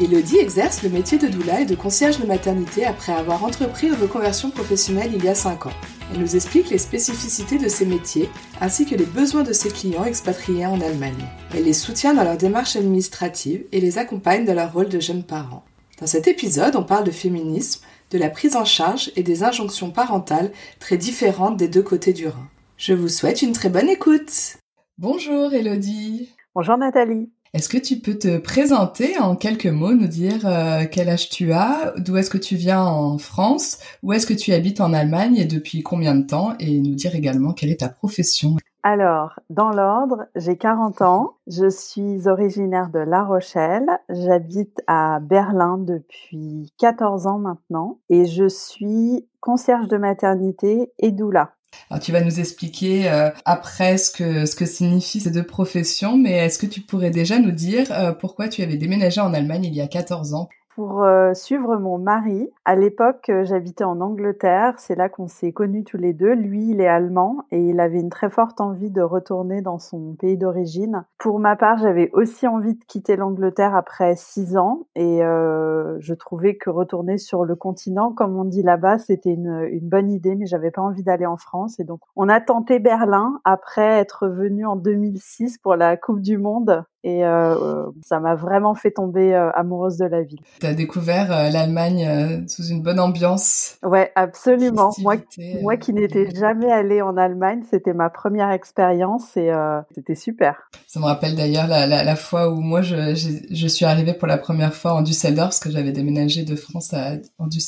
Elodie 0.00 0.38
exerce 0.38 0.84
le 0.84 0.90
métier 0.90 1.18
de 1.18 1.26
doula 1.26 1.62
et 1.62 1.64
de 1.64 1.74
concierge 1.74 2.20
de 2.20 2.26
maternité 2.26 2.84
après 2.84 3.12
avoir 3.12 3.44
entrepris 3.44 3.88
une 3.88 3.94
reconversion 3.94 4.48
professionnelle 4.48 5.10
il 5.12 5.24
y 5.24 5.28
a 5.28 5.34
5 5.34 5.66
ans. 5.66 5.72
Elle 6.12 6.20
nous 6.20 6.36
explique 6.36 6.70
les 6.70 6.78
spécificités 6.78 7.58
de 7.58 7.66
ces 7.66 7.84
métiers 7.84 8.28
ainsi 8.60 8.86
que 8.86 8.94
les 8.94 9.06
besoins 9.06 9.42
de 9.42 9.52
ses 9.52 9.70
clients 9.70 10.04
expatriés 10.04 10.66
en 10.66 10.80
Allemagne. 10.80 11.24
Elle 11.52 11.64
les 11.64 11.72
soutient 11.72 12.14
dans 12.14 12.22
leur 12.22 12.36
démarche 12.36 12.76
administrative 12.76 13.64
et 13.72 13.80
les 13.80 13.98
accompagne 13.98 14.44
dans 14.44 14.54
leur 14.54 14.72
rôle 14.72 14.88
de 14.88 15.00
jeunes 15.00 15.24
parents. 15.24 15.64
Dans 16.00 16.06
cet 16.06 16.28
épisode, 16.28 16.76
on 16.76 16.84
parle 16.84 17.04
de 17.04 17.10
féminisme, 17.10 17.84
de 18.12 18.18
la 18.18 18.30
prise 18.30 18.54
en 18.54 18.64
charge 18.64 19.10
et 19.16 19.24
des 19.24 19.42
injonctions 19.42 19.90
parentales 19.90 20.52
très 20.78 20.96
différentes 20.96 21.56
des 21.56 21.68
deux 21.68 21.82
côtés 21.82 22.12
du 22.12 22.28
Rhin. 22.28 22.48
Je 22.76 22.94
vous 22.94 23.08
souhaite 23.08 23.42
une 23.42 23.52
très 23.52 23.68
bonne 23.68 23.88
écoute. 23.88 24.58
Bonjour 24.96 25.52
Elodie. 25.52 26.30
Bonjour 26.54 26.78
Nathalie. 26.78 27.32
Est-ce 27.54 27.70
que 27.70 27.78
tu 27.78 27.96
peux 27.96 28.18
te 28.18 28.36
présenter 28.38 29.18
en 29.18 29.34
quelques 29.34 29.66
mots, 29.66 29.94
nous 29.94 30.06
dire 30.06 30.46
euh, 30.46 30.84
quel 30.90 31.08
âge 31.08 31.30
tu 31.30 31.52
as, 31.52 31.94
d'où 31.96 32.16
est-ce 32.18 32.28
que 32.28 32.36
tu 32.38 32.56
viens 32.56 32.82
en 32.82 33.16
France, 33.16 33.78
où 34.02 34.12
est-ce 34.12 34.26
que 34.26 34.34
tu 34.34 34.52
habites 34.52 34.82
en 34.82 34.92
Allemagne 34.92 35.36
et 35.36 35.46
depuis 35.46 35.82
combien 35.82 36.14
de 36.14 36.26
temps, 36.26 36.54
et 36.60 36.78
nous 36.78 36.94
dire 36.94 37.14
également 37.14 37.54
quelle 37.54 37.70
est 37.70 37.80
ta 37.80 37.88
profession? 37.88 38.56
Alors, 38.82 39.40
dans 39.50 39.70
l'ordre, 39.70 40.26
j'ai 40.36 40.56
40 40.56 41.02
ans, 41.02 41.34
je 41.46 41.68
suis 41.68 42.28
originaire 42.28 42.90
de 42.90 43.00
La 43.00 43.24
Rochelle, 43.24 43.88
j'habite 44.08 44.80
à 44.86 45.18
Berlin 45.20 45.78
depuis 45.78 46.72
14 46.78 47.26
ans 47.26 47.38
maintenant 47.38 47.98
et 48.08 48.26
je 48.26 48.48
suis 48.48 49.26
concierge 49.40 49.88
de 49.88 49.96
maternité 49.96 50.92
et 50.98 51.10
doula. 51.10 51.54
Alors, 51.90 52.02
tu 52.02 52.12
vas 52.12 52.20
nous 52.20 52.40
expliquer 52.40 53.10
euh, 53.10 53.30
après 53.44 53.98
ce 53.98 54.10
que, 54.10 54.46
ce 54.46 54.54
que 54.56 54.66
signifient 54.66 55.20
ces 55.20 55.30
deux 55.30 55.46
professions, 55.46 56.16
mais 56.16 56.32
est-ce 56.32 56.58
que 56.58 56.66
tu 56.66 56.80
pourrais 56.80 57.10
déjà 57.10 57.38
nous 57.38 57.50
dire 57.52 57.90
euh, 57.92 58.12
pourquoi 58.12 58.48
tu 58.48 58.62
avais 58.62 58.76
déménagé 58.76 59.20
en 59.20 59.34
Allemagne 59.34 59.64
il 59.64 59.74
y 59.74 59.80
a 59.80 59.88
14 59.88 60.34
ans? 60.34 60.48
Pour 60.78 61.02
euh, 61.02 61.34
suivre 61.34 61.76
mon 61.76 61.98
mari. 61.98 62.52
À 62.64 62.76
l'époque, 62.76 63.30
euh, 63.30 63.44
j'habitais 63.44 63.82
en 63.82 64.00
Angleterre. 64.00 64.74
C'est 64.78 64.94
là 64.94 65.08
qu'on 65.08 65.26
s'est 65.26 65.50
connus 65.50 65.82
tous 65.82 65.96
les 65.96 66.12
deux. 66.12 66.34
Lui, 66.34 66.70
il 66.70 66.80
est 66.80 66.86
allemand 66.86 67.38
et 67.50 67.58
il 67.58 67.80
avait 67.80 67.98
une 67.98 68.10
très 68.10 68.30
forte 68.30 68.60
envie 68.60 68.92
de 68.92 69.02
retourner 69.02 69.60
dans 69.60 69.80
son 69.80 70.14
pays 70.14 70.36
d'origine. 70.36 71.04
Pour 71.18 71.40
ma 71.40 71.56
part, 71.56 71.78
j'avais 71.78 72.10
aussi 72.12 72.46
envie 72.46 72.74
de 72.74 72.84
quitter 72.86 73.16
l'Angleterre 73.16 73.74
après 73.74 74.14
six 74.14 74.56
ans 74.56 74.86
et 74.94 75.24
euh, 75.24 75.96
je 75.98 76.14
trouvais 76.14 76.54
que 76.54 76.70
retourner 76.70 77.18
sur 77.18 77.44
le 77.44 77.56
continent, 77.56 78.12
comme 78.12 78.38
on 78.38 78.44
dit 78.44 78.62
là-bas, 78.62 78.98
c'était 78.98 79.34
une, 79.34 79.66
une 79.72 79.88
bonne 79.88 80.12
idée, 80.12 80.36
mais 80.36 80.46
j'avais 80.46 80.70
pas 80.70 80.82
envie 80.82 81.02
d'aller 81.02 81.26
en 81.26 81.38
France. 81.38 81.80
Et 81.80 81.84
donc, 81.84 82.02
on 82.14 82.28
a 82.28 82.40
tenté 82.40 82.78
Berlin 82.78 83.40
après 83.42 83.98
être 83.98 84.28
venu 84.28 84.64
en 84.64 84.76
2006 84.76 85.58
pour 85.58 85.74
la 85.74 85.96
Coupe 85.96 86.20
du 86.20 86.38
Monde 86.38 86.84
et 87.04 87.24
euh, 87.24 87.86
ça 88.02 88.18
m'a 88.18 88.34
vraiment 88.34 88.74
fait 88.74 88.90
tomber 88.90 89.32
euh, 89.32 89.50
amoureuse 89.52 89.98
de 89.98 90.06
la 90.06 90.22
ville. 90.22 90.40
Tu 90.60 90.66
as 90.66 90.74
découvert 90.74 91.32
euh, 91.32 91.50
l'Allemagne 91.50 92.44
sous 92.48 92.64
une 92.64 92.82
bonne 92.82 92.98
ambiance. 92.98 93.76
Ouais, 93.84 94.10
absolument. 94.16 94.90
Moi, 94.98 95.16
moi 95.62 95.76
qui 95.76 95.92
n'étais 95.92 96.28
jamais 96.34 96.70
allée 96.70 97.00
en 97.00 97.16
Allemagne, 97.16 97.62
c'était 97.70 97.92
ma 97.92 98.10
première 98.10 98.50
expérience 98.50 99.36
et 99.36 99.50
c'était 99.94 100.14
super. 100.14 100.70
Ça 100.86 100.98
me 101.00 101.04
rappelle 101.04 101.36
d'ailleurs 101.36 101.68
la, 101.68 101.86
la, 101.86 102.02
la, 102.02 102.16
fois 102.16 102.50
où 102.50 102.60
moi 102.60 102.82
je, 102.82 103.14
je, 103.14 103.66
suis 103.68 103.84
arrivée 103.84 104.14
pour 104.14 104.26
la 104.26 104.38
première 104.38 104.74
fois 104.74 104.94
en 104.94 105.02
Düsseldorf 105.02 105.48
parce 105.48 105.60
que 105.60 105.70
j'avais 105.70 105.92
déménagé 105.92 106.44
de 106.44 106.56
France 106.56 106.92
à, 106.94 107.12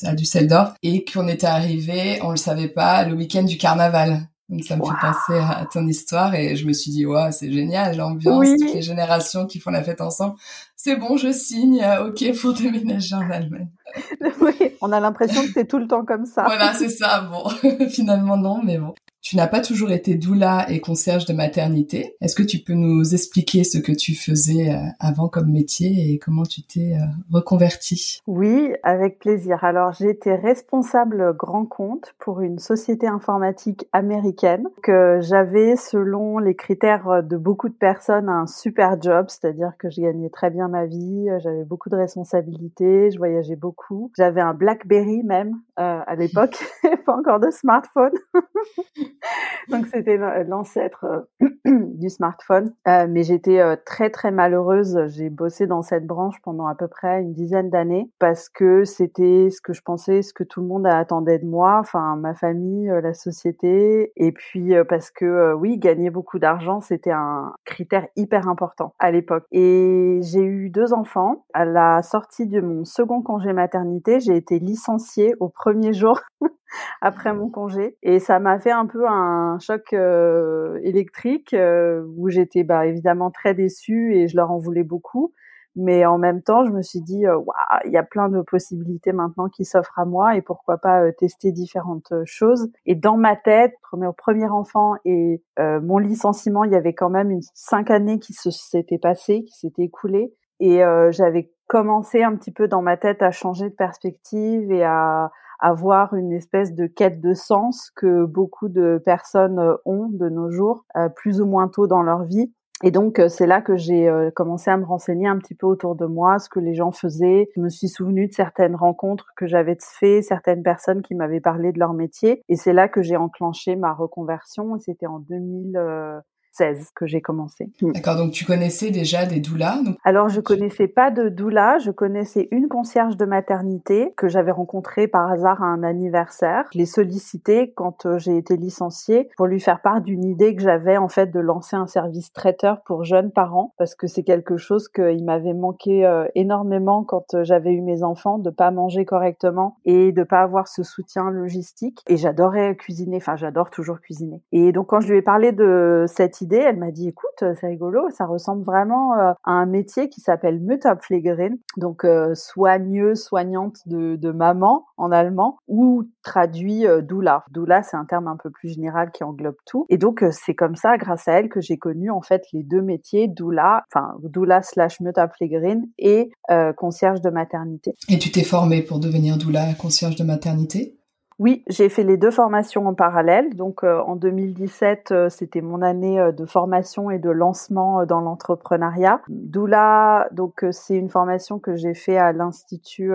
à 0.05 0.15
Düsseldorf 0.15 0.75
et 0.83 1.05
qu'on 1.05 1.29
était 1.29 1.47
arrivé, 1.47 2.19
on 2.23 2.31
le 2.31 2.37
savait 2.37 2.69
pas, 2.69 3.05
le 3.05 3.15
week-end 3.15 3.43
du 3.43 3.57
carnaval. 3.57 4.30
Donc 4.51 4.65
ça 4.65 4.77
me 4.77 4.83
fait 4.83 5.01
penser 5.01 5.39
à 5.39 5.65
ton 5.73 5.87
histoire 5.87 6.35
et 6.35 6.57
je 6.57 6.67
me 6.67 6.73
suis 6.73 6.91
dit 6.91 7.07
ouais 7.07 7.31
c'est 7.31 7.53
génial 7.53 7.97
l'ambiance 7.97 8.49
toutes 8.59 8.75
les 8.75 8.83
générations 8.83 9.47
qui 9.47 9.61
font 9.61 9.71
la 9.71 9.85
fête 9.85 10.01
ensemble 10.01 10.35
c'est 10.75 10.97
bon 10.97 11.17
je 11.17 11.31
signe 11.31 11.81
ok 12.07 12.33
pour 12.41 12.53
déménager 12.53 13.15
en 13.15 13.31
Allemagne. 13.31 13.69
oui 14.41 14.73
on 14.81 14.91
a 14.91 14.99
l'impression 14.99 15.41
que 15.43 15.53
c'est 15.55 15.69
tout 15.69 15.79
le 15.79 15.87
temps 15.87 16.05
comme 16.05 16.27
ça. 16.27 16.43
voilà 16.45 16.75
c'est 16.75 16.89
ça 16.89 17.21
bon 17.31 17.49
finalement 17.91 18.37
non 18.37 18.61
mais 18.63 18.79
bon 18.79 18.93
tu 19.23 19.37
n'as 19.37 19.47
pas 19.47 19.61
toujours 19.61 19.91
été 19.91 20.15
doula 20.15 20.67
et 20.71 20.81
concierge 20.81 21.27
de 21.27 21.33
maternité. 21.33 22.17
Est-ce 22.21 22.35
que 22.35 22.43
tu 22.43 22.59
peux 22.59 22.75
nous 22.75 23.15
expliquer 23.15 23.65
ce 23.65 23.79
que 23.79 23.93
tu 23.93 24.15
faisais 24.15 24.71
euh, 24.71 24.79
avant 24.99 25.29
comme 25.29 25.51
métier 25.51 26.13
et 26.13 26.19
comment 26.19 26.45
tu 26.45 26.63
t'es 26.63 26.95
euh, 26.95 27.05
reconverti 27.31 28.21
Oui, 28.27 28.73
avec 28.83 29.19
plaisir. 29.19 29.63
Alors, 29.65 29.93
j'étais 29.93 30.35
responsable 30.35 31.35
grand 31.37 31.67
compte 31.67 32.15
pour 32.19 32.41
une 32.41 32.59
société 32.59 33.07
informatique 33.07 33.87
américaine 33.93 34.69
que 34.83 35.19
j'avais, 35.21 35.77
selon 35.77 36.39
les 36.39 36.55
critères 36.55 37.23
de 37.23 37.37
beaucoup 37.37 37.69
de 37.69 37.75
personnes, 37.75 38.29
un 38.29 38.47
super 38.47 39.01
job, 39.01 39.27
c'est-à-dire 39.29 39.73
que 39.79 39.91
je 39.91 40.01
gagnais 40.01 40.31
très 40.31 40.51
bien 40.51 40.69
ma 40.69 40.87
vie, 40.87 41.29
j'avais 41.43 41.65
beaucoup 41.65 41.91
de 41.91 41.97
responsabilités, 41.97 43.11
je 43.11 43.19
voyageais 43.19 43.57
beaucoup. 43.57 44.11
J'avais 44.17 44.41
un 44.41 44.55
BlackBerry 44.55 45.23
même 45.23 45.61
euh, 45.79 46.01
à 46.07 46.15
l'époque, 46.15 46.59
pas 47.07 47.17
encore 47.17 47.41
de 47.41 47.51
smartphone. 47.51 48.13
Donc 49.69 49.87
c'était 49.87 50.17
l'ancêtre 50.45 51.05
euh, 51.05 51.49
du 51.95 52.09
smartphone. 52.09 52.73
Euh, 52.89 53.07
mais 53.09 53.23
j'étais 53.23 53.61
euh, 53.61 53.77
très 53.85 54.11
très 54.11 54.31
malheureuse. 54.31 54.99
J'ai 55.09 55.31
bossé 55.31 55.67
dans 55.67 55.83
cette 55.83 56.07
branche 56.07 56.37
pendant 56.43 56.67
à 56.67 56.75
peu 56.75 56.89
près 56.89 57.23
une 57.23 57.33
dizaine 57.33 57.71
d'années 57.71 58.11
parce 58.19 58.49
que 58.49 58.85
c'était 58.85 59.49
ce 59.51 59.61
que 59.61 59.73
je 59.73 59.83
pensais, 59.83 60.23
ce 60.23 60.33
que 60.33 60.45
tout 60.45 60.61
le 60.61 60.67
monde 60.67 60.87
attendait 60.87 61.39
de 61.39 61.47
moi, 61.47 61.79
enfin 61.79 62.17
ma 62.17 62.35
famille, 62.35 62.91
la 63.03 63.15
société. 63.15 64.13
Et 64.17 64.33
puis 64.33 64.73
parce 64.89 65.11
que 65.11 65.55
oui, 65.55 65.79
gagner 65.79 66.11
beaucoup 66.11 66.39
d'argent, 66.39 66.81
c'était 66.81 67.13
un 67.13 67.55
critère 67.65 68.07
hyper 68.17 68.49
important 68.49 68.95
à 68.99 69.11
l'époque. 69.11 69.45
Et 69.53 70.21
j'ai 70.23 70.43
eu 70.43 70.71
deux 70.71 70.93
enfants. 70.93 71.45
À 71.55 71.65
la 71.65 72.03
sortie 72.03 72.47
de 72.47 72.61
mon 72.61 72.85
second 72.85 73.23
congé 73.23 73.53
maternité, 73.53 74.21
j'ai 74.21 74.37
été 74.37 74.59
licenciée 74.59 75.35
au 75.41 75.49
premier 75.49 75.93
jour 75.93 76.21
après 77.01 77.33
mon 77.33 77.49
congé. 77.49 77.97
Et 78.03 78.19
ça 78.19 78.39
m'a 78.39 78.59
fait 78.59 78.71
un 78.71 78.87
peu 78.87 79.00
un 79.07 79.59
choc 79.59 79.93
euh, 79.93 80.79
électrique 80.83 81.55
euh, 81.55 82.05
où 82.17 82.29
j'étais 82.29 82.65
bah, 82.65 82.87
évidemment 82.87 83.31
très 83.31 83.55
déçue 83.55 84.15
et 84.15 84.29
je 84.29 84.37
leur 84.37 84.51
en 84.51 84.59
voulais 84.59 84.85
beaucoup. 84.85 85.33
Mais 85.77 86.05
en 86.05 86.19
même 86.19 86.43
temps, 86.43 86.65
je 86.65 86.73
me 86.73 86.83
suis 86.83 87.01
dit, 87.01 87.27
euh, 87.27 87.39
il 87.85 87.93
y 87.93 87.97
a 87.97 88.03
plein 88.03 88.29
de 88.29 88.43
possibilités 88.43 89.13
maintenant 89.13 89.49
qui 89.49 89.65
s'offrent 89.65 90.01
à 90.01 90.05
moi 90.05 90.37
et 90.37 90.43
pourquoi 90.43 90.79
pas 90.79 91.13
tester 91.13 91.53
différentes 91.53 92.13
choses. 92.25 92.69
Et 92.87 92.97
dans 92.97 93.17
ma 93.17 93.37
tête, 93.37 93.75
mon 93.93 94.13
premier 94.13 94.49
enfant 94.49 94.95
et 95.05 95.43
mon 95.59 95.99
licenciement, 95.99 96.65
il 96.65 96.73
y 96.73 96.77
avait 96.77 96.95
quand 96.95 97.11
même 97.11 97.31
une 97.31 97.43
cinq 97.55 97.91
années 97.93 98.19
qui 98.19 98.33
s'étaient 98.33 98.99
passées, 98.99 99.45
qui 99.45 99.57
s'étaient 99.57 99.85
écoulées. 99.85 100.35
Et 100.59 100.83
j'avais 101.11 101.53
commencé 101.69 102.25
un 102.25 102.35
petit 102.35 102.51
peu 102.51 102.67
dans 102.67 102.83
ma 102.83 102.97
tête 102.97 103.23
à 103.23 103.31
changer 103.31 103.71
de 103.71 103.75
perspective 103.75 104.73
et 104.73 104.83
à, 104.83 105.31
avoir 105.61 106.15
une 106.15 106.33
espèce 106.33 106.75
de 106.75 106.87
quête 106.87 107.21
de 107.21 107.35
sens 107.35 107.91
que 107.95 108.25
beaucoup 108.25 108.69
de 108.69 109.01
personnes 109.05 109.59
euh, 109.59 109.77
ont 109.85 110.09
de 110.09 110.29
nos 110.29 110.51
jours, 110.51 110.85
euh, 110.97 111.09
plus 111.09 111.41
ou 111.41 111.47
moins 111.47 111.69
tôt 111.69 111.87
dans 111.87 112.03
leur 112.03 112.25
vie. 112.25 112.53
Et 112.83 112.91
donc 112.91 113.19
euh, 113.19 113.29
c'est 113.29 113.47
là 113.47 113.61
que 113.61 113.77
j'ai 113.77 114.11
commencé 114.35 114.71
à 114.71 114.77
me 114.79 114.87
renseigner 114.87 115.29
un 115.29 115.37
petit 115.37 115.55
peu 115.55 115.67
autour 115.67 115.97
de 115.97 116.07
moi, 116.07 116.39
ce 116.39 116.49
que 116.49 116.61
les 116.61 116.75
gens 116.75 116.93
faisaient. 116.93 117.51
Je 117.55 117.61
me 117.61 117.69
suis 117.69 117.89
souvenu 117.89 118.27
de 118.27 118.33
certaines 118.33 118.75
rencontres 118.75 119.27
que 119.37 119.47
j'avais 119.47 119.77
fait, 119.81 120.23
certaines 120.23 120.63
personnes 120.63 121.03
qui 121.03 121.15
m'avaient 121.15 121.41
parlé 121.41 121.73
de 121.73 121.79
leur 121.79 121.93
métier. 121.93 122.43
Et 122.49 122.57
c'est 122.57 122.73
là 122.73 122.89
que 122.89 123.03
j'ai 123.03 123.17
enclenché 123.17 123.77
ma 123.77 123.93
reconversion. 123.93 124.79
C'était 124.79 125.07
en 125.07 125.19
2000. 125.19 126.23
16 126.53 126.91
que 126.95 127.07
j'ai 127.07 127.21
commencé. 127.21 127.71
Hmm. 127.81 127.93
D'accord, 127.93 128.17
donc 128.17 128.33
tu 128.33 128.45
connaissais 128.45 128.91
déjà 128.91 129.27
des 129.27 129.41
doulas 129.41 129.79
Alors 130.05 130.29
je 130.29 130.41
connaissais 130.41 130.89
pas 130.89 131.11
de 131.11 131.29
doula, 131.29 131.79
je 131.79 131.91
connaissais 131.91 132.49
une 132.51 132.69
concierge 132.69 133.17
de 133.17 133.25
maternité 133.25 134.13
que 134.17 134.29
j'avais 134.29 134.51
rencontrée 134.51 135.09
par 135.09 135.31
hasard 135.31 135.63
à 135.63 135.67
un 135.67 135.83
anniversaire. 135.83 136.67
Je 136.73 136.79
l'ai 136.79 136.87
sollicité 136.87 137.73
quand 137.73 138.07
euh, 138.07 138.19
j'ai 138.19 138.37
été 138.37 138.57
licenciée 138.57 139.29
pour 139.37 139.47
lui 139.47 139.61
faire 139.61 139.81
part 139.81 140.01
d'une 140.01 140.25
idée 140.25 140.55
que 140.55 140.63
j'avais 140.63 140.97
en 140.97 141.09
fait 141.09 141.29
de 141.29 141.41
lancer 141.41 141.77
un 141.77 141.87
service 141.87 142.33
traiteur 142.33 142.83
pour 142.83 143.05
jeunes 143.05 143.31
parents 143.31 143.75
parce 143.79 143.95
que 143.95 144.07
c'est 144.07 144.23
quelque 144.23 144.57
chose 144.57 144.89
qu'il 144.89 145.25
m'avait 145.25 145.55
manqué 145.55 146.05
euh, 146.05 146.27
énormément 146.35 147.05
quand 147.05 147.35
euh, 147.35 147.45
j'avais 147.45 147.73
eu 147.73 147.81
mes 147.81 148.03
enfants 148.03 148.39
de 148.39 148.51
pas 148.51 148.71
manger 148.71 149.05
correctement 149.05 149.77
et 149.85 150.13
de 150.13 150.23
pas 150.23 150.41
avoir 150.41 150.69
ce 150.69 150.83
soutien 150.83 151.31
logistique 151.31 152.03
et 152.07 152.17
j'adorais 152.17 152.77
cuisiner, 152.77 153.17
enfin 153.17 153.37
j'adore 153.37 153.71
toujours 153.71 154.01
cuisiner. 154.01 154.43
Et 154.53 154.73
donc 154.73 154.89
quand 154.89 155.01
je 155.01 155.09
lui 155.09 155.19
ai 155.19 155.23
parlé 155.23 155.53
de 155.53 156.05
cette 156.09 156.40
Elle 156.51 156.77
m'a 156.77 156.91
dit, 156.91 157.09
écoute, 157.09 157.31
c'est 157.39 157.67
rigolo, 157.67 158.09
ça 158.11 158.27
ressemble 158.27 158.65
vraiment 158.65 159.13
à 159.13 159.37
un 159.45 159.67
métier 159.67 160.09
qui 160.09 160.21
s'appelle 160.21 160.61
Mutterpflegerin, 160.61 161.55
donc 161.77 162.07
soigneuse, 162.35 163.23
soignante 163.23 163.77
de, 163.87 164.31
maman 164.31 164.85
en 164.97 165.11
allemand, 165.11 165.59
ou 165.69 166.05
traduit 166.23 166.85
doula. 167.03 167.45
Doula, 167.51 167.83
c'est 167.83 167.97
un 167.97 168.05
terme 168.05 168.29
un 168.29 168.37
peu 168.37 168.51
plus 168.51 168.69
général 168.69 169.11
qui 169.11 169.25
englobe 169.25 169.57
tout. 169.67 169.87
Et 169.89 169.99
donc, 169.99 170.25
c'est 170.31 170.55
comme 170.55 170.77
ça, 170.77 170.97
grâce 170.97 171.29
à 171.29 171.33
elle, 171.33 171.49
que 171.49 171.61
j'ai 171.61 171.79
connu 171.79 172.11
en 172.11 172.23
fait 172.23 172.43
les 172.53 172.63
deux 172.63 172.83
métiers, 172.83 173.29
doula, 173.29 173.85
enfin 173.93 174.15
doula 174.23 174.63
slash 174.63 175.01
Mutterpflegerin 175.01 175.83
et 175.99 176.31
concierge 176.77 177.21
de 177.21 177.31
maternité. 177.31 177.95
Et 178.09 178.19
tu 178.19 178.31
t'es 178.31 178.45
formée 178.45 178.83
pour 178.83 178.99
devenir 178.99 179.37
doula, 179.37 179.75
concierge 179.75 180.17
de 180.17 180.25
maternité? 180.25 181.00
Oui, 181.41 181.65
j'ai 181.69 181.89
fait 181.89 182.05
les 182.05 182.19
deux 182.19 182.31
formations 182.31 182.87
en 182.87 182.93
parallèle. 182.93 183.57
Donc 183.57 183.83
euh, 183.83 183.99
en 184.03 184.15
2017, 184.15 185.09
euh, 185.11 185.29
c'était 185.31 185.63
mon 185.63 185.81
année 185.81 186.21
euh, 186.21 186.33
de 186.33 186.45
formation 186.45 187.11
et 187.11 187.19
de 187.19 187.31
lancement 187.31 188.05
dans 188.05 188.21
l'entrepreneuriat. 188.21 189.23
Doula, 189.29 190.29
donc 190.33 190.67
c'est 190.71 190.97
une 190.97 191.09
formation 191.09 191.59
que 191.59 191.77
j'ai 191.77 191.95
fait 191.95 192.19
à 192.19 192.33
l'institut 192.33 193.13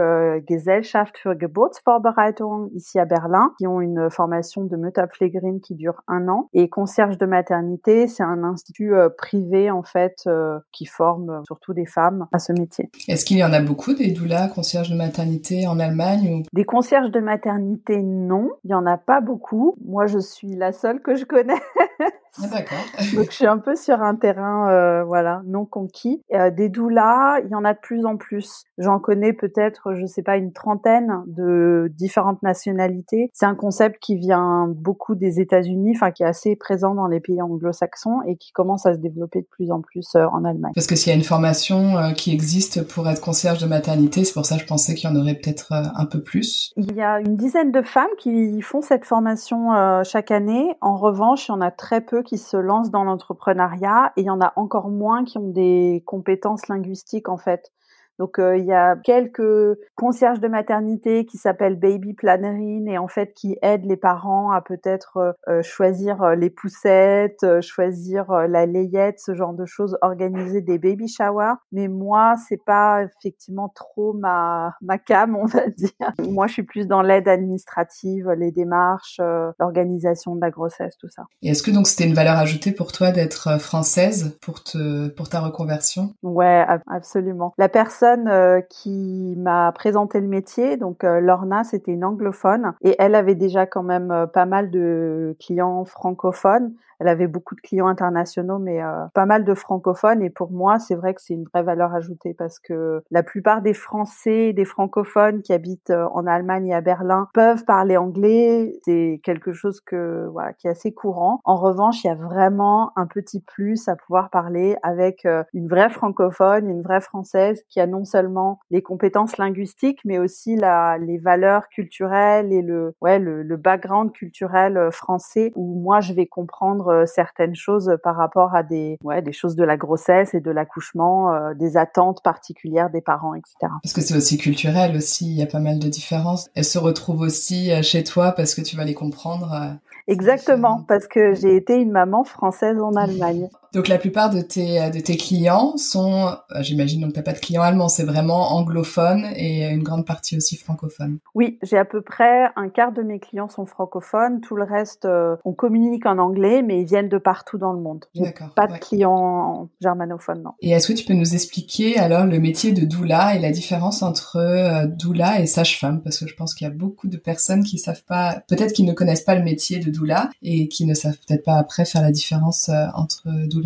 Gesellschaft 0.49 1.17
für 1.19 1.35
Geburtsvorbereitung 1.39 2.69
ici 2.73 2.97
à 2.97 3.05
Berlin, 3.05 3.53
qui 3.59 3.67
ont 3.67 3.79
une 3.79 4.09
formation 4.09 4.63
de 4.63 4.75
Mütterpflegerin 4.75 5.59
qui 5.59 5.75
dure 5.75 6.01
un 6.07 6.27
an. 6.27 6.49
Et 6.53 6.67
concierge 6.67 7.19
de 7.19 7.27
maternité, 7.27 8.07
c'est 8.07 8.23
un 8.23 8.43
institut 8.43 8.93
privé 9.19 9.69
en 9.69 9.83
fait 9.83 10.27
qui 10.71 10.85
forme 10.85 11.43
surtout 11.45 11.73
des 11.73 11.85
femmes 11.85 12.27
à 12.31 12.39
ce 12.39 12.53
métier. 12.53 12.89
Est-ce 13.07 13.23
qu'il 13.23 13.37
y 13.37 13.43
en 13.43 13.53
a 13.53 13.61
beaucoup 13.61 13.93
des 13.93 14.11
doulas 14.11 14.47
concierges 14.47 14.89
de 14.89 14.95
maternité 14.95 15.67
en 15.67 15.79
Allemagne 15.79 16.33
ou... 16.33 16.43
Des 16.53 16.65
concierges 16.65 17.11
de 17.11 17.19
maternité 17.19 18.01
non, 18.15 18.51
il 18.63 18.71
y 18.71 18.73
en 18.73 18.85
a 18.85 18.97
pas 18.97 19.21
beaucoup. 19.21 19.75
Moi, 19.85 20.07
je 20.07 20.19
suis 20.19 20.55
la 20.55 20.71
seule 20.71 21.01
que 21.01 21.15
je 21.15 21.25
connais. 21.25 21.61
Ah, 22.43 22.47
d'accord. 22.47 22.85
Donc 23.15 23.25
je 23.31 23.35
suis 23.35 23.47
un 23.47 23.57
peu 23.57 23.75
sur 23.75 24.01
un 24.01 24.15
terrain 24.15 24.69
euh, 24.69 25.03
voilà 25.03 25.41
non 25.45 25.65
conquis. 25.65 26.21
Euh, 26.33 26.51
des 26.51 26.69
doulas, 26.69 27.39
il 27.43 27.49
y 27.49 27.55
en 27.55 27.65
a 27.65 27.73
de 27.73 27.79
plus 27.79 28.05
en 28.05 28.17
plus. 28.17 28.63
J'en 28.77 28.99
connais 28.99 29.33
peut-être, 29.33 29.93
je 29.93 30.05
sais 30.05 30.23
pas, 30.23 30.37
une 30.37 30.53
trentaine 30.53 31.23
de 31.27 31.91
différentes 31.95 32.41
nationalités. 32.43 33.29
C'est 33.33 33.45
un 33.45 33.55
concept 33.55 33.99
qui 33.99 34.15
vient 34.15 34.67
beaucoup 34.67 35.15
des 35.15 35.39
États-Unis, 35.39 35.93
enfin 35.95 36.11
qui 36.11 36.23
est 36.23 36.27
assez 36.27 36.55
présent 36.55 36.95
dans 36.95 37.07
les 37.07 37.19
pays 37.19 37.41
anglo-saxons 37.41 38.21
et 38.27 38.35
qui 38.37 38.51
commence 38.51 38.85
à 38.85 38.93
se 38.93 38.99
développer 38.99 39.41
de 39.41 39.47
plus 39.47 39.71
en 39.71 39.81
plus 39.81 40.15
euh, 40.15 40.25
en 40.31 40.43
Allemagne. 40.43 40.71
Parce 40.75 40.87
que 40.87 40.95
s'il 40.95 41.11
y 41.11 41.13
a 41.13 41.17
une 41.17 41.23
formation 41.23 41.97
euh, 41.97 42.11
qui 42.11 42.33
existe 42.33 42.87
pour 42.87 43.07
être 43.09 43.21
concierge 43.21 43.59
de 43.59 43.67
maternité, 43.67 44.23
c'est 44.23 44.33
pour 44.33 44.45
ça 44.45 44.55
que 44.55 44.61
je 44.61 44.67
pensais 44.67 44.95
qu'il 44.95 45.09
y 45.09 45.13
en 45.13 45.15
aurait 45.15 45.35
peut-être 45.35 45.71
euh, 45.71 45.83
un 45.95 46.05
peu 46.05 46.21
plus. 46.21 46.73
Il 46.77 46.93
y 46.93 47.01
a 47.01 47.19
une 47.19 47.35
dizaine 47.35 47.71
de 47.71 47.81
femmes 47.81 48.09
qui 48.17 48.61
font 48.61 48.81
cette 48.81 49.05
formation 49.05 49.69
chaque 50.03 50.31
année. 50.31 50.75
En 50.81 50.95
revanche, 50.95 51.47
il 51.47 51.51
y 51.51 51.55
en 51.55 51.61
a 51.61 51.71
très 51.71 52.01
peu 52.01 52.23
qui 52.25 52.37
se 52.37 52.57
lancent 52.57 52.91
dans 52.91 53.05
l'entrepreneuriat 53.05 54.11
et 54.17 54.21
il 54.21 54.25
y 54.25 54.29
en 54.29 54.41
a 54.41 54.51
encore 54.57 54.89
moins 54.89 55.23
qui 55.23 55.37
ont 55.37 55.49
des 55.49 56.03
compétences 56.05 56.67
linguistiques 56.67 57.29
en 57.29 57.37
fait. 57.37 57.71
Donc 58.19 58.39
euh, 58.39 58.57
il 58.57 58.65
y 58.65 58.73
a 58.73 58.95
quelques 58.95 59.77
concierges 59.95 60.39
de 60.39 60.47
maternité 60.47 61.25
qui 61.25 61.37
s'appellent 61.37 61.77
Baby 61.77 62.13
Plannerine 62.13 62.87
et 62.87 62.97
en 62.97 63.07
fait 63.07 63.33
qui 63.33 63.57
aident 63.61 63.85
les 63.85 63.97
parents 63.97 64.51
à 64.51 64.61
peut-être 64.61 65.17
euh, 65.17 65.31
euh, 65.49 65.61
choisir 65.61 66.35
les 66.35 66.49
poussettes, 66.49 67.45
choisir 67.61 68.31
la 68.47 68.65
layette, 68.65 69.19
ce 69.19 69.33
genre 69.35 69.53
de 69.53 69.65
choses, 69.65 69.97
organiser 70.01 70.61
des 70.61 70.77
baby 70.77 71.07
showers. 71.07 71.55
Mais 71.71 71.87
moi 71.87 72.35
c'est 72.47 72.63
pas 72.63 73.03
effectivement 73.03 73.69
trop 73.69 74.13
ma 74.13 74.73
ma 74.81 74.97
cam 74.97 75.35
on 75.35 75.45
va 75.45 75.67
dire. 75.67 75.89
moi 76.29 76.47
je 76.47 76.53
suis 76.53 76.63
plus 76.63 76.87
dans 76.87 77.01
l'aide 77.01 77.27
administrative, 77.27 78.29
les 78.31 78.51
démarches, 78.51 79.19
l'organisation 79.59 80.35
de 80.35 80.41
la 80.41 80.51
grossesse, 80.51 80.97
tout 80.97 81.09
ça. 81.09 81.23
Et 81.41 81.49
est-ce 81.49 81.63
que 81.63 81.71
donc 81.71 81.87
c'était 81.87 82.07
une 82.07 82.15
valeur 82.15 82.37
ajoutée 82.37 82.71
pour 82.71 82.91
toi 82.91 83.11
d'être 83.11 83.59
française 83.59 84.37
pour 84.41 84.63
te 84.63 85.09
pour 85.09 85.29
ta 85.29 85.41
reconversion? 85.41 86.13
Ouais 86.23 86.65
absolument. 86.87 87.53
La 87.57 87.69
personne 87.69 88.04
euh, 88.05 88.61
qui 88.61 89.35
m'a 89.37 89.71
présenté 89.71 90.19
le 90.19 90.27
métier, 90.27 90.77
donc 90.77 91.03
euh, 91.03 91.19
Lorna, 91.19 91.63
c'était 91.63 91.91
une 91.91 92.05
anglophone 92.05 92.73
et 92.81 92.95
elle 92.99 93.15
avait 93.15 93.35
déjà 93.35 93.65
quand 93.65 93.83
même 93.83 94.11
euh, 94.11 94.27
pas 94.27 94.45
mal 94.45 94.69
de 94.69 95.35
clients 95.39 95.85
francophones. 95.85 96.73
Elle 96.99 97.09
avait 97.09 97.27
beaucoup 97.27 97.55
de 97.55 97.59
clients 97.59 97.87
internationaux, 97.87 98.57
mais 98.57 98.79
pas 99.13 99.25
mal 99.25 99.43
de 99.43 99.53
francophones. 99.53 100.21
Et 100.21 100.29
pour 100.29 100.49
moi, 100.51 100.79
c'est 100.79 100.95
vrai 100.95 101.13
que 101.13 101.21
c'est 101.21 101.33
une 101.33 101.43
vraie 101.43 101.61
valeur 101.61 101.93
ajoutée 101.93 102.33
parce 102.33 102.57
que 102.57 103.03
la 103.11 103.21
plupart 103.21 103.61
des 103.61 103.73
Français, 103.73 104.53
des 104.53 104.63
francophones 104.63 105.41
qui 105.41 105.51
habitent 105.51 105.91
en 105.91 106.25
Allemagne 106.25 106.67
et 106.67 106.73
à 106.73 106.79
Berlin 106.79 107.27
peuvent 107.33 107.65
parler 107.65 107.97
anglais. 107.97 108.79
C'est 108.85 109.19
quelque 109.25 109.51
chose 109.51 109.81
qui 109.81 109.95
est 109.95 110.69
assez 110.69 110.93
courant. 110.93 111.41
En 111.43 111.57
revanche, 111.57 112.01
il 112.05 112.07
y 112.07 112.11
a 112.11 112.15
vraiment 112.15 112.93
un 112.95 113.07
petit 113.07 113.41
plus 113.41 113.89
à 113.89 113.97
pouvoir 113.97 114.29
parler 114.29 114.77
avec 114.81 115.27
une 115.53 115.67
vraie 115.67 115.89
francophone, 115.89 116.69
une 116.69 116.81
vraie 116.81 117.01
française 117.01 117.61
qui 117.67 117.81
a 117.81 117.87
seulement 118.03 118.59
les 118.69 118.81
compétences 118.81 119.37
linguistiques, 119.37 119.99
mais 120.03 120.17
aussi 120.17 120.55
la, 120.55 120.97
les 120.97 121.17
valeurs 121.17 121.69
culturelles 121.69 122.51
et 122.51 122.61
le, 122.61 122.95
ouais, 123.01 123.19
le, 123.19 123.43
le 123.43 123.57
background 123.57 124.11
culturel 124.11 124.77
euh, 124.77 124.91
français 124.91 125.51
où 125.55 125.79
moi 125.79 126.01
je 126.01 126.13
vais 126.13 126.25
comprendre 126.25 126.87
euh, 126.87 127.05
certaines 127.05 127.55
choses 127.55 127.97
par 128.03 128.15
rapport 128.15 128.55
à 128.55 128.63
des, 128.63 128.97
ouais, 129.03 129.21
des 129.21 129.31
choses 129.31 129.55
de 129.55 129.63
la 129.63 129.77
grossesse 129.77 130.33
et 130.33 130.41
de 130.41 130.51
l'accouchement, 130.51 131.33
euh, 131.33 131.53
des 131.53 131.77
attentes 131.77 132.21
particulières 132.23 132.89
des 132.89 133.01
parents, 133.01 133.35
etc. 133.35 133.71
Parce 133.83 133.93
que 133.93 134.01
c'est 134.01 134.17
aussi 134.17 134.37
culturel 134.37 134.95
aussi, 134.95 135.27
il 135.27 135.37
y 135.37 135.43
a 135.43 135.47
pas 135.47 135.59
mal 135.59 135.79
de 135.79 135.87
différences. 135.87 136.49
Elles 136.55 136.65
se 136.65 136.79
retrouvent 136.79 137.21
aussi 137.21 137.71
chez 137.83 138.03
toi 138.03 138.31
parce 138.31 138.55
que 138.55 138.61
tu 138.61 138.75
vas 138.75 138.83
les 138.83 138.93
comprendre. 138.93 139.77
Exactement, 140.07 140.83
parce 140.87 141.07
que 141.07 141.33
j'ai 141.33 141.55
été 141.55 141.75
une 141.75 141.91
maman 141.91 142.23
française 142.23 142.79
en 142.81 142.95
Allemagne. 142.95 143.49
Donc 143.73 143.87
la 143.87 143.97
plupart 143.97 144.29
de 144.29 144.41
tes 144.41 144.89
de 144.89 144.99
tes 144.99 145.17
clients 145.17 145.77
sont, 145.77 146.27
euh, 146.27 146.61
j'imagine 146.61 147.01
donc 147.01 147.13
t'as 147.13 147.21
pas 147.21 147.33
de 147.33 147.39
clients 147.39 147.61
allemands, 147.61 147.89
c'est 147.89 148.03
vraiment 148.03 148.53
anglophone 148.53 149.25
et 149.35 149.67
une 149.67 149.83
grande 149.83 150.05
partie 150.05 150.37
aussi 150.37 150.55
francophone. 150.55 151.19
Oui, 151.33 151.59
j'ai 151.63 151.77
à 151.77 151.85
peu 151.85 152.01
près 152.01 152.45
un 152.55 152.69
quart 152.69 152.91
de 152.91 153.01
mes 153.01 153.19
clients 153.19 153.49
sont 153.49 153.65
francophones, 153.65 154.41
tout 154.41 154.55
le 154.55 154.63
reste 154.63 155.05
euh, 155.05 155.35
on 155.45 155.53
communique 155.53 156.05
en 156.05 156.17
anglais, 156.17 156.61
mais 156.61 156.81
ils 156.81 156.85
viennent 156.85 157.09
de 157.09 157.17
partout 157.17 157.57
dans 157.57 157.73
le 157.73 157.79
monde. 157.79 158.05
D'accord. 158.15 158.49
Pas 158.55 158.67
de 158.67 158.77
clients 158.77 159.69
germanophones, 159.81 160.43
non. 160.43 160.51
Et 160.61 160.71
est-ce 160.71 160.87
que 160.87 160.93
tu 160.93 161.05
peux 161.05 161.13
nous 161.13 161.33
expliquer 161.33 161.97
alors 161.97 162.25
le 162.25 162.39
métier 162.39 162.71
de 162.71 162.85
doula 162.85 163.35
et 163.35 163.39
la 163.39 163.51
différence 163.51 164.01
entre 164.03 164.37
euh, 164.37 164.87
doula 164.87 165.41
et 165.41 165.45
sage-femme, 165.45 166.01
parce 166.01 166.19
que 166.19 166.27
je 166.27 166.35
pense 166.35 166.53
qu'il 166.53 166.67
y 166.67 166.69
a 166.69 166.73
beaucoup 166.73 167.07
de 167.07 167.17
personnes 167.17 167.63
qui 167.63 167.77
savent 167.77 168.03
pas, 168.03 168.41
peut-être 168.47 168.73
qui 168.73 168.83
ne 168.83 168.93
connaissent 168.93 169.23
pas 169.23 169.35
le 169.35 169.43
métier 169.43 169.79
de 169.79 169.89
doula 169.89 170.29
et 170.41 170.67
qui 170.67 170.85
ne 170.85 170.93
savent 170.93 171.17
peut-être 171.27 171.43
pas 171.43 171.57
après 171.57 171.85
faire 171.85 172.01
la 172.01 172.11
différence 172.11 172.69
entre 172.95 173.27
doula 173.47 173.64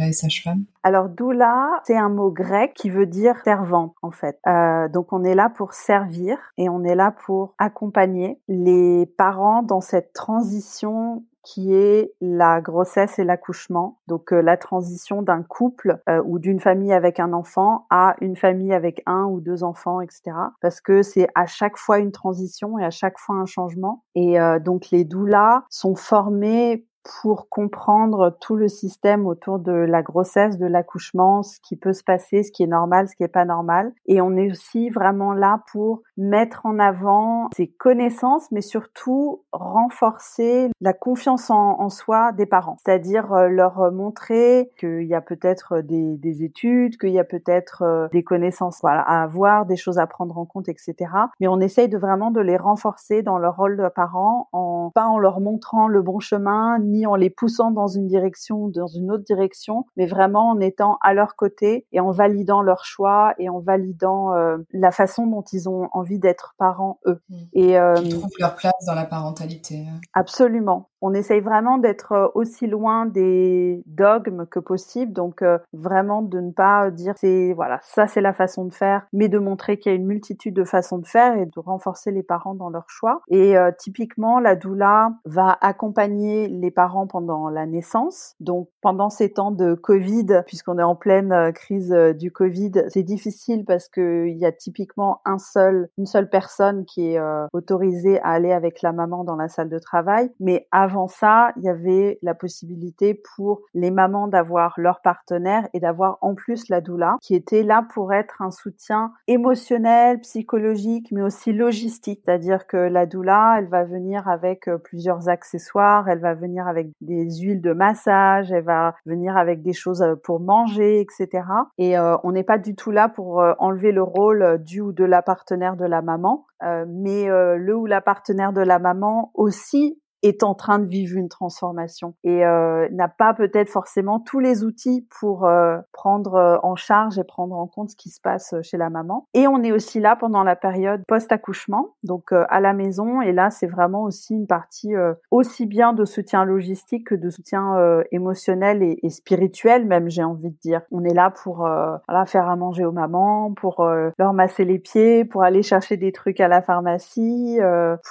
Alors 0.83 1.09
doula, 1.09 1.81
c'est 1.83 1.97
un 1.97 2.09
mot 2.09 2.31
grec 2.31 2.73
qui 2.73 2.89
veut 2.89 3.05
dire 3.05 3.35
servante 3.43 3.95
en 4.01 4.11
fait. 4.11 4.39
Euh, 4.47 4.87
donc 4.87 5.11
on 5.11 5.23
est 5.23 5.35
là 5.35 5.49
pour 5.49 5.73
servir 5.73 6.37
et 6.57 6.69
on 6.69 6.83
est 6.83 6.95
là 6.95 7.13
pour 7.25 7.53
accompagner 7.57 8.39
les 8.47 9.05
parents 9.05 9.61
dans 9.61 9.81
cette 9.81 10.13
transition 10.13 11.23
qui 11.41 11.73
est 11.73 12.13
la 12.21 12.61
grossesse 12.61 13.17
et 13.17 13.23
l'accouchement. 13.23 13.99
Donc 14.07 14.33
euh, 14.33 14.41
la 14.41 14.57
transition 14.57 15.21
d'un 15.21 15.41
couple 15.41 15.99
euh, 16.07 16.21
ou 16.25 16.37
d'une 16.37 16.59
famille 16.59 16.93
avec 16.93 17.19
un 17.19 17.33
enfant 17.33 17.87
à 17.89 18.15
une 18.21 18.35
famille 18.35 18.73
avec 18.73 19.01
un 19.05 19.25
ou 19.25 19.41
deux 19.41 19.63
enfants, 19.63 20.01
etc. 20.01 20.31
Parce 20.61 20.79
que 20.79 21.01
c'est 21.01 21.27
à 21.35 21.45
chaque 21.45 21.77
fois 21.77 21.99
une 21.99 22.11
transition 22.11 22.77
et 22.77 22.85
à 22.85 22.91
chaque 22.91 23.17
fois 23.17 23.35
un 23.35 23.45
changement. 23.45 24.03
Et 24.15 24.37
donc 24.61 24.89
les 24.91 25.05
doulas 25.05 25.63
sont 25.69 25.95
formés 25.95 26.85
pour 27.03 27.49
comprendre 27.49 28.37
tout 28.39 28.55
le 28.55 28.67
système 28.67 29.25
autour 29.25 29.59
de 29.59 29.71
la 29.71 30.01
grossesse, 30.01 30.57
de 30.57 30.65
l'accouchement, 30.65 31.43
ce 31.43 31.59
qui 31.61 31.75
peut 31.75 31.93
se 31.93 32.03
passer, 32.03 32.43
ce 32.43 32.51
qui 32.51 32.63
est 32.63 32.67
normal, 32.67 33.07
ce 33.07 33.15
qui 33.15 33.23
est 33.23 33.27
pas 33.27 33.45
normal. 33.45 33.93
Et 34.05 34.21
on 34.21 34.35
est 34.35 34.51
aussi 34.51 34.89
vraiment 34.89 35.33
là 35.33 35.63
pour 35.71 36.01
mettre 36.17 36.65
en 36.65 36.79
avant 36.79 37.49
ces 37.55 37.67
connaissances, 37.67 38.51
mais 38.51 38.61
surtout 38.61 39.43
renforcer 39.51 40.69
la 40.81 40.93
confiance 40.93 41.49
en, 41.49 41.89
soi 41.89 42.31
des 42.33 42.45
parents. 42.45 42.77
C'est-à-dire 42.85 43.33
euh, 43.33 43.47
leur 43.47 43.91
montrer 43.91 44.71
qu'il 44.77 45.03
y 45.03 45.15
a 45.15 45.21
peut-être 45.21 45.81
des, 45.81 46.17
des, 46.17 46.43
études, 46.43 46.97
qu'il 46.97 47.09
y 47.09 47.19
a 47.19 47.23
peut-être 47.23 47.81
euh, 47.81 48.07
des 48.11 48.23
connaissances 48.23 48.79
à 48.83 49.23
avoir, 49.23 49.65
des 49.65 49.75
choses 49.75 49.97
à 49.97 50.05
prendre 50.05 50.37
en 50.37 50.45
compte, 50.45 50.69
etc. 50.69 50.95
Mais 51.39 51.47
on 51.47 51.59
essaye 51.59 51.89
de 51.89 51.97
vraiment 51.97 52.29
de 52.29 52.41
les 52.41 52.57
renforcer 52.57 53.23
dans 53.23 53.39
leur 53.39 53.55
rôle 53.55 53.77
de 53.77 53.87
parents, 53.89 54.49
en, 54.51 54.91
pas 54.93 55.05
en 55.05 55.17
leur 55.17 55.39
montrant 55.39 55.87
le 55.87 56.01
bon 56.01 56.19
chemin, 56.19 56.77
ni 56.89 57.05
en 57.05 57.15
les 57.15 57.29
poussant 57.29 57.71
dans 57.71 57.87
une 57.87 58.07
direction 58.07 58.63
ou 58.63 58.71
dans 58.71 58.87
une 58.87 59.11
autre 59.11 59.23
direction, 59.23 59.85
mais 59.97 60.05
vraiment 60.05 60.49
en 60.49 60.59
étant 60.59 60.97
à 61.01 61.13
leur 61.13 61.35
côté 61.35 61.85
et 61.91 61.99
en 61.99 62.11
validant 62.11 62.61
leur 62.61 62.85
choix 62.85 63.33
et 63.37 63.49
en 63.49 63.59
validant 63.59 64.33
euh, 64.33 64.57
la 64.71 64.91
façon 64.91 65.27
dont 65.27 65.43
ils 65.53 65.69
ont 65.69 65.89
envie 65.91 66.19
d'être 66.19 66.55
parents 66.57 66.99
eux. 67.05 67.19
Mmh. 67.29 67.35
Et 67.53 67.79
euh, 67.79 67.95
trouvent 67.95 68.29
leur 68.39 68.55
place 68.55 68.85
dans 68.87 68.95
la 68.95 69.05
parentalité. 69.05 69.85
Hein. 69.87 69.99
Absolument 70.13 70.89
on 71.01 71.13
essaye 71.13 71.41
vraiment 71.41 71.77
d'être 71.77 72.11
euh, 72.11 72.27
aussi 72.35 72.67
loin 72.67 73.05
des 73.05 73.83
dogmes 73.85 74.45
que 74.45 74.59
possible, 74.59 75.13
donc 75.13 75.41
euh, 75.41 75.57
vraiment 75.73 76.21
de 76.21 76.39
ne 76.39 76.51
pas 76.51 76.91
dire 76.91 77.13
c'est 77.17 77.53
voilà 77.53 77.79
ça 77.83 78.07
c'est 78.07 78.21
la 78.21 78.33
façon 78.33 78.65
de 78.65 78.73
faire, 78.73 79.07
mais 79.13 79.29
de 79.29 79.39
montrer 79.39 79.77
qu'il 79.77 79.91
y 79.91 79.95
a 79.95 79.95
une 79.95 80.05
multitude 80.05 80.53
de 80.53 80.63
façons 80.63 80.97
de 80.97 81.07
faire 81.07 81.37
et 81.37 81.45
de 81.45 81.59
renforcer 81.59 82.11
les 82.11 82.23
parents 82.23 82.55
dans 82.55 82.69
leur 82.69 82.89
choix. 82.89 83.21
Et 83.29 83.55
typiquement 83.77 84.39
la 84.39 84.55
doula 84.55 85.11
va 85.25 85.57
accompagner 85.61 86.47
les 86.47 86.71
parents 86.71 86.78
pendant 87.09 87.49
la 87.49 87.65
naissance. 87.65 88.35
Donc 88.39 88.69
pendant 88.81 89.09
ces 89.09 89.33
temps 89.33 89.51
de 89.51 89.73
Covid, 89.73 90.43
puisqu'on 90.45 90.77
est 90.79 90.83
en 90.83 90.95
pleine 90.95 91.31
euh, 91.31 91.51
crise 91.51 91.91
euh, 91.91 92.13
du 92.13 92.31
Covid, 92.31 92.71
c'est 92.89 93.03
difficile 93.03 93.65
parce 93.65 93.87
que 93.87 94.27
il 94.27 94.37
y 94.37 94.45
a 94.45 94.51
typiquement 94.51 95.21
un 95.25 95.37
seul, 95.37 95.89
une 95.97 96.05
seule 96.05 96.29
personne 96.29 96.85
qui 96.85 97.13
est 97.13 97.19
autorisée 97.53 98.19
à 98.21 98.29
aller 98.29 98.51
avec 98.51 98.81
la 98.81 98.91
maman 98.91 99.23
dans 99.23 99.35
la 99.35 99.47
salle 99.47 99.69
de 99.69 99.79
travail. 99.79 100.31
Mais 100.39 100.67
avant 100.71 101.07
ça, 101.07 101.51
il 101.57 101.63
y 101.63 101.69
avait 101.69 102.19
la 102.21 102.33
possibilité 102.33 103.21
pour 103.35 103.61
les 103.73 103.91
mamans 103.91 104.27
d'avoir 104.27 104.73
leur 104.77 105.01
partenaire 105.01 105.67
et 105.73 105.79
d'avoir 105.79 106.17
en 106.21 106.35
plus 106.35 106.69
la 106.69 106.81
doula 106.81 107.17
qui 107.21 107.35
était 107.35 107.63
là 107.63 107.85
pour 107.93 108.13
être 108.13 108.41
un 108.41 108.51
soutien 108.51 109.13
émotionnel, 109.27 110.19
psychologique, 110.21 111.07
mais 111.11 111.21
aussi 111.21 111.53
logistique. 111.53 112.21
C'est-à-dire 112.25 112.67
que 112.67 112.77
la 112.77 113.05
doula, 113.05 113.55
elle 113.57 113.67
va 113.67 113.83
venir 113.83 114.27
avec 114.27 114.67
euh, 114.67 114.77
plusieurs 114.77 115.29
accessoires, 115.29 116.09
elle 116.09 116.19
va 116.19 116.33
venir 116.33 116.67
avec 116.69 116.91
des 117.01 117.29
huiles 117.39 117.61
de 117.61 117.73
massage, 117.73 118.51
elle 118.51 118.63
va 118.63 118.95
venir 119.05 119.35
avec 119.35 119.61
des 119.61 119.73
choses 119.73 120.01
euh, 120.01 120.15
pour 120.15 120.39
manger, 120.39 121.01
etc. 121.01 121.43
Et 121.77 121.97
euh, 121.97 122.15
on 122.23 122.31
n'est 122.31 122.43
pas 122.43 122.57
du 122.57 122.75
tout 122.75 122.91
là 122.91 123.09
pour 123.09 123.43
enlever 123.59 123.91
le 123.91 124.03
rôle 124.03 124.63
du 124.63 124.79
ou 124.81 124.91
de 124.91 125.03
la 125.03 125.21
partenaire 125.21 125.75
de 125.75 125.85
la 125.85 126.01
maman, 126.01 126.45
mais 126.87 127.27
le 127.27 127.75
ou 127.75 127.85
la 127.85 128.01
partenaire 128.01 128.53
de 128.53 128.61
la 128.61 128.79
maman 128.79 129.31
aussi 129.33 129.99
est 130.23 130.43
en 130.43 130.53
train 130.53 130.79
de 130.79 130.85
vivre 130.85 131.17
une 131.17 131.29
transformation 131.29 132.13
et 132.23 132.45
euh, 132.45 132.87
n'a 132.91 133.07
pas 133.07 133.33
peut-être 133.33 133.69
forcément 133.69 134.19
tous 134.19 134.39
les 134.39 134.63
outils 134.63 135.07
pour 135.19 135.45
euh, 135.45 135.77
prendre 135.93 136.35
euh, 136.35 136.57
en 136.63 136.75
charge 136.75 137.17
et 137.17 137.23
prendre 137.23 137.55
en 137.55 137.67
compte 137.67 137.91
ce 137.91 137.95
qui 137.95 138.09
se 138.09 138.19
passe 138.19 138.53
chez 138.61 138.77
la 138.77 138.89
maman. 138.89 139.27
Et 139.33 139.47
on 139.47 139.63
est 139.63 139.71
aussi 139.71 139.99
là 139.99 140.15
pendant 140.15 140.43
la 140.43 140.55
période 140.55 141.03
post-accouchement, 141.07 141.95
donc 142.03 142.31
à 142.31 142.59
la 142.59 142.73
maison. 142.73 143.21
Et 143.21 143.31
là, 143.31 143.49
c'est 143.49 143.67
vraiment 143.67 144.03
aussi 144.03 144.33
une 144.33 144.47
partie 144.47 144.93
aussi 145.31 145.65
bien 145.65 145.93
de 145.93 146.05
soutien 146.05 146.45
logistique 146.45 147.07
que 147.07 147.15
de 147.15 147.29
soutien 147.29 148.01
émotionnel 148.11 148.83
et, 148.83 148.99
et, 149.03 149.09
spirituel, 149.09 149.85
même 149.85 150.09
j'ai 150.09 150.23
envie 150.23 150.49
de 150.49 150.57
dire. 150.61 150.81
On 150.91 151.03
est 151.03 151.13
là 151.13 151.31
pour 151.31 151.57
voilà, 151.57 152.25
faire 152.25 152.49
à 152.49 152.55
manger 152.55 152.85
aux 152.85 152.91
mamans, 152.91 153.53
pour 153.53 153.83
leur 154.17 154.33
masser 154.33 154.65
les 154.65 154.79
pieds, 154.79 155.25
pour 155.25 155.43
aller 155.43 155.63
chercher 155.63 155.97
des 155.97 156.11
trucs 156.11 156.39
à 156.39 156.47
la 156.47 156.61
pharmacie, 156.61 157.59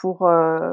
pour 0.00 0.28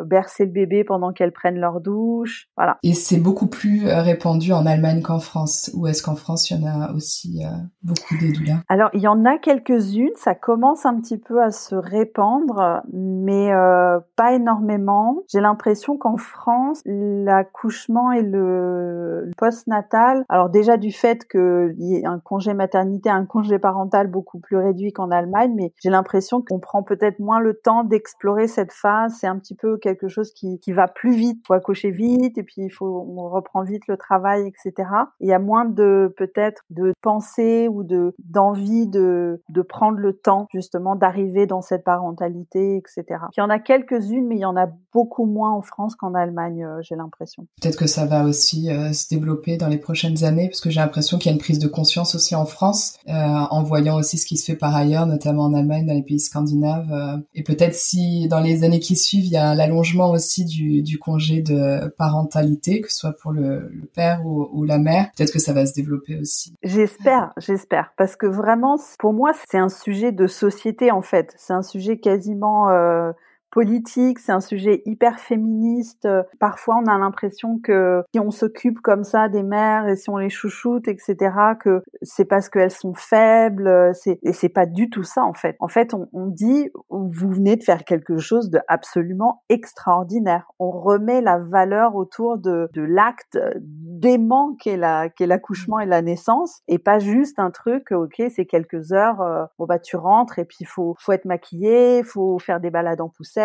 bercer 0.06 0.46
le 0.46 0.52
bébé 0.52 0.84
pendant 0.84 1.12
qu'elle 1.12 1.25
prennent 1.32 1.60
leur 1.60 1.82
douche, 1.82 2.50
voilà. 2.56 2.78
Et 2.84 2.94
c'est 2.94 3.20
beaucoup 3.20 3.48
plus 3.48 3.88
euh, 3.88 4.02
répandu 4.02 4.54
en 4.54 4.66
Allemagne 4.66 5.02
qu'en 5.02 5.20
France, 5.20 5.72
ou 5.74 5.88
est-ce 5.88 6.04
qu'en 6.04 6.16
France 6.16 6.50
il 6.50 6.60
y 6.60 6.64
en 6.64 6.82
a 6.82 6.92
aussi 6.94 7.44
euh, 7.44 7.50
beaucoup 7.84 8.16
des 8.20 8.32
doulas? 8.32 8.62
Alors 8.68 8.90
il 8.94 9.02
y 9.02 9.08
en 9.08 9.26
a 9.26 9.38
quelques-unes, 9.38 10.12
ça 10.16 10.36
commence 10.36 10.86
un 10.86 11.00
petit 11.00 11.18
peu 11.18 11.42
à 11.42 11.52
se 11.52 11.76
répandre, 11.76 12.82
mais 12.94 13.52
euh, 13.52 14.00
pas 14.16 14.34
énormément. 14.34 15.24
J'ai 15.32 15.42
l'impression 15.42 15.98
qu'en 15.98 16.18
France, 16.18 16.82
l'accouchement 16.86 18.12
et 18.12 18.22
le, 18.22 19.32
post-natal, 19.38 20.26
alors 20.30 20.50
déjà 20.50 20.78
du 20.78 20.92
fait 20.92 21.28
qu'il 21.28 21.76
y 21.80 21.96
ait 21.96 22.06
un 22.06 22.20
congé 22.20 22.54
maternité, 22.54 23.10
un 23.10 23.26
congé 23.26 23.60
parental 23.60 24.08
beaucoup 24.08 24.40
plus 24.40 24.58
réduit 24.58 24.94
qu'en 24.94 25.12
Allemagne, 25.12 25.54
mais 25.56 25.74
j'ai 25.82 25.90
l'impression 25.90 26.42
qu'on 26.42 26.60
prend 26.60 26.84
peut-être 26.84 27.20
moins 27.20 27.40
le 27.40 27.54
temps 27.54 27.84
d'explorer 27.84 28.48
cette 28.48 28.72
phase. 28.72 29.16
C'est 29.20 29.28
un 29.28 29.38
petit 29.38 29.56
peu 29.56 29.78
quelque 29.78 30.08
chose 30.08 30.32
qui, 30.34 30.60
qui 30.60 30.72
va 30.72 30.88
plus 30.88 31.15
vite, 31.16 31.42
faut 31.48 31.54
accoucher 31.54 31.92
vite 31.92 32.38
et 32.38 32.44
puis 32.44 32.64
il 32.64 32.70
faut 32.70 32.86
on 32.86 33.30
reprend 33.30 33.64
vite 33.64 33.88
le 33.88 33.98
travail, 33.98 34.48
etc. 34.48 34.90
Il 35.20 35.28
y 35.28 35.34
a 35.34 35.40
moins 35.40 35.66
de 35.66 36.14
peut-être 36.18 36.64
de 36.70 36.94
pensée 37.02 37.68
ou 37.68 37.84
de 37.84 38.14
d'envie 38.24 38.88
de 38.88 39.42
de 39.50 39.62
prendre 39.62 39.98
le 39.98 40.14
temps 40.14 40.48
justement 40.54 40.96
d'arriver 40.96 41.46
dans 41.48 41.62
cette 41.62 41.84
parentalité, 41.84 42.78
etc. 42.78 43.20
Il 43.36 43.40
y 43.40 43.44
en 43.44 43.50
a 43.50 43.60
quelques-unes, 43.60 44.28
mais 44.28 44.36
il 44.36 44.42
y 44.42 44.46
en 44.46 44.58
a 44.58 44.68
beaucoup 44.94 45.26
moins 45.26 45.52
en 45.52 45.62
France 45.62 45.96
qu'en 45.96 46.14
Allemagne, 46.14 46.64
euh, 46.64 46.82
j'ai 46.82 46.96
l'impression. 46.96 47.48
Peut-être 47.62 47.78
que 47.78 47.88
ça 47.88 48.06
va 48.06 48.24
aussi 48.24 48.70
euh, 48.70 48.94
se 48.94 49.08
développer 49.10 49.58
dans 49.58 49.68
les 49.68 49.78
prochaines 49.78 50.24
années, 50.24 50.48
parce 50.48 50.62
que 50.62 50.70
j'ai 50.70 50.80
l'impression 50.80 51.18
qu'il 51.18 51.30
y 51.30 51.34
a 51.34 51.34
une 51.34 51.42
prise 51.42 51.60
de 51.60 51.68
conscience 51.68 52.16
aussi 52.16 52.36
en 52.36 52.46
France, 52.46 52.98
euh, 53.08 53.12
en 53.12 53.64
voyant 53.64 53.98
aussi 53.98 54.18
ce 54.18 54.26
qui 54.26 54.38
se 54.38 54.46
fait 54.46 54.58
par 54.58 54.76
ailleurs, 54.76 55.06
notamment 55.06 55.44
en 55.44 55.54
Allemagne, 55.54 55.86
dans 55.86 55.94
les 55.94 56.04
pays 56.04 56.20
scandinaves. 56.20 57.22
et 57.34 57.44
peut-être 57.44 57.76
si 57.76 58.28
dans 58.28 58.40
les 58.40 58.64
années 58.64 58.80
qui 58.80 58.96
suivent, 58.96 59.26
il 59.26 59.32
y 59.32 59.38
a 59.38 59.56
l'allongement 59.56 60.12
aussi 60.12 60.46
du, 60.46 60.82
du 60.82 60.98
congé 61.06 61.42
de 61.42 61.88
parentalité, 61.98 62.82
que 62.82 62.92
ce 62.92 62.98
soit 62.98 63.16
pour 63.22 63.32
le, 63.32 63.72
père 63.94 64.26
ou, 64.26 64.64
la 64.66 64.80
mère. 64.80 65.12
Peut-être 65.16 65.32
que 65.32 65.40
ça 65.40 65.54
va 65.54 65.66
se 65.66 65.74
développer 65.74 66.18
aussi. 66.20 66.56
J'espère, 66.64 67.32
j'espère, 67.38 67.94
parce 67.96 68.16
que 68.16 68.26
vraiment, 68.26 68.78
pour 68.98 69.14
moi, 69.14 69.32
c'est 69.48 69.60
un 69.60 69.70
sujet 69.70 70.12
de 70.12 70.26
société 70.26 70.92
en 70.92 71.04
fait. 71.04 71.34
C'est 71.38 71.54
un 71.54 71.62
sujet 71.62 72.00
quasiment 72.00 72.70
euh, 72.70 73.12
politique, 73.56 74.20
c'est 74.20 74.34
un 74.34 74.42
sujet 74.42 74.82
hyper 74.86 75.18
féministe. 75.18 76.08
Parfois, 76.40 76.76
on 76.84 76.88
a 76.88 76.98
l'impression 76.98 77.58
que 77.58 78.04
si 78.14 78.20
on 78.20 78.30
s'occupe 78.30 78.82
comme 78.82 79.06
ça 79.06 79.30
des 79.30 79.44
mères 79.44 79.88
et 79.88 79.96
si 79.96 80.10
on 80.10 80.18
les 80.18 80.30
chouchoute, 80.30 80.90
etc., 80.90 81.16
que 81.58 81.82
c'est 82.02 82.26
parce 82.26 82.50
qu'elles 82.50 82.70
sont 82.70 82.94
faibles. 82.94 83.92
C'est, 83.94 84.20
et 84.24 84.34
c'est 84.34 84.50
pas 84.50 84.66
du 84.66 84.90
tout 84.90 85.04
ça, 85.04 85.24
en 85.24 85.34
fait. 85.34 85.56
En 85.60 85.70
fait, 85.70 85.94
on, 85.94 86.10
on 86.12 86.28
dit, 86.28 86.70
vous 86.90 87.30
venez 87.30 87.56
de 87.56 87.64
faire 87.64 87.86
quelque 87.86 88.18
chose 88.18 88.50
de 88.50 88.60
absolument 88.68 89.44
extraordinaire. 89.48 90.52
On 90.60 90.72
remet 90.72 91.22
la 91.22 91.40
valeur 91.40 91.96
autour 91.96 92.38
de, 92.38 92.70
de 92.74 92.82
l'acte 92.82 93.40
dément 93.62 94.56
qu'est 94.60 94.78
la, 94.78 95.10
qu'est 95.10 95.28
l'accouchement 95.28 95.80
et 95.80 95.86
la 95.86 96.02
naissance 96.02 96.62
et 96.68 96.78
pas 96.78 97.00
juste 97.00 97.40
un 97.40 97.52
truc, 97.52 97.92
ok, 97.92 98.22
c'est 98.36 98.46
quelques 98.46 98.92
heures, 98.92 99.22
euh, 99.22 99.46
bon 99.58 99.66
bah 99.66 99.80
tu 99.80 99.96
rentres 99.96 100.40
et 100.40 100.46
puis 100.46 100.66
faut, 100.66 100.96
faut 101.00 101.12
être 101.12 101.26
maquillé, 101.26 102.04
faut 102.04 102.38
faire 102.40 102.60
des 102.60 102.70
balades 102.70 103.02
en 103.02 103.10
poussette, 103.10 103.45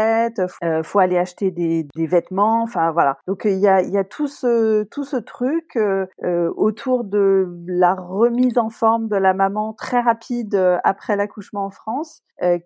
euh, 0.63 0.83
faut 0.83 0.99
aller 0.99 1.19
acheter 1.19 1.51
des, 1.51 1.87
vêtements, 1.97 2.63
enfin 2.63 2.91
voilà. 2.93 3.19
Donc 3.27 3.43
il 3.45 3.59
y 3.59 3.69
a, 3.69 4.05
tout 4.05 4.27
ce 4.27 5.17
truc 5.21 5.77
euh, 5.77 6.07
euh, 6.25 6.53
autour 6.57 7.05
de 7.05 7.49
la 7.67 7.95
remise 7.95 8.59
en 8.59 8.71
forme 8.71 9.09
de 9.09 9.17
la 9.17 9.35
maman 9.35 9.73
très 9.73 10.01
rapide 10.01 10.55
après 10.85 11.17
l'accouchement 11.17 11.67
en 11.67 11.71
France, 11.71 12.23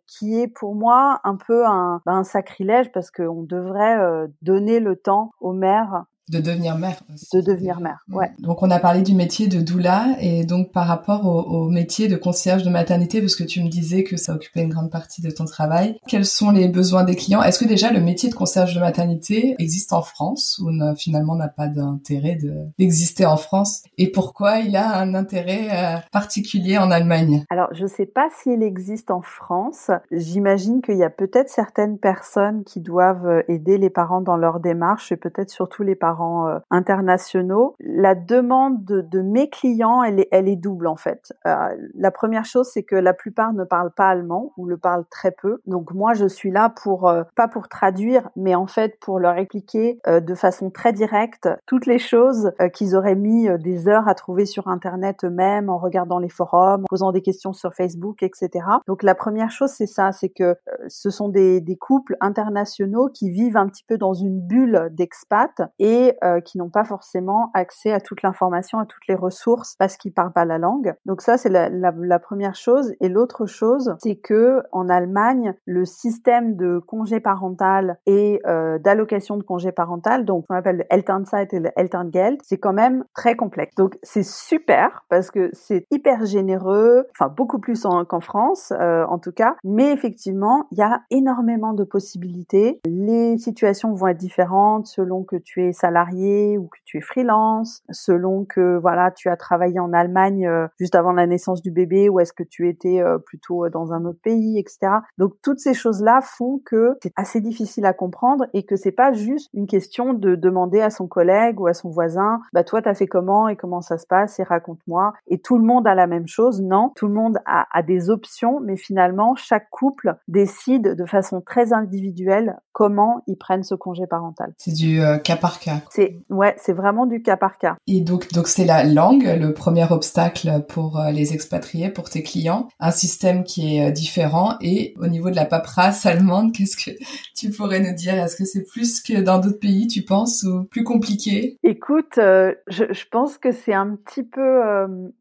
qui 0.07 0.41
est 0.41 0.49
pour 0.49 0.75
moi 0.75 1.21
un 1.25 1.37
peu 1.37 1.67
un, 1.67 2.01
ben, 2.07 2.19
un 2.19 2.25
sacrilège 2.25 2.93
parce 2.93 3.11
qu'on 3.11 3.43
devrait 3.43 4.29
donner 4.43 4.81
le 4.81 4.97
temps 4.97 5.33
aux 5.41 5.53
mères 5.53 6.05
de 6.31 6.41
devenir 6.41 6.79
mère. 6.79 7.01
De 7.33 7.41
devenir 7.41 7.81
mère, 7.81 8.03
mm. 8.09 8.17
ouais. 8.17 8.31
Donc 8.39 8.63
on 8.63 8.71
a 8.71 8.79
parlé 8.79 9.03
du 9.03 9.15
métier 9.15 9.47
de 9.47 9.61
doula 9.61 10.17
et 10.21 10.45
donc 10.45 10.73
par 10.73 10.87
rapport 10.87 11.27
au, 11.27 11.69
métier 11.69 12.09
de 12.09 12.17
concierge 12.17 12.63
de 12.63 12.71
maternité, 12.71 13.21
parce 13.21 13.37
que 13.37 13.45
tu 13.45 13.63
me 13.63 13.69
disais 13.69 14.05
que 14.05 14.17
ça 14.17 14.35
occupait 14.35 14.63
une 14.63 14.69
grande 14.69 14.91
partie 14.91 15.23
de 15.23 15.31
ton 15.31 15.45
travail, 15.45 15.99
quels 16.07 16.25
sont 16.25 16.51
les 16.51 16.69
besoins 16.69 17.05
des 17.05 17.17
clients? 17.17 17.43
Est-ce 17.43 17.59
que 17.59 17.65
déjà 17.65 17.91
le 17.91 18.01
métier 18.01 18.29
de 18.29 18.35
concierge 18.35 18.75
de 18.75 18.81
maternité 18.81 19.55
existe 19.59 19.93
en 19.93 20.03
France 20.03 20.61
ou 20.63 20.71
finalement 20.97 21.35
n'a 21.35 21.49
pas 21.49 21.69
d'intérêt 21.69 22.39
d'exister 22.79 23.27
en 23.27 23.37
France? 23.37 23.83
Et 23.99 24.11
pourquoi 24.11 24.59
il 24.59 24.77
a 24.77 24.99
un 24.99 25.15
intérêt 25.15 25.69
euh, 25.71 25.99
particulier 26.13 26.79
en 26.79 26.91
Allemagne? 26.91 27.45
Alors 27.51 27.69
je 27.73 27.87
sais 27.87 28.07
pas 28.07 28.29
s'il 28.31 28.63
existe 28.63 29.11
en 29.11 29.23
France. 29.23 29.91
J'imagine 30.11 30.81
qu'il 30.81 30.97
y 30.97 31.05
a 31.05 31.11
peut-être 31.11 31.49
certaines 31.49 31.99
personnes 31.99 32.65
qui 32.65 32.81
doivent 32.81 33.27
euh, 33.27 33.43
aider 33.49 33.79
les 33.79 33.91
parents 33.91 34.21
dans 34.21 34.37
leur 34.37 34.61
démarche 34.61 35.13
et 35.13 35.17
peut-être 35.17 35.51
surtout 35.51 35.83
les 35.83 35.95
parents 35.95 36.14
euh, 36.23 36.59
internationaux. 36.71 37.75
La 37.81 38.15
demande 38.15 38.85
de, 38.85 39.21
mes 39.21 39.49
clients, 39.49 40.03
elle 40.03 40.21
est, 40.21 40.57
double 40.57 40.87
en 40.87 40.97
fait. 40.97 41.33
Euh, 41.47 41.69
la 41.95 42.11
première 42.11 42.45
chose, 42.45 42.69
c'est 42.73 42.83
que 42.83 42.97
la 42.97 43.13
plupart 43.15 43.53
ne 43.53 43.65
parlent 43.65 43.93
pas 43.93 44.09
allemand 44.09 44.53
ou 44.57 44.67
le 44.67 44.77
parlent 44.77 45.07
très 45.11 45.31
peu. 45.31 45.61
Donc 45.67 45.93
moi, 45.93 46.15
je 46.15 46.27
suis 46.27 46.51
là 46.51 46.69
pour 46.69 47.09
euh, 47.09 47.23
pas 47.37 47.49
pour 47.49 47.69
traduire, 47.69 48.31
mais 48.37 48.55
en 48.55 48.67
fait 48.67 48.99
pour 49.01 49.19
leur 49.19 49.37
expliquer 49.37 50.01
de 50.07 50.35
façon 50.35 50.71
très 50.71 50.93
directe 50.93 51.49
toutes 51.67 51.87
les 51.87 51.99
choses 51.99 52.53
qu'ils 52.73 52.97
auraient 52.97 53.15
mis 53.15 53.49
des 53.59 53.89
heures 53.89 54.09
à 54.09 54.15
trouver 54.15 54.47
sur 54.47 54.69
Internet 54.69 55.25
eux-mêmes 55.25 55.69
en 55.69 55.79
regardant 55.79 56.19
les 56.19 56.29
forums, 56.29 56.83
en 56.83 56.87
posant 56.89 57.13
des 57.13 57.23
questions 57.23 57.53
sur 57.53 57.75
Facebook, 57.75 58.23
etc. 58.23 58.67
Donc 58.87 59.03
la 59.03 59.15
première 59.15 59.51
chose, 59.51 59.71
c'est 59.71 59.87
ça, 59.87 60.13
c'est 60.13 60.29
que 60.29 60.57
ce 60.89 61.11
sont 61.11 61.29
des, 61.29 61.61
des 61.61 61.77
couples 61.77 62.17
internationaux 62.21 63.09
qui 63.09 63.31
vivent 63.31 63.57
un 63.57 63.69
petit 63.69 63.85
peu 63.85 63.99
dans 63.99 64.15
une 64.15 64.41
bulle 64.41 64.89
d'expat 64.93 65.63
et 65.79 66.04
euh, 66.23 66.41
qui 66.41 66.59
n'ont 66.59 66.71
pas 66.71 66.85
forcément 66.85 67.51
accès 67.55 67.93
à 67.93 68.01
toute 68.01 68.23
l'information, 68.23 68.79
à 68.79 68.87
toutes 68.87 69.07
les 69.09 69.15
ressources 69.15 69.77
parce 69.79 69.97
qu'ils 69.97 70.13
parlent 70.13 70.33
pas 70.33 70.45
la 70.45 70.59
langue. 70.59 70.95
Donc 71.07 71.21
ça 71.21 71.37
c'est 71.37 71.49
la, 71.49 72.19
première 72.19 72.55
chose. 72.55 72.95
Et 73.01 73.09
l'autre 73.09 73.47
chose, 73.47 73.95
c'est 73.99 74.17
que 74.17 74.63
en 74.73 74.89
Allemagne, 74.89 75.55
le 75.67 75.85
système 75.85 76.57
de 76.57 76.79
congé 76.79 77.21
parental 77.21 77.99
et 78.07 78.41
euh, 78.47 78.79
d'allocation 78.79 79.37
de 79.37 79.43
congé 79.43 79.73
parental, 79.73 80.25
donc 80.25 80.45
on 80.49 80.55
appelle 80.55 80.79
le 80.79 80.85
Elternzeit 80.91 81.49
et 81.53 81.61
le 81.61 81.71
Elterngeld, 81.77 82.41
c'est 82.43 82.59
quand 82.59 82.73
même 82.73 83.05
très 83.15 83.37
complexe. 83.37 83.75
Donc 83.77 83.99
c'est 84.03 84.25
super 84.25 85.05
parce 85.09 85.31
que 85.31 85.51
c'est 85.53 85.87
hyper 85.91 86.25
généreux, 86.25 87.07
enfin 87.11 87.29
beaucoup 87.29 87.59
plus 87.59 87.87
qu'en 88.09 88.21
France 88.21 88.73
euh, 88.73 89.05
en 89.07 89.19
tout 89.19 89.33
cas. 89.33 89.57
Mais 89.65 89.93
effectivement, 89.93 90.67
il 90.71 90.79
y 90.79 90.83
a 90.83 91.01
énormément 91.11 91.75
de 91.75 91.85
possibilités. 91.85 92.81
Les 92.87 93.39
situations 93.39 93.95
vont 93.95 94.09
être 94.09 94.19
différentes 94.19 94.87
selon 94.87 95.25
que 95.25 95.37
tu 95.37 95.65
es 95.65 95.73
salarié 95.73 95.94
salarié 95.95 96.59
ou 96.59 96.67
que 96.67 96.79
tu 96.85 96.99
es 96.99 97.01
freelance, 97.01 97.83
selon 97.91 98.45
que 98.45 98.79
voilà, 98.79 99.13
tu 99.13 99.29
as 99.29 99.37
travaillé 99.37 99.79
en 99.79 99.93
Allemagne 99.93 100.47
euh, 100.47 100.67
juste 100.79 100.97
avant 100.97 101.13
la 101.13 101.27
naissance 101.27 101.63
du 101.63 101.71
bébé 101.71 102.09
ou 102.09 102.19
est-ce 102.19 102.33
que 102.33 102.43
tu 102.43 102.69
étais 102.69 103.01
euh, 103.01 103.19
plutôt 103.19 103.69
dans 103.69 103.93
un 103.93 104.05
autre 104.05 104.19
pays, 104.23 104.59
etc. 104.59 104.93
Donc 105.19 105.35
toutes 105.43 105.61
ces 105.61 105.75
choses-là 105.75 106.21
font 106.21 106.61
que 106.65 106.97
c'est 107.03 107.13
assez 107.17 107.41
difficile 107.41 107.87
à 107.87 107.93
comprendre 107.93 108.47
et 108.55 108.65
que 108.65 108.75
c'est 108.75 108.93
pas 108.93 109.13
juste 109.13 109.51
une 109.55 109.67
question 109.67 110.15
de 110.15 110.35
demander 110.35 110.81
à 110.81 110.91
son 110.91 111.07
collègue 111.07 111.61
ou 111.61 111.69
à 111.69 111.75
son 111.75 111.91
voisin, 111.91 112.41
bah 112.53 112.65
toi 112.65 112.83
t'as 112.83 112.95
fait 112.95 113.07
comment 113.07 113.49
et 113.49 113.57
comment 113.57 113.81
ça 113.81 113.99
se 113.99 114.07
passe 114.07 114.41
et 114.41 114.43
raconte-moi. 114.43 115.13
Et 115.29 115.39
tout 115.39 115.59
le 115.59 115.65
monde 115.65 115.87
a 115.87 115.95
la 115.95 116.07
même 116.07 116.27
chose. 116.27 116.61
Non, 116.61 116.93
tout 116.97 117.07
le 117.07 117.15
monde 117.15 117.39
a, 117.47 117.83
des 117.83 118.09
options, 118.09 118.61
mais 118.61 118.77
finalement 118.77 119.35
chaque 119.37 119.69
couple 119.71 120.17
décide 120.27 120.95
de 120.97 121.05
façon 121.05 121.41
très 121.41 121.73
individuelle 121.73 122.57
comment 122.73 123.23
ils 123.27 123.37
prennent 123.37 123.63
ce 123.63 123.75
congé 123.75 124.07
parental. 124.07 124.55
C'est 124.59 124.73
du 124.73 125.01
euh, 125.01 125.19
cas 125.19 125.37
par 125.37 125.61
cas. 125.61 125.83
C'est 125.91 126.19
ouais, 126.31 126.55
c'est 126.59 126.73
vraiment 126.73 127.07
du 127.07 127.23
cas 127.23 127.37
par 127.37 127.59
cas. 127.59 127.77
Et 127.87 128.01
donc 128.01 128.33
donc 128.33 128.49
c'est 128.49 128.65
la 128.65 128.85
langue 128.85 129.25
le 129.39 129.53
premier 129.53 129.87
obstacle 129.91 130.65
pour 130.69 130.99
euh, 130.99 131.11
les 131.11 131.35
expatriés, 131.35 131.91
pour 131.91 132.11
tes 132.11 132.23
clients, 132.23 132.69
un 132.81 132.91
système 132.91 133.45
qui 133.45 133.77
est 133.77 133.89
euh, 133.89 133.91
différent. 133.91 134.55
Et 134.61 134.95
au 134.99 135.07
niveau 135.07 135.31
de 135.31 135.37
la 135.37 135.45
paperasse 135.45 136.07
allemande, 136.07 136.53
qu'est-ce 136.53 136.77
que 136.77 136.91
tu 137.37 137.51
pourrais 137.51 137.81
nous 137.81 137.95
dire? 137.95 138.15
Est-ce 138.15 138.37
que 138.37 138.45
c'est 138.45 138.65
plus 138.65 139.03
que 139.03 139.21
dans 139.21 139.39
d'autres 139.39 139.61
pays, 139.61 139.87
tu 139.87 140.03
penses, 140.03 140.43
ou 140.43 140.65
plus 140.65 140.85
compliqué? 140.85 141.59
Écoute, 141.63 142.15
je, 142.17 142.55
je, 142.69 143.05
pense 143.11 143.39
que 143.39 143.53
c'est 143.53 143.75
un 143.75 143.97
petit 143.97 144.23
peu, 144.23 144.61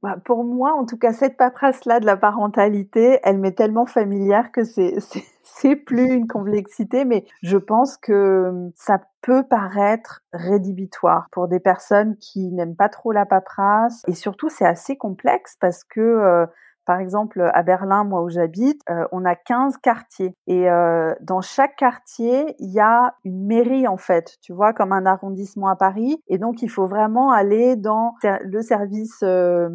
bah, 0.01 0.17
pour 0.25 0.43
moi 0.43 0.74
en 0.79 0.86
tout 0.86 0.98
cas, 0.98 1.13
cette 1.13 1.38
paperasse 1.38 1.86
là 1.86 2.00
de 2.00 2.05
la 2.05 2.17
parentalité, 2.17 3.20
elle 3.24 3.39
m'est 3.39 3.51
tellement 3.51 3.86
familière 3.86 4.51
que 4.51 4.63
c'est 4.63 4.96
c'est 5.55 5.75
plus 5.75 6.12
une 6.12 6.27
complexité, 6.27 7.05
mais 7.05 7.25
je 7.41 7.57
pense 7.57 7.98
que 7.98 8.50
hum, 8.50 8.72
ça 8.75 9.00
peut 9.22 9.43
paraître 9.43 10.22
rédhibitoire 10.33 11.27
pour 11.31 11.48
des 11.48 11.60
personnes 11.60 12.17
qui 12.17 12.51
n'aiment 12.51 12.75
pas 12.75 12.89
trop 12.89 13.12
la 13.12 13.25
paperasse. 13.25 14.03
Et 14.07 14.13
surtout, 14.13 14.50
c'est 14.50 14.65
assez 14.65 14.98
complexe 14.98 15.55
parce 15.60 15.83
que 15.83 16.01
euh, 16.01 16.45
par 16.86 17.00
exemple, 17.00 17.50
à 17.54 17.63
Berlin, 17.63 18.04
moi 18.04 18.24
où 18.24 18.30
j'habite, 18.30 18.82
euh, 18.90 19.06
on 19.12 19.25
a 19.25 19.36
15 19.36 19.78
quartiers. 19.78 20.36
Et 20.48 20.70
euh, 20.70 21.13
dans 21.22 21.42
chaque 21.42 21.75
quartier, 21.75 22.56
il 22.60 22.72
y 22.72 22.80
a 22.80 23.16
une 23.24 23.46
mairie, 23.46 23.88
en 23.88 23.98
fait, 23.98 24.38
tu 24.42 24.54
vois, 24.54 24.74
comme 24.74 24.92
un 24.92 25.06
arrondissement 25.06 25.68
à 25.68 25.75
Paris. 25.75 26.22
Et 26.28 26.38
donc, 26.38 26.62
il 26.62 26.70
faut 26.70 26.88
vraiment 26.88 27.32
aller 27.32 27.75
dans 27.75 28.16
le 28.24 28.62
service 28.62 29.20
euh, 29.24 29.70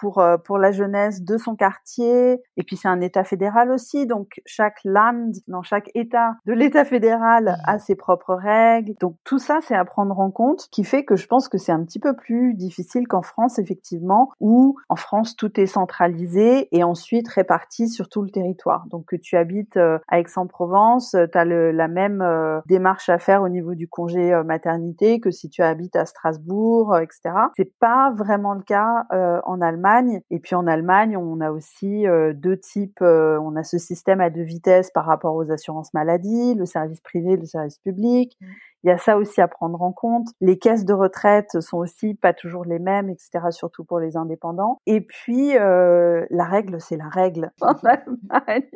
pour, 0.00 0.18
euh, 0.18 0.36
pour 0.36 0.58
la 0.58 0.72
jeunesse 0.72 1.22
de 1.22 1.36
son 1.36 1.56
quartier. 1.56 2.40
Et 2.56 2.62
puis, 2.62 2.76
c'est 2.76 2.88
un 2.88 3.00
État 3.00 3.24
fédéral 3.24 3.70
aussi. 3.70 4.06
Donc, 4.06 4.40
chaque 4.44 4.80
land, 4.84 5.32
dans 5.48 5.62
chaque 5.62 5.90
État 5.94 6.34
de 6.46 6.52
l'État 6.52 6.84
fédéral 6.84 7.56
a 7.64 7.78
ses 7.78 7.96
propres 7.96 8.34
règles. 8.34 8.94
Donc, 9.00 9.16
tout 9.24 9.38
ça, 9.38 9.58
c'est 9.62 9.74
à 9.74 9.84
prendre 9.84 10.18
en 10.20 10.30
compte, 10.30 10.68
qui 10.70 10.84
fait 10.84 11.04
que 11.04 11.16
je 11.16 11.26
pense 11.26 11.48
que 11.48 11.58
c'est 11.58 11.72
un 11.72 11.84
petit 11.84 11.98
peu 11.98 12.14
plus 12.14 12.54
difficile 12.54 13.08
qu'en 13.08 13.22
France, 13.22 13.58
effectivement, 13.58 14.30
où 14.40 14.76
en 14.88 14.96
France, 14.96 15.36
tout 15.36 15.60
est 15.60 15.66
centralisé 15.66 16.35
et 16.36 16.84
ensuite 16.84 17.28
réparti 17.28 17.88
sur 17.88 18.08
tout 18.08 18.22
le 18.22 18.30
territoire. 18.30 18.86
Donc 18.90 19.06
que 19.06 19.16
tu 19.16 19.36
habites 19.36 19.76
euh, 19.76 19.98
à 20.08 20.20
Aix-en-Provence, 20.20 21.14
euh, 21.14 21.26
tu 21.30 21.38
as 21.38 21.44
la 21.44 21.88
même 21.88 22.22
euh, 22.22 22.60
démarche 22.66 23.08
à 23.08 23.18
faire 23.18 23.42
au 23.42 23.48
niveau 23.48 23.74
du 23.74 23.88
congé 23.88 24.40
maternité 24.44 25.20
que 25.20 25.30
si 25.30 25.48
tu 25.48 25.62
habites 25.62 25.96
à 25.96 26.06
Strasbourg, 26.06 26.96
etc. 26.98 27.34
C'est 27.56 27.72
pas 27.78 28.12
vraiment 28.16 28.54
le 28.54 28.62
cas 28.62 29.06
en 29.10 29.60
Allemagne. 29.60 30.20
Et 30.30 30.38
puis 30.38 30.54
en 30.54 30.66
Allemagne, 30.66 31.16
on 31.16 31.40
a 31.40 31.50
aussi 31.50 32.04
deux 32.34 32.56
types. 32.56 33.00
on 33.00 33.56
a 33.56 33.62
ce 33.62 33.78
système 33.78 34.20
à 34.20 34.30
deux 34.30 34.42
vitesses 34.42 34.90
par 34.90 35.06
rapport 35.06 35.34
aux 35.34 35.50
assurances 35.50 35.92
maladie, 35.94 36.54
le 36.54 36.66
service 36.66 37.00
privé, 37.00 37.36
le 37.36 37.44
service 37.44 37.78
public. 37.78 38.36
Mmh. 38.40 38.46
Il 38.86 38.90
y 38.90 38.92
a 38.92 38.98
ça 38.98 39.16
aussi 39.16 39.40
à 39.40 39.48
prendre 39.48 39.82
en 39.82 39.90
compte. 39.90 40.28
Les 40.40 40.58
caisses 40.58 40.84
de 40.84 40.92
retraite 40.92 41.60
sont 41.60 41.78
aussi 41.78 42.14
pas 42.14 42.32
toujours 42.32 42.64
les 42.64 42.78
mêmes, 42.78 43.08
etc. 43.08 43.46
Surtout 43.50 43.84
pour 43.84 43.98
les 43.98 44.16
indépendants. 44.16 44.78
Et 44.86 45.00
puis 45.00 45.58
euh, 45.58 46.24
la 46.30 46.44
règle, 46.44 46.80
c'est 46.80 46.96
la 46.96 47.08
règle 47.08 47.52
en 47.60 47.74
Allemagne. 47.84 48.70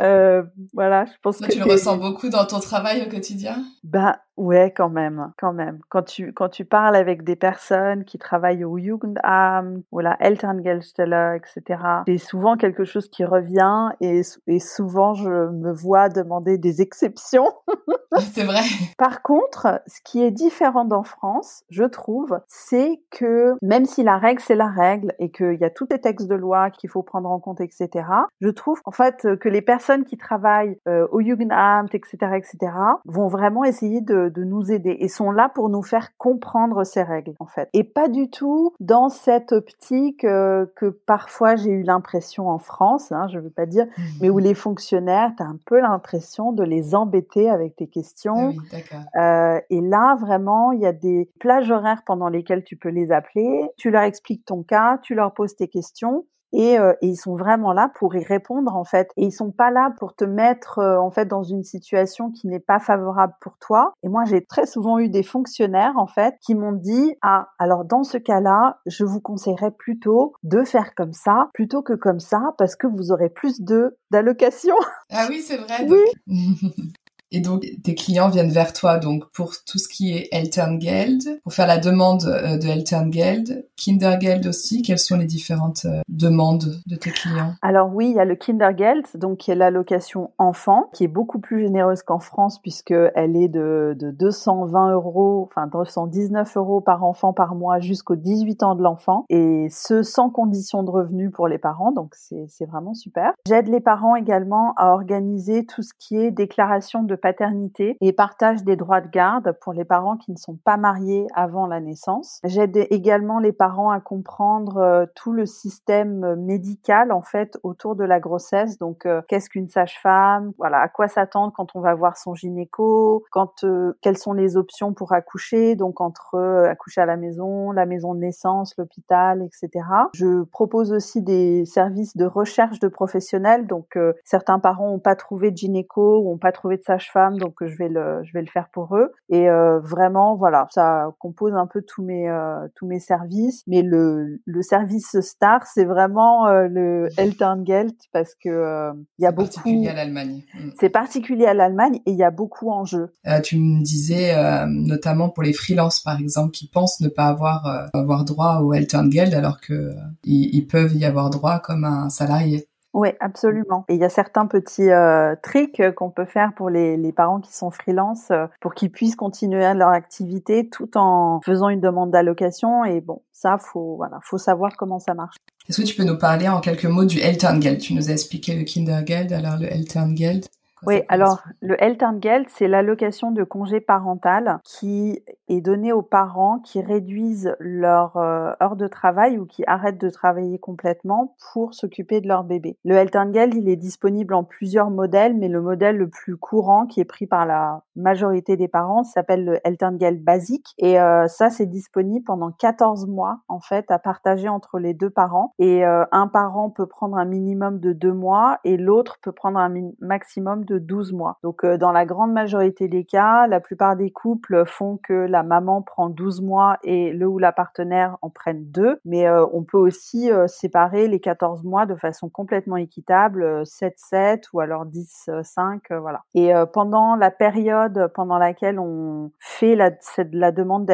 euh, 0.00 0.42
voilà, 0.72 1.04
je 1.06 1.12
pense 1.22 1.38
que 1.38 1.50
tu 1.50 1.58
le 1.58 1.64
ressens 1.64 1.96
beaucoup 1.96 2.28
dans 2.28 2.46
ton 2.46 2.60
travail 2.60 3.04
au 3.06 3.10
quotidien? 3.10 3.64
Bah 3.84 4.20
Ouais, 4.36 4.70
quand 4.76 4.90
même, 4.90 5.32
quand 5.38 5.54
même. 5.54 5.80
Quand 5.88 6.02
tu 6.02 6.32
quand 6.34 6.50
tu 6.50 6.66
parles 6.66 6.94
avec 6.94 7.24
des 7.24 7.36
personnes 7.36 8.04
qui 8.04 8.18
travaillent 8.18 8.64
au 8.64 8.76
Jugendamt 8.76 9.82
ou 9.92 10.00
la 10.00 10.16
Elterngeldstelle, 10.20 11.36
etc., 11.36 11.80
c'est 12.06 12.18
souvent 12.18 12.56
quelque 12.56 12.84
chose 12.84 13.08
qui 13.08 13.24
revient 13.24 13.88
et, 14.02 14.20
et 14.46 14.60
souvent 14.60 15.14
je 15.14 15.30
me 15.30 15.72
vois 15.72 16.10
demander 16.10 16.58
des 16.58 16.82
exceptions. 16.82 17.50
c'est 18.34 18.44
vrai. 18.44 18.60
Par 18.98 19.22
contre, 19.22 19.80
ce 19.86 20.00
qui 20.04 20.22
est 20.22 20.30
différent 20.30 20.88
en 20.90 21.02
France, 21.02 21.64
je 21.70 21.84
trouve, 21.84 22.38
c'est 22.46 23.00
que 23.10 23.54
même 23.62 23.86
si 23.86 24.02
la 24.02 24.18
règle 24.18 24.42
c'est 24.42 24.54
la 24.54 24.68
règle 24.68 25.14
et 25.18 25.30
qu'il 25.30 25.56
y 25.58 25.64
a 25.64 25.70
tous 25.70 25.86
les 25.90 26.00
textes 26.00 26.28
de 26.28 26.34
loi 26.34 26.55
qu'il 26.70 26.90
faut 26.90 27.02
prendre 27.02 27.30
en 27.30 27.38
compte, 27.38 27.60
etc., 27.60 28.06
je 28.40 28.48
trouve 28.48 28.80
en 28.84 28.90
fait 28.90 29.26
que 29.40 29.48
les 29.48 29.62
personnes 29.62 30.04
qui 30.04 30.16
travaillent 30.16 30.78
euh, 30.88 31.06
au 31.10 31.20
Jugendamt, 31.20 31.88
etc., 31.92 32.16
etc., 32.36 32.72
vont 33.04 33.28
vraiment 33.28 33.64
essayer 33.64 34.00
de 34.00 34.16
de, 34.28 34.44
nous 34.44 34.72
aider 34.72 34.96
et 35.00 35.08
sont 35.08 35.30
là 35.30 35.48
pour 35.48 35.68
nous 35.68 35.82
faire 35.82 36.16
comprendre 36.16 36.84
ces 36.84 37.02
règles 37.02 37.34
en 37.40 37.46
fait. 37.46 37.68
Et 37.72 37.84
pas 37.84 38.08
du 38.08 38.30
tout 38.30 38.72
dans 38.80 39.08
cette 39.08 39.52
optique 39.52 40.24
euh, 40.24 40.66
que 40.76 40.86
parfois 40.86 41.56
j'ai 41.56 41.70
eu 41.70 41.82
l'impression 41.82 42.48
en 42.48 42.58
France, 42.58 43.12
hein, 43.12 43.26
je 43.28 43.38
veux 43.38 43.50
pas 43.50 43.66
dire, 43.66 43.86
mmh. 43.86 44.02
mais 44.20 44.30
où 44.30 44.38
les 44.38 44.54
fonctionnaires, 44.54 45.32
tu 45.36 45.42
as 45.42 45.46
un 45.46 45.58
peu 45.64 45.80
l'impression 45.80 46.52
de 46.52 46.62
les 46.62 46.94
embêter 46.94 47.50
avec 47.50 47.76
tes 47.76 47.88
questions. 47.88 48.54
Ah 48.72 49.56
euh, 49.56 49.60
et 49.70 49.80
là, 49.80 50.16
vraiment, 50.16 50.72
il 50.72 50.80
y 50.80 50.86
a 50.86 50.92
des 50.92 51.28
plages 51.40 51.70
horaires 51.70 52.02
pendant 52.06 52.28
lesquelles 52.28 52.64
tu 52.64 52.76
peux 52.76 52.88
les 52.88 53.10
appeler, 53.12 53.68
tu 53.76 53.90
leur 53.90 54.02
expliques 54.02 54.44
ton 54.44 54.62
cas, 54.62 54.98
tu 54.98 55.14
leur 55.14 55.34
poses 55.34 55.56
tes 55.56 55.68
questions 55.68 56.24
euh, 56.54 56.92
et, 57.02 57.08
ils 57.08 57.16
sont 57.16 57.36
vraiment 57.36 57.72
là 57.72 57.90
pour 57.98 58.14
y 58.14 58.24
répondre 58.24 58.74
en 58.74 58.84
fait. 58.84 59.10
Et 59.16 59.26
ils 59.26 59.32
sont 59.32 59.50
pas 59.50 59.70
là 59.70 59.92
pour 59.98 60.14
te 60.14 60.24
mettre 60.24 60.78
euh, 60.78 60.98
en 60.98 61.10
fait 61.10 61.26
dans 61.26 61.42
une 61.42 61.64
situation 61.64 62.30
qui 62.30 62.46
n'est 62.48 62.60
pas 62.60 62.78
favorable 62.78 63.34
pour 63.40 63.58
toi. 63.58 63.92
Et 64.02 64.08
moi 64.08 64.24
j'ai 64.24 64.44
très 64.44 64.66
souvent 64.66 64.98
eu 64.98 65.08
des 65.08 65.22
fonctionnaires 65.22 65.94
en 65.96 66.06
fait 66.06 66.34
qui 66.40 66.54
m'ont 66.54 66.72
dit 66.72 67.14
ah 67.22 67.48
alors 67.58 67.84
dans 67.84 68.02
ce 68.02 68.18
cas-là 68.18 68.78
je 68.86 69.04
vous 69.04 69.20
conseillerais 69.20 69.70
plutôt 69.70 70.32
de 70.42 70.64
faire 70.64 70.94
comme 70.94 71.12
ça 71.12 71.48
plutôt 71.54 71.82
que 71.82 71.92
comme 71.92 72.20
ça 72.20 72.54
parce 72.58 72.76
que 72.76 72.86
vous 72.86 73.12
aurez 73.12 73.28
plus 73.28 73.60
de 73.60 73.96
d'allocations 74.10 74.76
ah 75.10 75.26
oui 75.28 75.40
c'est 75.40 75.56
vrai 75.56 75.86
oui. 75.88 76.82
Et 77.32 77.40
donc, 77.40 77.66
tes 77.82 77.94
clients 77.94 78.28
viennent 78.28 78.50
vers 78.50 78.72
toi 78.72 78.98
donc 78.98 79.24
pour 79.32 79.52
tout 79.66 79.78
ce 79.78 79.88
qui 79.88 80.12
est 80.12 80.28
Elterngeld, 80.32 81.40
pour 81.42 81.52
faire 81.52 81.66
la 81.66 81.78
demande 81.78 82.24
euh, 82.24 82.56
de 82.56 82.68
Elterngeld, 82.68 83.66
Kindergeld 83.76 84.46
aussi. 84.46 84.82
Quelles 84.82 84.98
sont 84.98 85.16
les 85.16 85.26
différentes 85.26 85.86
euh, 85.86 86.00
demandes 86.08 86.80
de 86.86 86.96
tes 86.96 87.10
clients? 87.10 87.54
Alors 87.62 87.92
oui, 87.92 88.10
il 88.10 88.16
y 88.16 88.20
a 88.20 88.24
le 88.24 88.36
Kindergeld, 88.36 89.06
donc 89.14 89.38
qui 89.38 89.50
est 89.50 89.56
l'allocation 89.56 90.30
enfant, 90.38 90.88
qui 90.92 91.04
est 91.04 91.08
beaucoup 91.08 91.40
plus 91.40 91.62
généreuse 91.62 92.02
qu'en 92.02 92.20
France 92.20 92.60
puisque 92.60 92.94
elle 93.14 93.36
est 93.36 93.48
de, 93.48 93.96
de 93.98 94.10
220 94.12 94.92
euros, 94.92 95.48
enfin 95.50 95.66
219 95.66 96.56
euros 96.56 96.80
par 96.80 97.04
enfant 97.04 97.32
par 97.32 97.54
mois 97.54 97.80
jusqu'aux 97.80 98.16
18 98.16 98.62
ans 98.62 98.74
de 98.76 98.82
l'enfant, 98.82 99.24
et 99.28 99.66
ce 99.70 100.02
sans 100.02 100.30
condition 100.30 100.84
de 100.84 100.90
revenu 100.90 101.30
pour 101.30 101.48
les 101.48 101.58
parents. 101.58 101.90
Donc 101.90 102.14
c'est 102.14 102.66
vraiment 102.66 102.94
super. 102.94 103.32
J'aide 103.48 103.68
les 103.68 103.80
parents 103.80 104.14
également 104.14 104.74
à 104.76 104.90
organiser 104.90 105.66
tout 105.66 105.82
ce 105.82 105.92
qui 105.98 106.16
est 106.16 106.30
déclaration 106.30 107.02
de 107.02 107.15
paternité 107.16 107.96
et 108.00 108.12
partage 108.12 108.64
des 108.64 108.76
droits 108.76 109.00
de 109.00 109.08
garde 109.08 109.52
pour 109.60 109.72
les 109.72 109.84
parents 109.84 110.16
qui 110.16 110.32
ne 110.32 110.36
sont 110.36 110.56
pas 110.64 110.76
mariés 110.76 111.26
avant 111.34 111.66
la 111.66 111.80
naissance. 111.80 112.40
J'aide 112.44 112.86
également 112.90 113.38
les 113.38 113.52
parents 113.52 113.90
à 113.90 114.00
comprendre 114.00 114.78
euh, 114.78 115.06
tout 115.14 115.32
le 115.32 115.46
système 115.46 116.34
médical 116.36 117.12
en 117.12 117.22
fait 117.22 117.58
autour 117.62 117.96
de 117.96 118.04
la 118.04 118.20
grossesse. 118.20 118.78
Donc 118.78 119.06
euh, 119.06 119.22
qu'est-ce 119.28 119.50
qu'une 119.50 119.68
sage-femme? 119.68 120.52
Voilà, 120.58 120.78
à 120.80 120.88
quoi 120.88 121.08
s'attendre 121.08 121.52
quand 121.56 121.74
on 121.74 121.80
va 121.80 121.94
voir 121.94 122.16
son 122.16 122.34
gynéco? 122.34 123.24
Quand 123.30 123.64
euh, 123.64 123.96
quelles 124.02 124.18
sont 124.18 124.32
les 124.32 124.56
options 124.56 124.92
pour 124.92 125.12
accoucher? 125.12 125.76
Donc 125.76 126.00
entre 126.00 126.38
accoucher 126.68 127.00
à 127.00 127.06
la 127.06 127.16
maison, 127.16 127.72
la 127.72 127.86
maison 127.86 128.14
de 128.14 128.20
naissance, 128.20 128.74
l'hôpital, 128.76 129.42
etc. 129.42 129.84
Je 130.14 130.42
propose 130.44 130.92
aussi 130.92 131.22
des 131.22 131.64
services 131.64 132.16
de 132.16 132.24
recherche 132.24 132.78
de 132.80 132.88
professionnels. 132.88 133.66
Donc 133.66 133.98
certains 134.24 134.58
parents 134.58 134.90
n'ont 134.90 134.98
pas 134.98 135.16
trouvé 135.16 135.50
de 135.50 135.56
gynéco 135.56 136.20
ou 136.20 136.30
n'ont 136.30 136.38
pas 136.38 136.52
trouvé 136.52 136.76
de 136.76 136.82
sage 136.82 137.05
femmes 137.12 137.38
donc 137.38 137.54
je 137.60 137.76
vais 137.76 137.88
le 137.88 138.22
je 138.24 138.32
vais 138.32 138.40
le 138.40 138.46
faire 138.46 138.68
pour 138.72 138.96
eux. 138.96 139.12
Et 139.28 139.48
euh, 139.48 139.80
vraiment, 139.80 140.36
voilà, 140.36 140.66
ça 140.70 141.10
compose 141.18 141.54
un 141.54 141.66
peu 141.66 141.82
tous 141.82 142.02
mes 142.02 142.28
euh, 142.28 142.66
tous 142.74 142.86
mes 142.86 143.00
services. 143.00 143.62
Mais 143.66 143.82
le 143.82 144.40
le 144.44 144.62
service 144.62 145.20
star, 145.20 145.66
c'est 145.66 145.84
vraiment 145.84 146.46
euh, 146.46 146.68
le 146.68 147.08
Elterngeld 147.16 147.94
parce 148.12 148.34
que 148.34 148.92
il 149.18 149.22
y 149.22 149.26
a 149.26 149.32
beaucoup. 149.32 149.50
C'est 149.50 149.62
particulier 149.62 149.88
à 149.88 149.94
l'Allemagne. 149.94 150.42
Mm. 150.54 150.70
C'est 150.78 150.90
particulier 150.90 151.46
à 151.46 151.54
l'Allemagne 151.54 151.96
et 152.06 152.10
il 152.12 152.16
y 152.16 152.24
a 152.24 152.30
beaucoup 152.30 152.70
en 152.70 152.84
jeu. 152.84 153.12
tu 153.42 153.58
me 153.58 153.82
disais 153.82 154.34
notamment 154.66 155.28
pour 155.30 155.42
les 155.42 155.52
freelances 155.52 156.00
par 156.00 156.20
exemple 156.20 156.50
qui 156.50 156.68
pensent 156.68 157.00
ne 157.00 157.08
pas 157.08 157.26
avoir 157.26 157.88
avoir 157.94 158.24
droit 158.24 158.60
au 158.62 158.72
Elterngeld 158.72 159.34
alors 159.34 159.60
que 159.60 159.90
ils, 160.24 160.54
ils 160.54 160.66
peuvent 160.66 160.94
y 160.94 161.04
avoir 161.04 161.30
droit 161.30 161.60
comme 161.60 161.84
un 161.84 162.08
salarié. 162.10 162.68
Oui, 162.96 163.10
absolument. 163.20 163.84
Et 163.90 163.94
il 163.94 164.00
y 164.00 164.04
a 164.04 164.08
certains 164.08 164.46
petits 164.46 164.88
euh, 164.88 165.34
tricks 165.42 165.82
qu'on 165.96 166.08
peut 166.08 166.24
faire 166.24 166.54
pour 166.54 166.70
les, 166.70 167.12
parents 167.12 167.40
qui 167.40 167.54
sont 167.54 167.70
freelance 167.70 168.30
euh, 168.30 168.46
pour 168.58 168.72
qu'ils 168.72 168.90
puissent 168.90 169.16
continuer 169.16 169.70
leur 169.74 169.90
activité 169.90 170.70
tout 170.70 170.96
en 170.96 171.42
faisant 171.44 171.68
une 171.68 171.82
demande 171.82 172.10
d'allocation. 172.10 172.86
Et 172.86 173.02
bon, 173.02 173.20
ça, 173.32 173.58
faut 173.58 173.96
voilà, 173.96 174.18
faut 174.22 174.38
savoir 174.38 174.78
comment 174.78 174.98
ça 174.98 175.12
marche. 175.12 175.36
Est-ce 175.68 175.82
que 175.82 175.86
tu 175.86 175.94
peux 175.94 176.04
nous 176.04 176.16
parler 176.16 176.48
en 176.48 176.60
quelques 176.60 176.86
mots 176.86 177.04
du 177.04 177.18
Elterngeld? 177.18 177.80
Tu 177.80 177.92
nous 177.92 178.08
as 178.08 178.12
expliqué 178.12 178.56
le 178.56 178.64
Kindergeld, 178.64 179.30
alors 179.30 179.58
le 179.58 179.70
Elterngeld? 179.70 180.46
Oui, 180.86 181.02
alors 181.08 181.42
le 181.60 181.82
Elterngeld, 181.82 182.46
c'est 182.48 182.68
l'allocation 182.68 183.32
de 183.32 183.42
congé 183.42 183.80
parental 183.80 184.60
qui 184.62 185.20
est 185.48 185.60
donnée 185.60 185.92
aux 185.92 186.02
parents 186.02 186.60
qui 186.60 186.80
réduisent 186.80 187.56
leur 187.58 188.16
euh, 188.16 188.52
heure 188.62 188.76
de 188.76 188.86
travail 188.86 189.38
ou 189.38 189.46
qui 189.46 189.64
arrêtent 189.66 190.00
de 190.00 190.10
travailler 190.10 190.58
complètement 190.60 191.34
pour 191.52 191.74
s'occuper 191.74 192.20
de 192.20 192.28
leur 192.28 192.44
bébé. 192.44 192.78
Le 192.84 192.94
Elterngeld, 192.94 193.54
il 193.54 193.68
est 193.68 193.76
disponible 193.76 194.32
en 194.34 194.44
plusieurs 194.44 194.90
modèles, 194.90 195.36
mais 195.36 195.48
le 195.48 195.60
modèle 195.60 195.96
le 195.96 196.08
plus 196.08 196.36
courant 196.36 196.86
qui 196.86 197.00
est 197.00 197.04
pris 197.04 197.26
par 197.26 197.46
la 197.46 197.82
majorité 197.96 198.56
des 198.56 198.68
parents 198.68 199.02
s'appelle 199.02 199.44
le 199.44 199.58
Elterngeld 199.64 200.22
basique. 200.22 200.74
Et 200.78 201.00
euh, 201.00 201.26
ça 201.26 201.50
c'est 201.50 201.66
disponible 201.66 202.24
pendant 202.24 202.52
14 202.52 203.06
mois 203.06 203.40
en 203.48 203.58
fait 203.60 203.90
à 203.90 203.98
partager 203.98 204.48
entre 204.48 204.78
les 204.78 204.94
deux 204.94 205.10
parents. 205.10 205.52
Et 205.58 205.84
euh, 205.84 206.04
un 206.12 206.28
parent 206.28 206.70
peut 206.70 206.86
prendre 206.86 207.16
un 207.16 207.24
minimum 207.24 207.80
de 207.80 207.92
deux 207.92 208.12
mois 208.12 208.58
et 208.62 208.76
l'autre 208.76 209.18
peut 209.20 209.32
prendre 209.32 209.58
un 209.58 209.72
maximum 210.00 210.64
de 210.64 210.75
12 210.78 211.12
mois. 211.12 211.38
Donc 211.42 211.64
euh, 211.64 211.76
dans 211.76 211.92
la 211.92 212.04
grande 212.04 212.32
majorité 212.32 212.88
des 212.88 213.04
cas, 213.04 213.46
la 213.46 213.60
plupart 213.60 213.96
des 213.96 214.10
couples 214.10 214.64
font 214.66 214.98
que 215.02 215.12
la 215.12 215.42
maman 215.42 215.82
prend 215.82 216.08
12 216.08 216.42
mois 216.42 216.78
et 216.82 217.12
le 217.12 217.26
ou 217.26 217.38
la 217.38 217.52
partenaire 217.52 218.16
en 218.22 218.30
prenne 218.30 218.64
deux, 218.70 219.00
mais 219.04 219.26
euh, 219.26 219.46
on 219.52 219.64
peut 219.64 219.78
aussi 219.78 220.30
euh, 220.30 220.46
séparer 220.46 221.08
les 221.08 221.20
14 221.20 221.64
mois 221.64 221.86
de 221.86 221.94
façon 221.94 222.28
complètement 222.28 222.76
équitable, 222.76 223.62
7-7 223.62 224.44
ou 224.52 224.60
alors 224.60 224.86
10-5, 224.86 225.98
voilà. 225.98 226.22
Et 226.34 226.52
pendant 226.72 227.16
la 227.16 227.30
période 227.30 228.10
pendant 228.14 228.38
laquelle 228.38 228.78
on 228.78 229.30
fait 229.38 229.74
la, 229.74 229.90
la 230.32 230.52
demande 230.52 230.86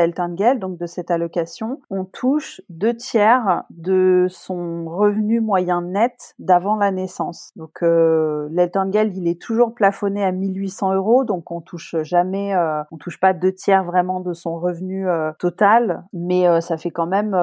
donc 0.58 0.78
de 0.78 0.86
cette 0.86 1.10
allocation, 1.10 1.80
on 1.90 2.04
touche 2.04 2.60
deux 2.68 2.94
tiers 2.94 3.64
de 3.70 4.26
son 4.30 4.86
revenu 4.88 5.40
moyen 5.40 5.82
net 5.82 6.34
d'avant 6.38 6.76
la 6.76 6.90
naissance. 6.90 7.52
Donc 7.56 7.82
euh, 7.82 8.48
il 8.50 9.28
est 9.28 9.40
toujours 9.40 9.71
plafonné 9.72 10.22
à 10.24 10.32
1800 10.32 10.94
euros, 10.94 11.24
donc 11.24 11.50
on 11.50 11.60
touche 11.60 11.96
jamais, 12.02 12.54
euh, 12.54 12.82
on 12.90 12.96
touche 12.96 13.18
pas 13.18 13.32
deux 13.32 13.52
tiers 13.52 13.84
vraiment 13.84 14.20
de 14.20 14.32
son 14.32 14.58
revenu 14.58 15.08
euh, 15.08 15.32
total, 15.38 16.04
mais 16.12 16.46
euh, 16.46 16.60
ça 16.60 16.76
fait 16.76 16.90
quand 16.90 17.06
même 17.06 17.36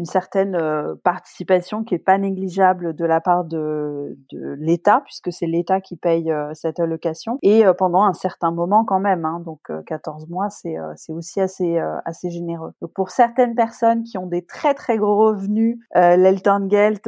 une 0.00 0.06
certaine 0.06 0.54
euh, 0.54 0.94
participation 1.04 1.84
qui 1.84 1.94
est 1.94 1.98
pas 1.98 2.16
négligeable 2.16 2.94
de 2.94 3.04
la 3.04 3.20
part 3.20 3.44
de, 3.44 4.16
de 4.32 4.56
l'État, 4.58 5.02
puisque 5.04 5.30
c'est 5.30 5.46
l'État 5.46 5.82
qui 5.82 5.94
paye 5.94 6.32
euh, 6.32 6.52
cette 6.54 6.80
allocation, 6.80 7.38
et 7.42 7.66
euh, 7.66 7.74
pendant 7.74 8.02
un 8.02 8.14
certain 8.14 8.50
moment 8.50 8.86
quand 8.86 8.98
même. 8.98 9.26
Hein, 9.26 9.42
donc 9.44 9.60
14 9.86 10.26
mois, 10.30 10.48
c'est 10.48 10.78
aussi 11.10 11.40
assez 11.40 11.78
assez 12.06 12.30
généreux. 12.30 12.72
Donc 12.80 12.92
pour 12.94 13.10
certaines 13.10 13.54
personnes 13.54 14.04
qui 14.04 14.16
ont 14.16 14.26
des 14.26 14.42
très 14.42 14.72
très 14.72 14.96
gros 14.96 15.16
revenus, 15.16 15.78
euh, 15.96 16.16
l'Elterngeld, 16.16 17.02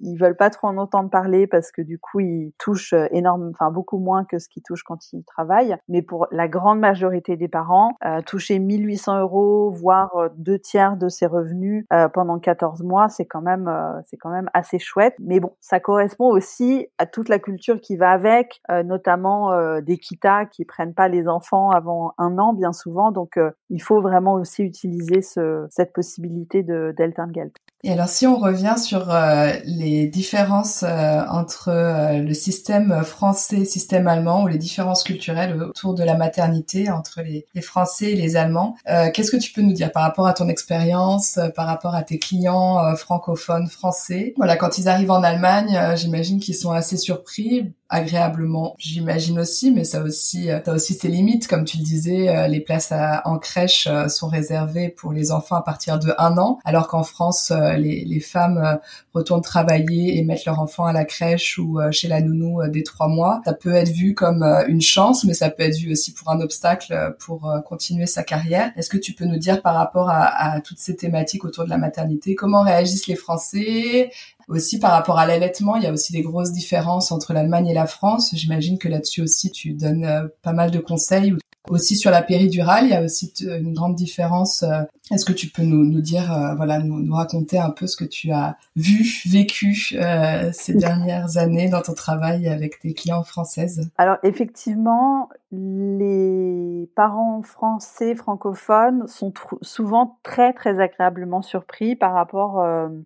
ils 0.00 0.16
veulent 0.16 0.36
pas 0.36 0.50
trop 0.50 0.68
en 0.68 0.76
entendre 0.76 1.10
parler 1.10 1.48
parce 1.48 1.72
que 1.72 1.82
du 1.82 1.98
coup 1.98 2.20
ils 2.20 2.52
touchent 2.58 2.94
énorme, 3.10 3.50
enfin 3.52 3.72
beaucoup 3.72 3.98
moins 3.98 4.24
que 4.24 4.38
ce 4.38 4.48
qu'ils 4.48 4.62
touchent 4.62 4.84
quand 4.84 5.12
ils 5.12 5.24
travaillent. 5.24 5.76
Mais 5.88 6.02
pour 6.02 6.28
la 6.30 6.46
grande 6.46 6.78
majorité 6.78 7.36
des 7.36 7.48
parents, 7.48 7.96
toucher 8.24 8.60
1800 8.60 9.20
euros, 9.20 9.70
voire 9.70 10.12
deux 10.36 10.60
tiers 10.60 10.96
de 10.96 11.08
ses 11.08 11.26
revenus 11.26 11.84
euh, 11.92 12.03
pendant 12.08 12.38
14 12.38 12.82
mois, 12.82 13.08
c'est 13.08 13.24
quand 13.24 13.40
même 13.40 13.68
euh, 13.68 14.00
c'est 14.06 14.16
quand 14.16 14.30
même 14.30 14.48
assez 14.54 14.78
chouette. 14.78 15.14
Mais 15.18 15.40
bon, 15.40 15.52
ça 15.60 15.80
correspond 15.80 16.28
aussi 16.30 16.86
à 16.98 17.06
toute 17.06 17.28
la 17.28 17.38
culture 17.38 17.80
qui 17.80 17.96
va 17.96 18.10
avec, 18.10 18.60
euh, 18.70 18.82
notamment 18.82 19.34
des 19.80 19.98
kitas 19.98 20.46
qui 20.46 20.64
prennent 20.64 20.94
pas 20.94 21.08
les 21.08 21.28
enfants 21.28 21.70
avant 21.70 22.12
un 22.18 22.38
an 22.38 22.52
bien 22.52 22.72
souvent. 22.72 23.10
Donc 23.10 23.38
il 23.70 23.82
faut 23.82 24.00
vraiment 24.00 24.34
aussi 24.34 24.62
utiliser 24.62 25.22
ce, 25.22 25.66
cette 25.70 25.92
possibilité 25.92 26.62
de 26.62 26.94
Geld. 27.32 27.52
Et 27.86 27.92
alors, 27.92 28.08
si 28.08 28.26
on 28.26 28.38
revient 28.38 28.76
sur 28.82 29.10
euh, 29.10 29.52
les 29.66 30.06
différences 30.06 30.84
euh, 30.84 31.20
entre 31.30 31.68
euh, 31.68 32.18
le 32.18 32.32
système 32.32 33.04
français 33.04 33.66
système 33.66 34.08
allemand, 34.08 34.44
ou 34.44 34.46
les 34.46 34.56
différences 34.56 35.02
culturelles 35.02 35.62
autour 35.62 35.94
de 35.94 36.02
la 36.02 36.16
maternité 36.16 36.90
entre 36.90 37.20
les, 37.20 37.44
les 37.54 37.60
Français 37.60 38.12
et 38.12 38.16
les 38.16 38.36
Allemands, 38.36 38.74
qu'est-ce 39.12 39.30
que 39.30 39.36
tu 39.36 39.52
peux 39.52 39.60
nous 39.60 39.74
dire 39.74 39.92
par 39.92 40.02
rapport 40.02 40.26
à 40.26 40.32
ton 40.32 40.48
expérience, 40.48 41.38
par 41.54 41.66
rapport 41.66 41.94
à 41.94 42.02
tes 42.02 42.18
clients 42.18 42.96
francophones 42.96 43.68
français? 43.68 44.32
Voilà, 44.38 44.56
quand 44.56 44.78
ils 44.78 44.88
arrivent 44.88 45.10
en 45.10 45.22
Allemagne, 45.22 45.78
j'imagine 45.96 46.40
qu'ils 46.40 46.54
sont 46.54 46.72
assez 46.72 46.96
surpris 46.96 47.72
agréablement, 47.94 48.74
j'imagine 48.78 49.38
aussi, 49.38 49.70
mais 49.70 49.84
ça 49.84 50.02
aussi, 50.02 50.48
ça 50.64 50.72
aussi 50.72 50.94
ses 50.94 51.08
limites, 51.08 51.46
comme 51.46 51.64
tu 51.64 51.78
le 51.78 51.84
disais, 51.84 52.48
les 52.48 52.60
places 52.60 52.92
en 53.24 53.38
crèche 53.38 53.88
sont 54.08 54.28
réservées 54.28 54.88
pour 54.88 55.12
les 55.12 55.32
enfants 55.32 55.56
à 55.56 55.62
partir 55.62 55.98
de 55.98 56.12
un 56.18 56.36
an, 56.38 56.58
alors 56.64 56.88
qu'en 56.88 57.02
France, 57.02 57.52
les, 57.76 58.20
femmes 58.20 58.58
euh, 58.58 58.76
retournent 59.12 59.42
travailler 59.42 60.18
et 60.18 60.24
mettent 60.24 60.44
leur 60.44 60.60
enfant 60.60 60.84
à 60.84 60.92
la 60.92 61.04
crèche 61.04 61.58
ou 61.58 61.80
euh, 61.80 61.90
chez 61.92 62.08
la 62.08 62.20
nounou 62.20 62.60
euh, 62.60 62.68
dès 62.68 62.82
trois 62.82 63.08
mois. 63.08 63.40
Ça 63.44 63.52
peut 63.52 63.74
être 63.74 63.90
vu 63.90 64.14
comme 64.14 64.42
une 64.68 64.80
chance, 64.80 65.24
mais 65.24 65.34
ça 65.34 65.50
peut 65.50 65.62
être 65.62 65.76
vu 65.76 65.92
aussi 65.92 66.12
pour 66.12 66.30
un 66.30 66.40
obstacle 66.40 67.14
pour 67.18 67.52
continuer 67.66 68.06
sa 68.06 68.22
carrière. 68.22 68.72
Est-ce 68.76 68.88
que 68.88 68.96
tu 68.96 69.12
peux 69.12 69.24
nous 69.24 69.38
dire 69.38 69.62
par 69.62 69.74
rapport 69.74 70.08
à 70.10 70.60
toutes 70.60 70.78
ces 70.78 70.96
thématiques 70.96 71.44
autour 71.44 71.64
de 71.64 71.70
la 71.70 71.78
maternité, 71.78 72.34
comment 72.34 72.62
réagissent 72.62 73.06
les 73.06 73.16
Français? 73.16 74.10
Aussi 74.48 74.78
par 74.78 74.92
rapport 74.92 75.18
à 75.18 75.26
l'allaitement, 75.26 75.76
il 75.76 75.84
y 75.84 75.86
a 75.86 75.92
aussi 75.92 76.12
des 76.12 76.22
grosses 76.22 76.52
différences 76.52 77.12
entre 77.12 77.32
l'Allemagne 77.32 77.68
et 77.68 77.74
la 77.74 77.86
France. 77.86 78.30
J'imagine 78.34 78.78
que 78.78 78.88
là-dessus 78.88 79.22
aussi, 79.22 79.50
tu 79.50 79.72
donnes 79.72 80.28
pas 80.42 80.52
mal 80.52 80.70
de 80.70 80.78
conseils 80.78 81.34
aussi 81.68 81.96
sur 81.96 82.10
la 82.10 82.22
péridurale, 82.22 82.84
il 82.84 82.90
y 82.90 82.94
a 82.94 83.02
aussi 83.02 83.32
une 83.40 83.72
grande 83.72 83.94
différence. 83.94 84.62
Euh, 84.62 84.82
est-ce 85.10 85.24
que 85.24 85.32
tu 85.32 85.48
peux 85.48 85.62
nous, 85.62 86.00
dire, 86.00 86.32
euh, 86.32 86.78
nous, 86.82 87.14
raconter 87.14 87.58
un 87.58 87.70
peu 87.70 87.86
ce 87.86 87.96
que 87.96 88.04
tu 88.04 88.30
as 88.32 88.56
vu, 88.76 89.04
vécu 89.26 89.76
euh, 89.94 90.50
ces 90.52 90.74
dernières 90.74 91.36
années 91.36 91.68
dans 91.68 91.82
ton 91.82 91.94
travail 91.94 92.48
avec 92.48 92.78
tes 92.80 92.94
clients 92.94 93.22
françaises? 93.22 93.90
Alors 93.96 94.16
effectivement, 94.22 95.28
les 95.52 96.88
parents 96.96 97.42
français 97.42 98.14
francophones 98.14 99.06
sont 99.06 99.32
souvent 99.62 100.18
très 100.22 100.52
très 100.52 100.80
agréablement 100.80 101.42
surpris 101.42 101.96
par 101.96 102.12
rapport 102.12 102.64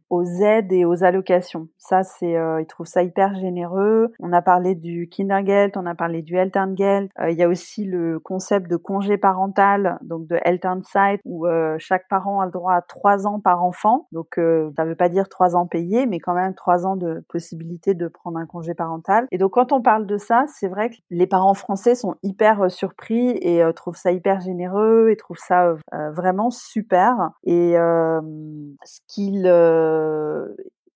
aux 0.09 0.25
aides 0.25 0.73
et 0.73 0.85
aux 0.85 1.05
allocations. 1.05 1.69
Ça, 1.77 2.05
c'est, 2.05 2.33
ils 2.33 2.67
trouvent 2.67 2.87
ça 2.87 3.03
hyper 3.03 3.35
généreux. 3.35 4.13
On 4.19 4.33
a 4.33 4.41
parlé 4.41 4.75
du 4.75 5.09
Kindergeld, 5.11 5.77
on 5.77 5.85
a 5.85 5.95
parlé 5.95 6.23
du 6.23 6.37
Elterngeld. 6.37 7.11
il 7.29 7.37
y 7.37 7.43
a 7.43 7.49
aussi 7.49 7.85
le 7.85 8.19
conseil 8.19 8.48
de 8.57 8.77
congé 8.77 9.19
parental, 9.19 9.99
donc 10.03 10.27
de 10.27 10.39
Elternside, 10.45 11.21
où 11.25 11.47
euh, 11.47 11.77
chaque 11.79 12.09
parent 12.09 12.41
a 12.41 12.47
le 12.47 12.51
droit 12.51 12.75
à 12.75 12.83
trois 12.83 13.27
ans 13.27 13.41
par 13.41 13.63
enfant. 13.65 14.07
Donc 14.13 14.39
euh, 14.39 14.71
ça 14.77 14.85
ne 14.85 14.91
veut 14.91 14.97
pas 14.97 15.09
dire 15.09 15.29
trois 15.29 15.57
ans 15.57 15.67
payés, 15.67 16.07
mais 16.07 16.19
quand 16.19 16.35
même 16.35 16.55
trois 16.55 16.87
ans 16.87 16.97
de 16.97 17.25
possibilité 17.29 17.95
de 17.95 18.09
prendre 18.09 18.39
un 18.39 18.47
congé 18.47 18.75
parental. 18.75 19.27
Et 19.31 19.39
donc 19.39 19.53
quand 19.53 19.73
on 19.73 19.83
parle 19.83 20.07
de 20.07 20.17
ça, 20.17 20.45
c'est 20.49 20.69
vrai 20.69 20.91
que 20.91 20.97
les 21.11 21.27
parents 21.27 21.55
français 21.55 21.95
sont 21.95 22.17
hyper 22.23 22.63
euh, 22.63 22.69
surpris 22.69 23.31
et 23.41 23.63
trouvent 23.75 23.97
ça 23.97 24.13
hyper 24.13 24.41
généreux 24.41 25.11
et 25.11 25.17
trouvent 25.17 25.39
ça 25.39 25.75
vraiment 25.93 26.51
super. 26.51 27.31
Et 27.45 27.75
ce 27.75 29.01
qu'ils 29.07 29.47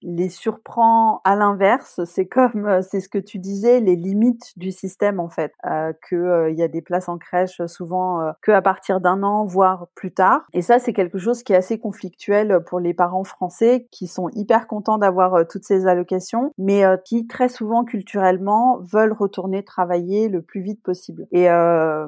les 0.03 0.29
surprend 0.29 1.21
à 1.25 1.37
l'inverse. 1.37 2.01
C'est 2.05 2.27
comme, 2.27 2.67
euh, 2.67 2.83
c'est 2.83 3.01
ce 3.01 3.09
que 3.09 3.19
tu 3.19 3.39
disais, 3.39 3.81
les 3.81 3.97
limites 3.97 4.53
du 4.57 4.71
système 4.71 5.21
en 5.21 5.29
fait, 5.29 5.53
euh, 5.67 5.93
que 6.09 6.17
euh, 6.17 6.51
il 6.51 6.59
y 6.59 6.63
a 6.63 6.69
des 6.69 6.83
places 6.83 7.09
en 7.09 7.19
crèche 7.19 7.65
souvent 7.67 8.21
euh, 8.21 8.33
que 8.43 8.53
à 8.53 8.63
partir 8.63 9.01
d'un 9.01 9.23
an, 9.23 9.45
voire 9.45 9.89
plus 9.95 10.13
tard. 10.13 10.47
Et 10.53 10.63
ça, 10.63 10.79
c'est 10.79 10.93
quelque 10.93 11.19
chose 11.19 11.43
qui 11.43 11.53
est 11.53 11.57
assez 11.57 11.79
conflictuel 11.79 12.61
pour 12.67 12.81
les 12.81 12.95
parents 12.95 13.25
français 13.25 13.89
qui 13.91 14.07
sont 14.07 14.29
hyper 14.31 14.67
contents 14.67 14.99
d'avoir 14.99 15.47
toutes 15.49 15.65
ces 15.65 15.87
allocations, 15.87 16.53
mais 16.59 16.83
qui 17.05 17.27
très 17.27 17.49
souvent 17.49 17.85
culturellement 17.85 18.79
veulent 18.81 19.13
retourner 19.13 19.65
travailler 19.65 20.29
le 20.29 20.43
plus 20.43 20.61
vite 20.61 20.83
possible. 20.83 21.27
Et 21.33 21.49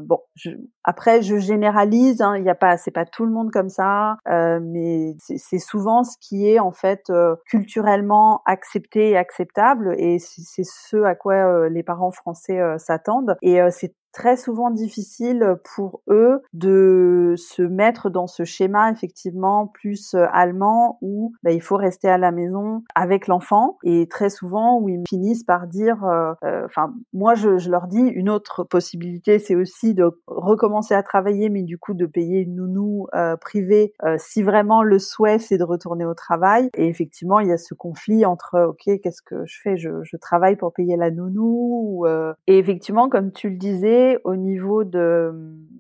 bon, 0.03 0.21
je, 0.35 0.51
après, 0.85 1.23
je 1.23 1.37
généralise. 1.37 2.21
Hein, 2.21 2.37
il 2.37 2.43
n'y 2.43 2.51
a 2.51 2.55
pas, 2.55 2.77
c'est 2.77 2.91
pas 2.91 3.05
tout 3.05 3.25
le 3.25 3.33
monde 3.33 3.51
comme 3.51 3.69
ça, 3.69 4.17
mais 4.27 5.17
c'est 5.19 5.59
souvent 5.59 6.05
ce 6.05 6.17
qui 6.21 6.49
est 6.49 6.59
en 6.59 6.73
fait 6.73 7.11
culturel 7.47 7.75
culturellement 7.75 8.43
accepté 8.47 9.11
et 9.11 9.17
acceptable 9.17 9.95
et 9.99 10.19
c'est 10.19 10.65
ce 10.65 11.03
à 11.03 11.15
quoi 11.15 11.35
euh, 11.35 11.69
les 11.69 11.83
parents 11.83 12.11
français 12.11 12.61
euh, 12.61 12.79
s'attendent 12.79 13.37
et 13.43 13.61
euh, 13.61 13.71
c'est 13.71 13.95
très 14.15 14.37
souvent 14.37 14.71
difficile 14.71 15.57
pour 15.75 16.01
eux 16.09 16.41
de 16.53 17.35
se 17.37 17.63
mettre 17.63 18.11
dans 18.11 18.29
ce 18.29 18.45
schéma 18.45 18.91
effectivement 18.91 19.67
plus 19.67 20.15
euh, 20.15 20.27
allemand 20.33 20.99
où 21.03 21.33
bah, 21.43 21.51
il 21.51 21.61
faut 21.61 21.77
rester 21.77 22.09
à 22.09 22.17
la 22.17 22.31
maison 22.31 22.85
avec 22.95 23.27
l'enfant 23.27 23.77
et 23.83 24.07
très 24.09 24.31
souvent 24.31 24.79
où 24.79 24.89
ils 24.89 25.03
finissent 25.09 25.43
par 25.43 25.67
dire, 25.67 26.05
euh, 26.05 26.33
euh, 26.45 26.65
enfin 26.65 26.95
moi 27.13 27.35
je, 27.35 27.59
je, 27.59 27.71
leur 27.71 27.89
dis 27.89 27.99
une 27.99 28.31
autre 28.31 28.63
possibilité 28.63 29.41
c'est 29.41 29.57
aussi 29.57 29.95
de 29.95 30.09
recommencer 30.29 30.95
à 30.95 31.03
travailler 31.03 31.49
mais 31.49 31.63
du 31.63 31.77
coup 31.77 31.95
de 31.95 32.07
payer 32.07 32.41
une 32.41 32.55
nounou 32.55 33.09
privée 33.41 33.95
si 34.19 34.45
vraiment 34.45 34.85
le 34.85 35.01
souhait 35.01 35.41
c'est 35.41 35.59
de 35.59 35.65
retourner 35.65 36.05
au 36.05 36.15
travail. 36.15 36.69
Et 36.77 36.87
effectivement 36.87 37.41
il 37.41 37.49
y 37.49 37.53
a 37.53 37.59
ce 37.59 37.75
conflit 37.75 38.25
entre 38.25 38.69
ok 38.69 39.01
qu'est-ce 39.03 39.23
que 39.23 39.45
je 39.45 39.61
fais? 39.61 39.77
Je, 39.77 39.91
je 40.05 40.17
travaille 40.17 40.55
pour 40.55 40.73
payer 40.73 40.97
la 40.97 41.11
nounou 41.11 42.07
et 42.47 42.59
effectivement 42.59 43.09
comme 43.09 43.33
tu 43.33 43.51
le 43.51 43.57
disais 43.57 44.04
au 44.25 44.37
niveau 44.37 44.85
de 44.85 45.33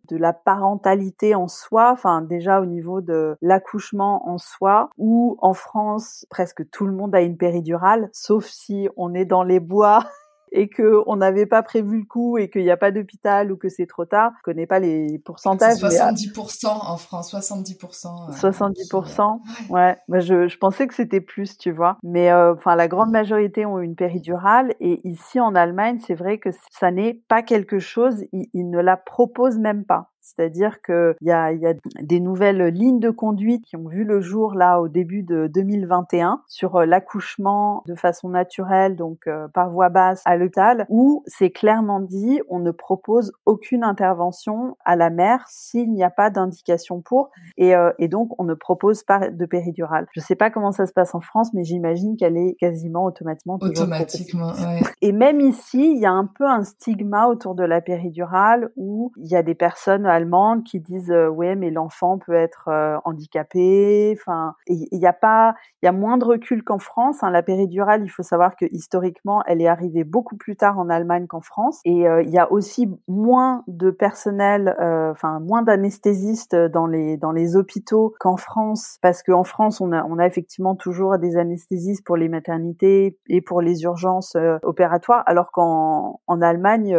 de 0.09 0.17
la 0.17 0.33
parentalité 0.33 1.35
en 1.35 1.49
soi, 1.49 1.91
enfin 1.91 2.21
déjà 2.21 2.61
au 2.61 2.67
niveau 2.67 3.01
de 3.01 3.37
l'accouchement 3.41 4.29
en 4.29 4.39
soi, 4.39 4.91
où 4.99 5.37
en 5.41 5.55
France 5.55 6.27
presque 6.31 6.69
tout 6.71 6.87
le 6.87 6.93
monde 6.93 7.15
a 7.15 7.23
une 7.23 7.37
péridurale, 7.37 8.11
sauf 8.13 8.47
si 8.47 8.89
on 8.97 9.15
est 9.15 9.25
dans 9.25 9.43
les 9.43 9.61
bois 9.61 10.05
et 10.55 10.69
que 10.69 11.03
on 11.07 11.17
n'avait 11.17 11.47
pas 11.47 11.62
prévu 11.62 11.99
le 11.99 12.05
coup 12.05 12.38
et 12.38 12.49
qu'il 12.49 12.62
n'y 12.62 12.71
a 12.71 12.77
pas 12.77 12.93
d'hôpital 12.93 13.51
ou 13.51 13.57
que 13.57 13.69
c'est 13.69 13.87
trop 13.87 14.05
tard. 14.05 14.33
Je 14.38 14.43
connais 14.43 14.67
pas 14.67 14.79
les 14.79 15.19
pourcentages. 15.19 15.79
70% 15.79 16.67
en 16.67 16.97
France, 16.97 17.35
70%. 17.35 18.38
70%. 18.38 19.40
Ouais. 19.69 19.97
Bah, 20.09 20.21
je, 20.21 20.47
je 20.47 20.59
pensais 20.59 20.87
que 20.87 20.95
c'était 20.95 21.21
plus, 21.21 21.59
tu 21.59 21.73
vois. 21.73 21.99
Mais 22.05 22.31
euh, 22.31 22.55
enfin, 22.55 22.77
la 22.77 22.87
grande 22.87 23.11
majorité 23.11 23.67
ont 23.67 23.81
une 23.81 23.97
péridurale 23.97 24.75
et 24.79 25.01
ici 25.07 25.40
en 25.40 25.57
Allemagne, 25.57 25.99
c'est 26.07 26.14
vrai 26.14 26.38
que 26.38 26.51
ça 26.71 26.93
n'est 26.93 27.14
pas 27.29 27.43
quelque 27.43 27.81
chose. 27.81 28.25
ils 28.33 28.71
ne 28.71 28.79
la 28.79 28.97
proposent 28.97 29.59
même 29.59 29.85
pas. 29.85 30.13
C'est-à-dire 30.25 30.81
qu'il 30.81 31.15
y 31.21 31.31
a, 31.31 31.53
y 31.53 31.67
a 31.67 31.75
des 32.01 32.19
nouvelles 32.19 32.65
lignes 32.69 32.99
de 32.99 33.11
conduite 33.11 33.67
qui 33.67 33.77
ont 33.77 33.89
vu 33.89 34.05
le 34.05 34.23
jour 34.23 34.55
là 34.55 34.81
au 34.81 34.89
début 34.89 35.23
de 35.23 35.49
2021 35.49 36.43
sur 36.47 36.77
euh, 36.77 36.87
l'accouchement 36.87 37.83
de 37.87 37.95
façon 37.95 38.31
naturelle, 38.31 38.97
donc 38.97 39.27
euh, 39.27 39.49
par 39.49 39.71
voie 39.71 39.91
basse 39.91 40.23
à 40.25 40.37
l'hôpital, 40.37 40.87
où 40.89 41.23
c'est 41.27 41.51
clairement 41.51 42.01
dit 42.01 42.41
on 42.49 42.59
ne 42.59 42.71
propose 42.71 43.33
aucune 43.45 43.85
intervention 43.85 44.79
à 44.85 44.97
la 44.97 45.11
mère 45.11 45.45
s'il 45.47 45.93
n'y 45.93 46.03
a 46.03 46.11
pas 46.11 46.31
d'indication 46.31 47.03
pour, 47.03 47.31
et, 47.59 47.77
euh, 47.77 47.93
et, 47.99 48.09
donc 48.09 48.31
on 48.41 48.45
ne 48.45 48.55
propose 48.55 49.03
pas 49.03 49.29
de 49.29 49.45
péridurale. 49.45 50.07
Je 50.15 50.21
ne 50.21 50.25
sais 50.25 50.37
pas 50.37 50.51
comment 50.51 50.73
ça 50.73 50.87
se 50.87 50.95
passe 50.95 51.15
en 51.15 51.21
France, 51.21 51.53
mais 51.53 51.65
j'imagine 51.65 52.17
qu'elle 52.17 52.39
est 52.39 52.55
quasiment 52.59 53.05
automatiquement. 53.05 53.59
Automatiquement, 53.61 54.53
ouais. 54.53 54.81
Et 55.03 55.13
même 55.13 55.41
ici, 55.41 55.93
il 55.95 56.01
y 56.01 56.07
a 56.07 56.13
un 56.13 56.27
peu 56.27 56.47
un 56.47 56.65
stigma 56.65 57.27
autour 57.27 57.55
de 57.55 57.65
la 57.65 57.83
péridurale 57.83 58.71
où 58.77 59.13
il 59.19 59.27
y 59.27 59.37
a 59.37 59.43
des 59.43 59.55
personnes 59.55 60.07
allemandes 60.14 60.64
qui 60.64 60.81
disent 60.81 61.11
euh, 61.11 61.29
ouais 61.29 61.55
mais 61.57 61.70
l'enfant 61.70 62.18
peut 62.18 62.35
être 62.35 62.68
euh, 62.68 62.96
handicapé. 63.05 64.16
Enfin, 64.18 64.55
il 64.66 64.88
y, 64.92 65.07
a 65.07 65.12
pas, 65.12 65.55
il 65.83 65.87
y 65.87 65.88
a 65.88 65.92
moins 65.92 66.16
de 66.16 66.24
recul 66.24 66.62
qu'en 66.62 66.79
France. 66.79 67.22
Hein. 67.22 67.31
La 67.31 67.42
péridurale, 67.42 68.03
il 68.05 68.09
faut 68.09 68.22
savoir 68.22 68.57
que 68.57 68.66
historiquement, 68.70 69.42
elle 69.46 69.61
est 69.61 69.66
arrivée 69.66 70.05
beaucoup 70.05 70.37
plus 70.37 70.57
tard 70.57 70.79
en 70.79 70.88
Allemagne 70.88 71.27
qu'en 71.27 71.40
France. 71.40 71.81
Et 71.85 72.09
euh, 72.09 72.22
il 72.22 72.31
y 72.31 72.38
a 72.38 72.50
aussi 72.50 72.88
moins 73.09 73.62
de 73.66 73.90
personnel, 73.90 74.74
enfin 74.81 75.40
moins 75.40 75.62
d'anesthésistes 75.62 76.55
dans 76.55 76.87
les 76.87 77.16
dans 77.16 77.33
les 77.33 77.57
hôpitaux 77.57 78.14
qu'en 78.20 78.37
France, 78.37 78.98
parce 79.03 79.22
qu'en 79.22 79.44
France, 79.44 79.81
on 79.81 79.92
a 79.92 80.05
on 80.05 80.18
a 80.18 80.27
effectivement 80.27 80.74
toujours 80.74 81.18
des 81.18 81.37
anesthésistes 81.37 82.05
pour 82.05 82.16
les 82.16 82.29
maternités 82.29 83.18
et 83.29 83.40
pour 83.40 83.61
les 83.61 83.83
urgences 83.83 84.37
opératoires, 84.62 85.22
alors 85.27 85.50
qu'en 85.53 86.20
en 86.27 86.42
Allemagne 86.42 86.96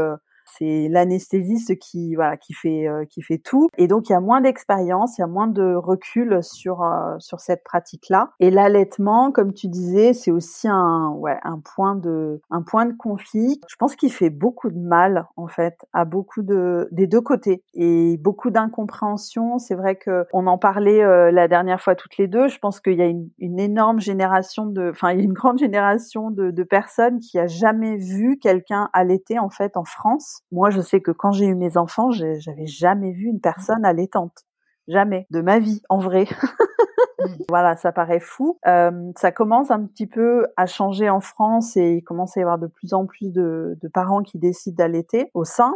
c'est 0.57 0.87
l'anesthésiste 0.89 1.77
qui 1.79 2.15
voilà 2.15 2.37
qui 2.37 2.53
fait 2.53 2.87
euh, 2.87 3.05
qui 3.05 3.21
fait 3.21 3.37
tout 3.37 3.69
et 3.77 3.87
donc 3.87 4.09
il 4.09 4.13
y 4.13 4.15
a 4.15 4.19
moins 4.19 4.41
d'expérience, 4.41 5.17
il 5.17 5.21
y 5.21 5.23
a 5.23 5.27
moins 5.27 5.47
de 5.47 5.75
recul 5.75 6.39
sur 6.43 6.83
euh, 6.83 7.15
sur 7.19 7.39
cette 7.39 7.63
pratique-là. 7.63 8.31
Et 8.39 8.51
l'allaitement, 8.51 9.31
comme 9.31 9.53
tu 9.53 9.67
disais, 9.67 10.13
c'est 10.13 10.31
aussi 10.31 10.67
un 10.67 11.09
ouais 11.17 11.37
un 11.43 11.59
point 11.59 11.95
de 11.95 12.41
un 12.49 12.61
point 12.61 12.85
de 12.85 12.93
conflit. 12.93 13.59
Je 13.67 13.75
pense 13.75 13.95
qu'il 13.95 14.11
fait 14.11 14.29
beaucoup 14.29 14.69
de 14.69 14.79
mal 14.79 15.27
en 15.35 15.47
fait 15.47 15.85
à 15.93 16.05
beaucoup 16.05 16.41
de 16.41 16.87
des 16.91 17.07
deux 17.07 17.21
côtés 17.21 17.63
et 17.73 18.17
beaucoup 18.17 18.51
d'incompréhension. 18.51 19.57
C'est 19.57 19.75
vrai 19.75 19.95
que 19.95 20.25
on 20.33 20.47
en 20.47 20.57
parlait 20.57 21.03
euh, 21.03 21.31
la 21.31 21.47
dernière 21.47 21.81
fois 21.81 21.95
toutes 21.95 22.17
les 22.17 22.27
deux. 22.27 22.47
Je 22.47 22.59
pense 22.59 22.79
qu'il 22.79 22.93
y 22.93 23.01
a 23.01 23.07
une, 23.07 23.29
une 23.39 23.59
énorme 23.59 23.99
génération 23.99 24.65
de 24.65 24.89
enfin 24.91 25.11
il 25.11 25.19
y 25.19 25.21
a 25.21 25.23
une 25.23 25.33
grande 25.33 25.59
génération 25.59 26.31
de, 26.31 26.51
de 26.51 26.63
personnes 26.63 27.19
qui 27.19 27.39
a 27.39 27.47
jamais 27.47 27.97
vu 27.97 28.37
quelqu'un 28.37 28.89
allaiter 28.93 29.39
en 29.39 29.49
fait 29.49 29.77
en 29.77 29.85
France 29.85 30.41
moi, 30.51 30.69
je 30.69 30.81
sais 30.81 31.01
que 31.01 31.11
quand 31.11 31.31
j'ai 31.31 31.45
eu 31.45 31.55
mes 31.55 31.77
enfants, 31.77 32.11
j'avais 32.11 32.65
jamais 32.65 33.11
vu 33.11 33.25
une 33.25 33.41
personne 33.41 33.85
allaitante. 33.85 34.45
Jamais. 34.87 35.25
De 35.31 35.41
ma 35.41 35.59
vie, 35.59 35.81
en 35.89 35.99
vrai. 35.99 36.25
Mmh. 37.17 37.43
voilà, 37.49 37.77
ça 37.77 37.93
paraît 37.93 38.19
fou. 38.19 38.59
Euh, 38.67 39.11
ça 39.15 39.31
commence 39.31 39.71
un 39.71 39.85
petit 39.85 40.05
peu 40.05 40.45
à 40.57 40.65
changer 40.65 41.09
en 41.09 41.21
France 41.21 41.77
et 41.77 41.93
il 41.93 42.03
commence 42.03 42.35
à 42.35 42.41
y 42.41 42.43
avoir 42.43 42.59
de 42.59 42.67
plus 42.67 42.93
en 42.93 43.05
plus 43.05 43.31
de, 43.31 43.79
de 43.81 43.87
parents 43.87 44.21
qui 44.21 44.37
décident 44.37 44.75
d'allaiter 44.75 45.31
au 45.33 45.45
sein 45.45 45.73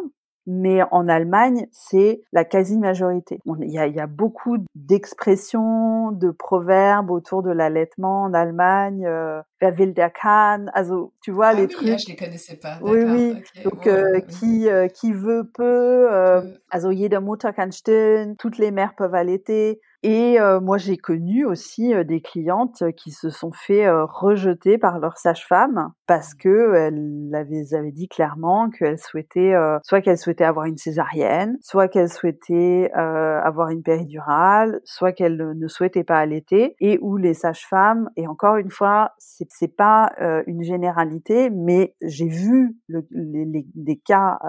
mais 0.52 0.82
en 0.90 1.08
Allemagne, 1.08 1.68
c'est 1.72 2.24
la 2.34 2.44
quasi-majorité. 2.44 3.40
Il 3.46 3.70
y 3.70 3.78
a, 3.78 3.86
y 3.86 4.00
a, 4.00 4.08
beaucoup 4.08 4.58
d'expressions, 4.74 6.12
de 6.12 6.32
proverbes 6.32 7.12
autour 7.12 7.44
de 7.44 7.52
l'allaitement 7.52 8.24
en 8.24 8.34
Allemagne. 8.34 9.06
Euh, 9.06 9.42
Wer 9.62 9.78
will 9.78 9.94
der 9.94 10.10
kann 10.10 10.70
Also, 10.74 11.14
tu 11.22 11.32
vois, 11.32 11.48
ah 11.48 11.54
les 11.54 11.64
oui, 11.64 11.68
trucs. 11.68 11.88
Là, 11.88 11.98
je 11.98 12.08
les 12.08 12.16
connaissais 12.16 12.56
pas. 12.56 12.80
Oui, 12.82 13.04
oui. 13.04 13.36
Okay. 13.38 13.64
Donc, 13.64 13.86
euh, 13.86 14.22
qui, 14.22 14.70
euh, 14.70 14.88
qui 14.88 15.12
veut 15.12 15.50
peut. 15.54 16.08
Euh, 16.12 16.42
also, 16.72 16.92
jede 16.92 17.20
Mutter 17.22 17.52
kann 17.54 17.72
stillen. 17.72 18.36
Toutes 18.38 18.58
les 18.58 18.72
mères 18.72 18.96
peuvent 18.96 19.16
allaiter. 19.16 19.82
Et 20.02 20.40
euh, 20.40 20.62
moi, 20.62 20.78
j'ai 20.78 20.96
connu 20.96 21.46
aussi 21.46 21.94
euh, 21.94 22.06
des 22.06 22.22
clientes 22.22 22.84
qui 22.96 23.12
se 23.12 23.30
sont 23.30 23.52
fait 23.52 23.86
euh, 23.86 24.06
rejeter 24.06 24.78
par 24.78 24.98
leur 25.00 25.18
sage-femme 25.18 25.92
parce 26.08 26.34
que 26.34 26.74
elles 26.74 27.30
avaient, 27.34 27.74
avaient 27.74 27.92
dit 27.92 28.08
clairement 28.08 28.70
qu'elles 28.70 28.98
souhaitaient, 28.98 29.54
soit 29.84 30.02
qu'elles 30.02 30.18
souhaitaient 30.18 30.46
avoir 30.46 30.66
une 30.66 30.78
césarienne, 30.78 31.58
soit 31.62 31.88
qu'elles 31.88 32.10
souhaitaient 32.10 32.90
avoir 32.94 33.70
une 33.70 33.84
péridurale, 33.84 34.82
soit 34.86 35.12
qu'elles 35.12 35.38
ne 35.56 35.68
souhaitaient 35.68 36.04
pas 36.04 36.18
allaiter, 36.18 36.76
et 36.80 36.98
où 37.04 37.18
les 37.18 37.36
sages-femmes, 37.36 38.10
et 38.16 38.26
encore 38.26 38.56
une 38.56 38.72
fois, 38.72 39.12
c'est, 39.20 39.46
c'est 39.52 39.76
pas 39.76 40.12
une 40.48 40.64
généralité, 40.64 41.52
mais 41.52 41.94
j'ai 42.02 42.28
vu 42.28 42.76
le, 42.88 43.06
les, 43.12 43.46
les, 43.46 43.68
des 43.76 43.98
cas, 43.98 44.40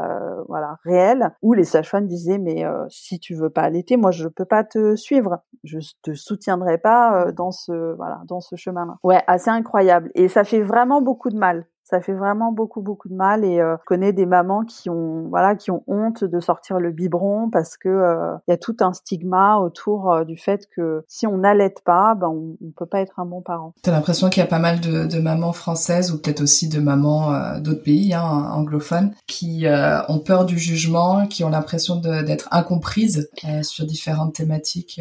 voilà, 0.48 0.78
réels 0.84 1.34
où 1.42 1.52
les 1.52 1.64
sages-femmes 1.64 2.06
disaient 2.06 2.38
mais 2.38 2.64
si 2.88 3.20
tu 3.20 3.34
veux 3.34 3.50
pas 3.50 3.62
allaiter, 3.62 3.98
moi 3.98 4.12
je 4.12 4.28
peux 4.28 4.46
pas 4.46 4.64
te 4.64 4.96
suivre 4.96 5.39
je 5.64 5.78
te 6.02 6.14
soutiendrai 6.14 6.78
pas 6.78 7.26
euh, 7.26 7.32
dans 7.32 7.50
ce 7.50 7.94
voilà 7.96 8.22
dans 8.26 8.40
ce 8.40 8.56
chemin-là. 8.56 8.96
Ouais, 9.02 9.22
assez 9.26 9.50
incroyable 9.50 10.10
et 10.14 10.28
ça 10.28 10.44
fait 10.44 10.62
vraiment 10.62 11.02
beaucoup 11.02 11.30
de 11.30 11.36
mal 11.36 11.66
ça 11.90 12.00
fait 12.00 12.14
vraiment 12.14 12.52
beaucoup 12.52 12.80
beaucoup 12.80 13.08
de 13.08 13.14
mal 13.14 13.44
et 13.44 13.60
euh, 13.60 13.76
je 13.80 13.84
connais 13.84 14.12
des 14.12 14.26
mamans 14.26 14.64
qui 14.64 14.88
ont 14.88 15.26
voilà 15.28 15.56
qui 15.56 15.70
ont 15.70 15.82
honte 15.88 16.22
de 16.24 16.40
sortir 16.40 16.78
le 16.78 16.92
biberon 16.92 17.50
parce 17.50 17.76
que 17.76 17.88
euh, 17.88 18.36
il 18.46 18.52
y 18.52 18.54
a 18.54 18.56
tout 18.56 18.76
un 18.80 18.92
stigma 18.92 19.58
autour 19.58 20.12
euh, 20.12 20.24
du 20.24 20.36
fait 20.36 20.68
que 20.74 21.04
si 21.08 21.26
on 21.26 21.38
n'allait 21.38 21.74
pas 21.84 22.14
ben 22.14 22.28
on, 22.28 22.56
on, 22.64 22.70
peut 22.70 22.86
pas 22.86 23.00
être 23.00 23.18
un 23.18 23.26
bon 23.26 23.42
parent. 23.42 23.74
T'as 23.82 23.90
l'impression 23.90 24.30
qu'il 24.30 24.40
y 24.40 24.46
a 24.46 24.48
pas 24.48 24.58
mal 24.58 24.80
de, 24.80 25.20
mamans 25.20 25.52
françaises 25.52 26.12
ou 26.12 26.20
peut-être 26.20 26.40
aussi 26.40 26.68
de 26.68 26.80
mamans 26.80 27.58
d'autres 27.58 27.82
pays 27.82 28.14
hein, 28.14 28.22
anglophones 28.22 29.12
qui 29.26 29.66
ont 30.08 30.18
peur 30.18 30.46
du 30.46 30.58
jugement, 30.58 31.26
qui 31.26 31.44
ont 31.44 31.50
l'impression 31.50 31.96
d'être 31.96 32.48
incomprises 32.52 33.28
sur 33.62 33.84
différentes 33.84 34.34
thématiques 34.34 35.00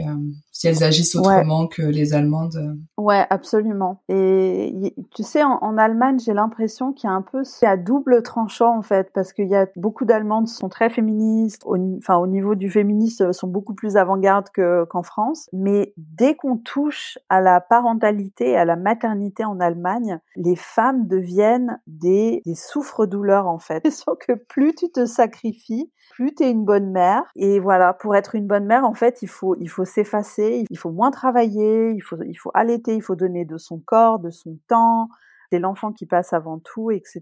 si 0.59 0.67
elles 0.67 0.83
agissent 0.83 1.15
autrement 1.15 1.61
ouais. 1.61 1.67
que 1.69 1.81
les 1.81 2.13
allemandes. 2.13 2.77
Ouais, 2.97 3.25
absolument. 3.29 4.01
Et 4.09 4.93
tu 5.15 5.23
sais 5.23 5.41
en, 5.41 5.57
en 5.61 5.77
Allemagne 5.77 6.19
j'ai 6.19 6.33
l'impression 6.33 6.91
qui 6.91 7.07
est 7.07 7.09
un 7.09 7.21
peu 7.21 7.45
c'est 7.45 7.65
à 7.65 7.77
double 7.77 8.23
tranchant 8.23 8.77
en 8.77 8.81
fait 8.81 9.09
parce 9.13 9.31
qu'il 9.31 9.47
y 9.47 9.55
a 9.55 9.67
beaucoup 9.77 10.03
d'Allemandes 10.03 10.49
sont 10.49 10.67
très 10.67 10.89
féministes, 10.89 11.61
au, 11.65 11.77
enfin 11.97 12.17
au 12.17 12.27
niveau 12.27 12.55
du 12.55 12.69
féminisme 12.69 13.27
euh, 13.27 13.31
sont 13.31 13.47
beaucoup 13.47 13.73
plus 13.73 13.95
avant-garde 13.95 14.49
que, 14.49 14.83
qu'en 14.83 15.01
France. 15.01 15.49
Mais 15.53 15.93
dès 15.95 16.35
qu'on 16.35 16.57
touche 16.57 17.17
à 17.29 17.39
la 17.39 17.61
parentalité, 17.61 18.57
à 18.57 18.65
la 18.65 18.75
maternité 18.75 19.45
en 19.45 19.61
Allemagne, 19.61 20.19
les 20.35 20.57
femmes 20.57 21.07
deviennent 21.07 21.79
des, 21.87 22.41
des 22.45 22.55
souffres-douleurs 22.55 23.47
en 23.47 23.59
fait. 23.59 23.89
Sauf 23.91 24.17
que 24.17 24.33
plus 24.33 24.75
tu 24.75 24.89
te 24.91 25.05
sacrifies, 25.05 25.89
plus 26.19 26.35
tu 26.35 26.43
es 26.43 26.51
une 26.51 26.65
bonne 26.65 26.91
mère. 26.91 27.23
Et 27.37 27.61
voilà, 27.61 27.93
pour 27.93 28.13
être 28.13 28.35
une 28.35 28.45
bonne 28.45 28.65
mère, 28.65 28.83
en 28.83 28.93
fait, 28.93 29.21
il 29.21 29.29
faut, 29.29 29.55
il 29.59 29.69
faut 29.69 29.85
s'effacer, 29.85 30.48
il 30.69 30.77
faut 30.77 30.91
moins 30.91 31.11
travailler, 31.11 31.91
il 31.91 32.01
faut, 32.01 32.17
allaiter, 32.53 32.95
il 32.95 33.01
faut 33.01 33.15
donner 33.15 33.45
de 33.45 33.57
son 33.57 33.79
corps, 33.79 34.19
de 34.19 34.29
son 34.29 34.57
temps, 34.67 35.09
c'est 35.51 35.59
l'enfant 35.59 35.91
qui 35.91 36.05
passe 36.05 36.33
avant 36.33 36.59
tout, 36.59 36.91
etc. 36.91 37.21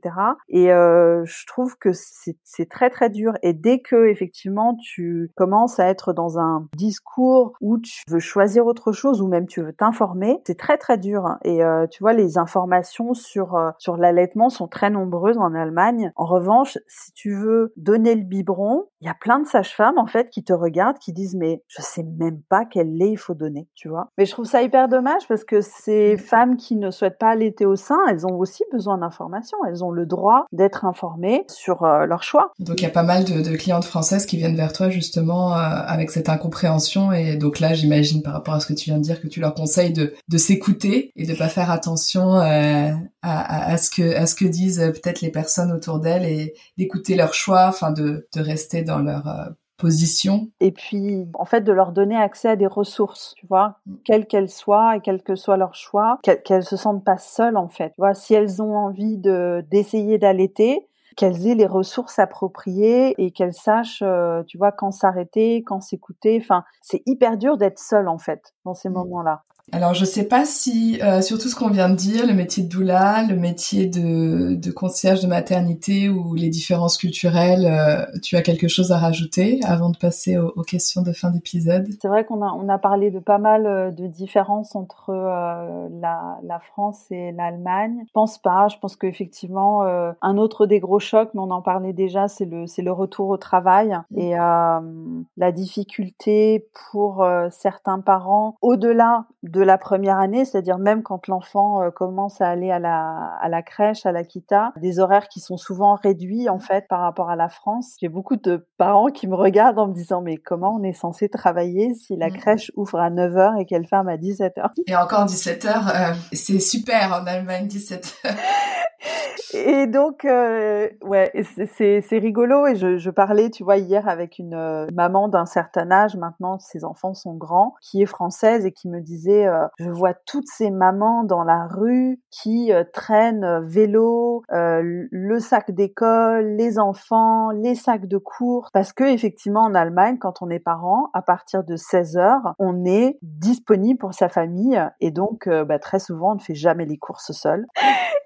Et 0.50 0.72
euh, 0.72 1.24
je 1.26 1.46
trouve 1.46 1.78
que 1.78 1.90
c'est 1.94 2.70
très 2.70 2.90
très 2.90 3.10
dur. 3.10 3.34
Et 3.42 3.54
dès 3.54 3.80
que 3.80 4.08
effectivement 4.08 4.76
tu 4.76 5.32
commences 5.36 5.80
à 5.80 5.88
être 5.88 6.14
dans 6.14 6.40
un 6.40 6.68
discours 6.76 7.54
où 7.62 7.78
tu 7.78 8.02
veux 8.10 8.20
choisir 8.20 8.66
autre 8.66 8.92
chose 8.92 9.22
ou 9.22 9.28
même 9.28 9.48
tu 9.48 9.62
veux 9.62 9.74
t'informer, 9.74 10.42
c'est 10.46 10.58
très 10.58 10.78
très 10.78 10.98
dur. 10.98 11.38
Et 11.44 11.64
euh, 11.64 11.88
tu 11.88 12.04
vois, 12.04 12.14
les 12.14 12.38
informations 12.38 13.14
sur 13.14 13.56
euh, 13.56 13.72
sur 13.78 13.98
l'allaitement 13.98 14.50
sont 14.50 14.68
très 14.68 14.90
nombreuses 14.90 15.38
en 15.38 15.54
Allemagne. 15.54 16.12
En 16.16 16.26
revanche, 16.26 16.78
si 16.88 17.12
tu 17.14 17.34
veux 17.34 17.74
donner 17.78 18.16
le 18.16 18.24
biberon, 18.24 18.88
il 19.02 19.08
y 19.08 19.10
a 19.10 19.14
plein 19.14 19.40
de 19.40 19.46
sages-femmes 19.46 19.98
en 19.98 20.08
fait 20.08 20.30
qui 20.30 20.44
te 20.44 20.54
regardent, 20.54 20.98
qui 20.98 21.14
disent 21.14 21.36
mais 21.36 21.64
je 21.68 21.82
sais 21.82 22.04
même 22.04 22.42
pas 22.50 22.66
quel 22.66 22.96
lait 22.96 23.12
il 23.12 23.18
faut 23.18 23.34
donner, 23.34 23.68
tu 23.76 23.88
vois. 23.90 24.10
Mais 24.18 24.26
je 24.26 24.32
trouve 24.32 24.46
ça 24.46 24.62
hyper 24.62 24.88
dommage 24.88 25.28
parce 25.28 25.44
que 25.44 25.62
ces 25.62 26.16
mmh. 26.16 26.18
femmes 26.18 26.58
qui 26.58 26.76
ne 26.76 26.92
souhaitent 26.92 27.20
pas 27.20 27.30
allaiter 27.30 27.66
au 27.66 27.76
sein, 27.76 27.98
elles 28.10 28.17
ont 28.26 28.38
aussi 28.38 28.64
besoin 28.72 28.98
d'informations. 28.98 29.58
Elles 29.68 29.84
ont 29.84 29.92
le 29.92 30.06
droit 30.06 30.46
d'être 30.52 30.86
informées 30.86 31.46
sur 31.50 31.84
euh, 31.84 32.06
leur 32.06 32.24
choix. 32.24 32.52
Donc 32.60 32.80
il 32.82 32.84
y 32.84 32.88
a 32.88 32.92
pas 32.92 33.04
mal 33.04 33.24
de, 33.24 33.56
clientes 33.58 33.86
françaises 33.86 34.26
qui 34.26 34.38
viennent 34.38 34.56
vers 34.56 34.74
toi 34.74 34.90
justement 34.90 35.54
euh, 35.54 35.58
avec 35.58 36.12
cette 36.12 36.30
incompréhension 36.30 37.12
et 37.12 37.38
donc 37.38 37.60
là 37.60 37.74
j'imagine 37.74 38.22
par 38.22 38.34
rapport 38.34 38.54
à 38.54 38.60
ce 38.60 38.68
que 38.68 38.74
tu 38.74 38.86
viens 38.86 38.98
de 38.98 39.04
dire 39.04 39.20
que 39.22 39.28
tu 39.28 39.40
leur 39.40 39.54
conseilles 39.54 39.94
de, 39.94 40.14
s'écouter 40.38 41.12
et 41.16 41.26
de 41.26 41.34
pas 41.34 41.50
faire 41.50 41.72
attention 41.72 42.36
euh, 42.36 42.92
à, 43.24 43.78
ce 43.78 43.90
que 44.36 44.46
disent 44.46 44.80
peut-être 44.94 45.22
les 45.22 45.32
personnes 45.32 45.72
autour 45.72 46.00
d'elles 46.00 46.26
et 46.26 46.54
d'écouter 46.78 47.16
leur 47.16 47.34
choix, 47.34 47.68
enfin 47.68 47.92
de 47.92 48.28
rester 48.36 48.84
dans 48.84 49.00
leur 49.00 49.56
position. 49.78 50.50
Et 50.60 50.72
puis, 50.72 51.28
en 51.34 51.46
fait, 51.46 51.62
de 51.62 51.72
leur 51.72 51.92
donner 51.92 52.16
accès 52.16 52.50
à 52.50 52.56
des 52.56 52.68
ressources, 52.68 53.34
tu 53.38 53.46
vois, 53.48 53.78
mm. 53.86 53.96
quelles 54.04 54.28
qu'elles 54.28 54.50
soient 54.50 54.98
et 54.98 55.02
quel 55.02 55.22
que 55.22 55.36
soit 55.36 55.58
leur 55.58 55.76
choix, 55.76 56.20
qu'elles 56.44 56.64
se 56.64 56.78
sentent 56.78 57.04
pas 57.04 57.18
seules, 57.18 57.58
en 57.58 57.70
fait. 57.70 57.90
Tu 57.90 58.02
vois, 58.02 58.14
si 58.14 58.34
elles 58.34 58.62
ont 58.62 58.76
envie 58.76 59.18
de 59.18 59.64
d'essayer 59.72 60.18
d'allaiter, 60.18 60.88
qu'elles 61.16 61.48
aient 61.48 61.56
les 61.56 61.68
ressources 61.68 62.20
appropriées 62.20 63.16
et 63.18 63.32
qu'elles 63.32 63.54
sachent, 63.54 64.04
euh, 64.04 64.44
tu 64.44 64.58
vois, 64.58 64.72
quand 64.72 64.92
s'arrêter, 64.92 65.64
quand 65.64 65.82
s'écouter. 65.82 66.40
Enfin, 66.42 66.64
c'est 66.82 67.02
hyper 67.06 67.38
dur 67.38 67.58
d'être 67.58 67.80
seule, 67.80 68.08
en 68.08 68.18
fait, 68.18 68.54
dans 68.66 68.74
ces 68.74 68.90
mm. 68.90 68.94
moments-là. 68.94 69.44
Alors 69.74 69.94
je 69.94 70.06
sais 70.06 70.26
pas 70.26 70.46
si 70.46 71.00
euh, 71.04 71.22
sur 71.22 71.38
tout 71.38 71.50
ce 71.50 71.56
qu'on 71.56 71.70
vient 71.70 71.90
de 71.90 71.96
dire, 71.96 72.26
le 72.26 72.34
métier 72.34 72.64
de 72.64 72.70
doula, 72.70 73.24
le 73.24 73.36
métier 73.36 73.86
de, 73.86 74.56
de 74.56 74.72
concierge 74.72 75.22
de 75.22 75.28
maternité 75.28 76.08
ou 76.08 76.36
les 76.36 76.48
différences 76.48 76.98
culturelles, 76.98 77.66
euh, 77.66 78.06
tu 78.24 78.38
as 78.38 78.42
quelque 78.42 78.70
chose 78.70 78.94
à 78.94 78.98
rajouter 78.98 79.60
avant 79.66 79.90
de 79.90 79.98
passer 79.98 80.38
aux, 80.38 80.62
questions 80.62 81.02
de 81.02 81.12
fin 81.12 81.32
d'épisode? 81.32 81.86
C'est 82.02 82.08
vrai 82.08 82.24
qu'on 82.24 82.42
a 82.42 82.54
on 82.54 82.70
a 82.70 82.78
parlé 82.78 83.12
de 83.12 83.20
pas 83.20 83.40
mal 83.40 83.66
euh, 83.66 83.92
de 83.92 84.08
différences 84.08 84.74
entre 84.74 85.10
euh, 85.10 85.90
la, 86.00 86.38
la 86.44 86.60
France 86.60 87.06
et 87.12 87.34
l'Allemagne. 87.34 88.04
Je 88.08 88.12
pense 88.14 88.38
pas. 88.38 88.70
Je 88.70 88.78
pense 88.80 88.96
qu'effectivement 88.96 89.84
un 90.22 90.38
autre 90.38 90.66
des 90.66 90.80
gros 90.80 91.00
chocs, 91.00 91.30
mais 91.34 91.42
on 91.42 91.52
en 91.52 91.62
parlait 91.62 91.94
déjà, 91.94 92.28
c'est 92.28 92.46
le 92.46 92.68
c'est 92.68 92.82
le 92.82 92.92
retour 92.92 93.30
au 93.30 93.38
travail 93.38 93.98
mmh. 94.12 94.20
et 94.20 94.36
la 94.36 95.52
difficulté 95.52 96.68
pour 96.92 97.26
certains 97.50 98.00
parents 98.00 98.56
au-delà 98.62 99.26
de 99.44 99.57
de 99.58 99.64
la 99.64 99.80
première 99.80 100.20
année, 100.20 100.46
c'est-à-dire 100.46 100.78
même 100.78 101.02
quand 101.02 101.28
l'enfant 101.28 101.82
euh, 101.82 101.90
commence 101.90 102.42
à 102.42 102.48
aller 102.48 102.70
à 102.70 102.78
la, 102.78 103.36
à 103.42 103.50
la 103.50 103.64
crèche, 103.64 104.06
à 104.06 104.12
l'Akita, 104.12 104.72
des 104.78 105.00
horaires 105.00 105.28
qui 105.28 105.40
sont 105.40 105.58
souvent 105.58 105.96
réduits 105.96 106.48
en 106.48 106.60
fait 106.60 106.88
par 106.88 107.02
rapport 107.02 107.32
à 107.32 107.36
la 107.36 107.50
France. 107.50 107.96
J'ai 108.00 108.08
beaucoup 108.08 108.36
de 108.36 108.68
parents 108.78 109.08
qui 109.08 109.28
me 109.28 109.36
regardent 109.36 109.80
en 109.80 109.88
me 109.88 109.94
disant 109.94 110.22
mais 110.22 110.38
comment 110.38 110.76
on 110.80 110.84
est 110.84 110.94
censé 110.94 111.28
travailler 111.28 111.96
si 111.96 112.16
la 112.16 112.28
mmh. 112.28 112.38
crèche 112.38 112.72
ouvre 112.76 113.00
à 113.00 113.10
9h 113.10 113.60
et 113.60 113.66
qu'elle 113.66 113.88
ferme 113.88 114.10
à 114.10 114.18
17h 114.18 114.70
Et 114.86 114.96
encore 114.96 115.26
17h, 115.26 115.66
euh, 115.66 116.14
c'est 116.34 116.60
super 116.60 117.20
en 117.20 117.26
Allemagne 117.26 117.66
17h. 117.66 118.14
et 119.54 119.88
donc, 119.88 120.26
euh, 120.26 120.88
ouais, 121.02 121.32
c'est 121.76 122.18
rigolo. 122.18 122.68
Et 122.68 122.76
je, 122.76 122.98
je, 122.98 123.10
parlais, 123.10 123.50
tu 123.50 123.64
vois, 123.64 123.78
hier 123.78 124.08
avec 124.08 124.40
une 124.40 124.54
euh, 124.54 124.88
maman 124.94 125.28
d'un 125.28 125.46
certain 125.46 125.92
âge, 125.92 126.16
maintenant 126.16 126.60
ses 126.60 126.84
enfants 126.84 127.14
sont 127.14 127.36
grands, 127.36 127.76
qui 127.82 128.02
est 128.02 128.08
française 128.08 128.66
et 128.66 128.72
qui 128.72 128.90
me 128.90 129.02
disait, 129.02 129.48
euh, 129.48 129.68
je 129.80 129.90
vois 129.90 130.14
toutes 130.14 130.48
ces 130.48 130.72
mamans 130.72 131.24
dans 131.24 131.44
la 131.44 131.68
rue 131.68 132.20
qui 132.32 132.72
traînent 132.94 133.62
vélo, 133.66 134.44
le 134.50 135.40
sac 135.40 135.72
d'école, 135.72 136.56
les 136.56 136.80
enfants, 136.80 137.52
les 137.52 137.76
sacs 137.76 138.08
de 138.08 138.18
cours, 138.18 138.70
parce 138.74 138.94
que 138.94 139.04
effectivement 139.04 139.62
en 139.62 139.74
Allemagne, 139.74 140.18
quand 140.18 140.42
on 140.42 140.50
est 140.50 140.60
parent, 140.60 141.10
à 141.14 141.22
partir 141.22 141.64
de 141.64 141.76
16 141.76 142.18
heures, 142.18 142.54
on 142.60 142.86
est 142.86 143.18
disponible 143.22 144.00
pour 144.00 144.14
sa 144.14 144.30
famille. 144.30 144.82
Et 145.00 145.12
donc 145.12 145.48
bah, 145.48 145.80
très 145.80 146.00
souvent 146.00 146.32
on 146.32 146.36
ne 146.36 146.40
fait 146.40 146.56
jamais 146.56 146.86
les 146.86 146.98
courses 146.98 147.32
seul 147.32 147.66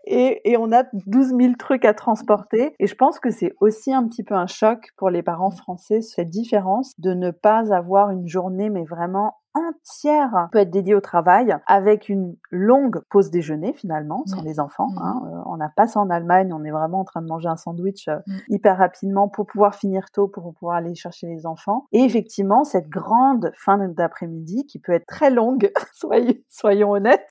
et, 0.06 0.52
et 0.52 0.58
on 0.58 0.72
a 0.72 0.84
12 1.08 1.34
000 1.38 1.54
trucs 1.58 1.86
à 1.86 1.94
transporter. 1.94 2.74
Et 2.80 2.88
je 2.88 2.96
pense 2.96 3.20
que 3.20 3.30
c'est 3.30 3.54
aussi 3.60 3.94
un 3.94 4.08
petit 4.08 4.24
peu 4.24 4.36
un 4.36 4.48
choc 4.48 4.90
pour 4.98 5.10
les 5.10 5.24
parents 5.24 5.52
français, 5.52 6.02
cette 6.02 6.30
différence 6.30 7.00
de 7.00 7.14
ne 7.14 7.32
pas 7.32 7.74
avoir 7.74 8.12
une 8.12 8.28
journée, 8.28 8.70
mais 8.70 8.84
vraiment 8.84 9.41
entière 9.54 10.50
peut 10.52 10.60
être 10.60 10.70
dédiée 10.70 10.96
au 10.96 11.02
travail 11.02 11.56
avec 11.68 12.10
une 12.10 12.36
longue 12.50 13.02
pause 13.10 13.30
déjeuner 13.30 13.74
finalement 13.74 14.24
sans 14.26 14.42
les 14.42 14.60
enfants. 14.60 14.90
Mmh. 14.90 15.02
Hein. 15.02 15.22
Euh, 15.26 15.42
on 15.46 15.58
n'a 15.58 15.70
pas 15.70 15.88
ça 15.88 16.00
en 16.00 16.10
Allemagne, 16.10 16.54
on 16.54 16.64
est 16.64 16.72
vraiment 16.72 17.02
en 17.02 17.06
train 17.06 17.22
de 17.22 17.28
manger 17.28 17.50
un 17.50 17.58
sandwich 17.58 18.08
euh, 18.08 18.18
mmh. 18.28 18.38
hyper 18.50 18.78
rapidement 18.78 19.28
pour 19.28 19.46
pouvoir 19.46 19.76
finir 19.76 20.12
tôt, 20.12 20.28
pour 20.28 20.54
pouvoir 20.54 20.78
aller 20.78 20.96
chercher 20.96 21.28
les 21.28 21.46
enfants. 21.46 21.88
Et 21.92 22.00
effectivement, 22.00 22.64
cette 22.64 22.90
grande 22.90 23.52
fin 23.56 23.78
d'après-midi 23.78 24.66
qui 24.66 24.80
peut 24.80 24.94
être 24.94 25.08
très 25.08 25.30
longue, 25.30 25.72
soyons, 25.94 26.34
soyons 26.50 26.92
honnêtes, 26.92 27.28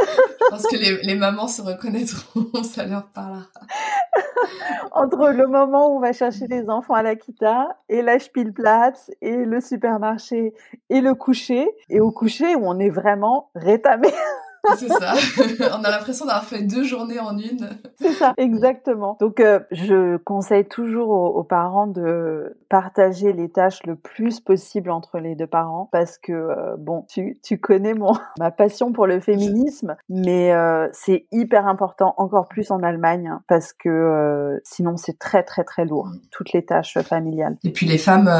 je 0.00 0.50
pense 0.50 0.66
que 0.66 0.76
les, 0.76 1.02
les, 1.02 1.14
mamans 1.14 1.48
se 1.48 1.62
reconnaîtront, 1.62 2.46
ça 2.62 2.86
leur 2.86 3.08
parlera. 3.08 3.46
Entre 4.92 5.30
le 5.30 5.46
moment 5.46 5.92
où 5.92 5.96
on 5.96 6.00
va 6.00 6.12
chercher 6.12 6.46
les 6.46 6.68
enfants 6.68 6.94
à 6.94 7.02
l'Akita 7.02 7.76
et 7.88 8.02
la 8.02 8.18
Spielplatz 8.18 9.10
et 9.20 9.44
le 9.44 9.60
supermarché 9.60 10.54
et 10.90 11.00
le 11.00 11.14
coucher, 11.14 11.68
et 11.88 12.00
au 12.00 12.10
coucher 12.10 12.54
où 12.54 12.62
on 12.64 12.78
est 12.78 12.90
vraiment 12.90 13.50
rétamé. 13.54 14.08
C'est 14.76 14.88
ça. 14.88 15.14
On 15.78 15.84
a 15.84 15.90
l'impression 15.90 16.26
d'avoir 16.26 16.44
fait 16.44 16.62
deux 16.62 16.84
journées 16.84 17.20
en 17.20 17.36
une. 17.38 17.68
C'est 18.00 18.12
ça, 18.12 18.34
exactement. 18.36 19.16
Donc, 19.20 19.40
euh, 19.40 19.60
je 19.70 20.16
conseille 20.18 20.66
toujours 20.66 21.10
aux, 21.10 21.44
parents 21.44 21.86
de 21.86 22.56
partager 22.68 23.32
les 23.32 23.48
tâches 23.48 23.80
le 23.86 23.96
plus 23.96 24.40
possible 24.40 24.90
entre 24.90 25.18
les 25.18 25.34
deux 25.34 25.46
parents 25.46 25.88
parce 25.92 26.18
que, 26.18 26.32
euh, 26.32 26.76
bon, 26.78 27.06
tu, 27.08 27.38
tu 27.42 27.58
connais 27.58 27.94
mon, 27.94 28.12
ma 28.38 28.50
passion 28.50 28.92
pour 28.92 29.06
le 29.06 29.20
féminisme, 29.20 29.96
mais 30.08 30.52
euh, 30.52 30.88
c'est 30.92 31.26
hyper 31.32 31.66
important, 31.66 32.14
encore 32.18 32.48
plus 32.48 32.70
en 32.70 32.82
Allemagne, 32.82 33.32
parce 33.48 33.72
que 33.72 34.60
sinon 34.64 34.96
c'est 34.96 35.18
très, 35.18 35.42
très, 35.42 35.64
très 35.64 35.84
lourd, 35.84 36.10
toutes 36.30 36.52
les 36.52 36.64
tâches 36.64 36.98
familiales. 36.98 37.56
Et 37.64 37.70
puis 37.70 37.86
les 37.86 37.98
femmes 37.98 38.30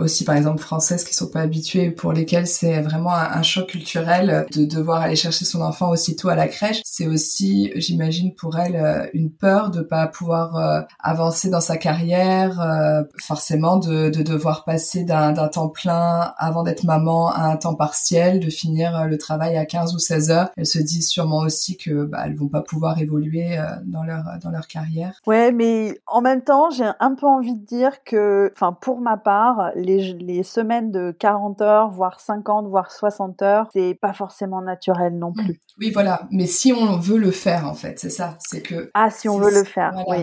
aussi, 0.00 0.24
par 0.24 0.36
exemple, 0.36 0.60
françaises 0.60 1.04
qui 1.04 1.14
sont 1.14 1.30
pas 1.30 1.40
habituées, 1.40 1.90
pour 1.90 2.12
lesquelles 2.12 2.46
c'est 2.46 2.80
vraiment 2.80 3.14
un, 3.14 3.32
un 3.32 3.42
choc 3.42 3.68
culturel 3.68 4.46
de 4.54 4.64
devoir 4.64 5.02
aller 5.02 5.16
chercher 5.16 5.44
son 5.44 5.61
enfant 5.62 5.90
aussitôt 5.90 6.28
à 6.28 6.34
la 6.34 6.48
crèche, 6.48 6.82
c'est 6.84 7.06
aussi, 7.06 7.72
j'imagine, 7.76 8.34
pour 8.34 8.58
elle 8.58 8.76
euh, 8.76 9.06
une 9.14 9.30
peur 9.30 9.70
de 9.70 9.80
pas 9.80 10.06
pouvoir 10.06 10.56
euh, 10.56 10.80
avancer 10.98 11.50
dans 11.50 11.60
sa 11.60 11.76
carrière, 11.76 12.60
euh, 12.60 13.02
forcément 13.20 13.76
de, 13.76 14.10
de, 14.10 14.22
devoir 14.22 14.64
passer 14.64 15.04
d'un 15.04 15.32
temps 15.48 15.68
plein 15.68 16.32
avant 16.36 16.62
d'être 16.62 16.84
maman 16.84 17.28
à 17.28 17.44
un 17.44 17.56
temps 17.56 17.74
partiel, 17.74 18.40
de 18.40 18.50
finir 18.50 19.06
le 19.06 19.18
travail 19.18 19.56
à 19.56 19.66
15 19.66 19.94
ou 19.94 19.98
16 19.98 20.30
heures. 20.30 20.50
Elles 20.56 20.66
se 20.66 20.78
disent 20.78 21.08
sûrement 21.08 21.38
aussi 21.38 21.76
que 21.76 22.04
bah, 22.04 22.22
elles 22.26 22.36
vont 22.36 22.48
pas 22.48 22.62
pouvoir 22.62 22.98
évoluer 22.98 23.58
dans 23.84 24.04
leur 24.04 24.24
dans 24.42 24.50
leur 24.50 24.66
carrière. 24.66 25.20
Ouais, 25.26 25.52
mais 25.52 26.00
en 26.06 26.20
même 26.20 26.42
temps, 26.42 26.70
j'ai 26.70 26.88
un 27.00 27.14
peu 27.14 27.26
envie 27.26 27.54
de 27.54 27.64
dire 27.64 28.04
que, 28.04 28.50
enfin, 28.54 28.72
pour 28.72 29.00
ma 29.00 29.16
part, 29.16 29.70
les, 29.74 30.14
les 30.14 30.42
semaines 30.42 30.90
de 30.90 31.10
40 31.18 31.60
heures, 31.62 31.90
voire 31.90 32.20
50, 32.20 32.66
voire 32.68 32.90
60 32.90 33.42
heures, 33.42 33.68
c'est 33.72 33.98
pas 34.00 34.12
forcément 34.12 34.62
naturel 34.62 35.18
non 35.18 35.32
plus. 35.32 35.41
Oui, 35.80 35.90
voilà. 35.90 36.28
Mais 36.30 36.46
si 36.46 36.72
on 36.72 36.98
veut 36.98 37.18
le 37.18 37.30
faire, 37.30 37.66
en 37.66 37.74
fait, 37.74 37.98
c'est 37.98 38.10
ça. 38.10 38.36
C'est 38.40 38.60
que. 38.60 38.90
Ah, 38.94 39.10
si 39.10 39.28
on 39.28 39.38
veut 39.38 39.52
le 39.52 39.64
faire, 39.64 39.92
oui. 40.06 40.18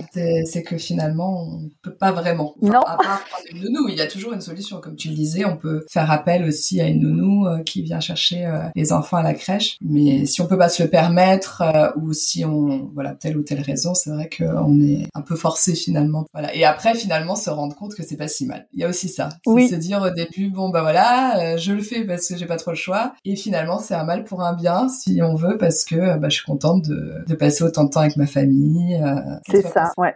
C'est 0.46 0.64
que 0.64 0.78
finalement, 0.78 1.44
on 1.44 1.70
peut 1.82 1.94
pas 1.94 2.12
vraiment. 2.12 2.56
non. 2.62 2.80
À 2.82 2.98
part 2.98 3.24
une 3.52 3.64
nounou, 3.64 3.90
il 3.90 3.96
y 3.96 4.02
a 4.02 4.08
toujours 4.08 4.34
une 4.34 4.42
solution. 4.42 4.80
Comme 4.80 4.96
tu 4.96 5.10
le 5.10 5.16
disais, 5.16 5.46
on 5.46 5.58
peut 5.58 5.86
faire 5.90 6.12
appel 6.12 6.46
aussi 6.46 6.80
à 6.82 6.88
une 6.88 7.02
nounou 7.02 7.48
euh, 7.48 7.62
qui 7.64 7.82
vient 7.82 8.00
chercher 8.00 8.46
euh, 8.46 8.60
les 8.76 8.94
enfants 8.94 9.18
à 9.18 9.24
la 9.24 9.34
crèche. 9.34 9.78
Mais 9.82 10.26
si 10.26 10.42
on 10.42 10.48
peut 10.48 10.58
pas 10.58 10.70
se 10.70 10.84
le 10.84 10.90
permettre, 10.90 11.62
euh, 11.62 11.90
ou 11.98 12.14
si 12.14 12.46
on, 12.46 12.90
voilà, 12.94 13.16
telle 13.16 13.38
ou 13.38 13.44
telle 13.44 13.62
raison, 13.62 13.94
c'est 13.94 14.12
vrai 14.12 14.30
qu'on 14.30 14.80
est 14.82 15.08
un 15.14 15.22
peu 15.22 15.36
forcé 15.36 15.76
finalement. 15.76 16.26
Voilà. 16.34 16.56
Et 16.56 16.64
après, 16.64 16.94
finalement, 16.96 17.36
se 17.36 17.50
rendre 17.50 17.76
compte 17.76 17.96
que 17.96 18.04
c'est 18.04 18.18
pas 18.18 18.28
si 18.28 18.46
mal. 18.46 18.68
Il 18.74 18.80
y 18.80 18.84
a 18.84 18.90
aussi 18.90 19.10
ça. 19.10 19.30
Oui. 19.46 19.70
Se 19.70 19.76
dire 19.76 20.02
au 20.02 20.10
début, 20.10 20.50
bon, 20.50 20.70
bah 20.70 20.82
voilà, 20.82 21.58
je 21.58 21.74
le 21.74 21.82
fais 21.82 22.06
parce 22.06 22.28
que 22.28 22.38
j'ai 22.38 22.46
pas 22.46 22.58
trop 22.58 22.72
le 22.72 22.78
choix. 22.78 23.14
Et 23.26 23.36
finalement, 23.36 23.80
c'est 23.80 23.96
un 23.96 24.04
mal 24.04 24.24
pour 24.24 24.42
un 24.42 24.54
bien 24.54 24.88
si 24.90 25.09
on 25.22 25.36
veut 25.36 25.58
parce 25.58 25.86
que 25.86 26.18
bah, 26.18 26.30
je 26.30 26.36
suis 26.36 26.46
contente 26.46 26.84
de, 26.84 27.24
de, 27.28 27.36
passer 27.36 27.64
autant 27.64 27.86
de 27.86 27.90
temps 27.90 28.02
avec 28.02 28.18
ma 28.18 28.28
famille. 28.28 28.96
Euh, 28.96 29.38
c'est 29.50 29.62
ça, 29.68 29.92
ouais. 29.98 30.16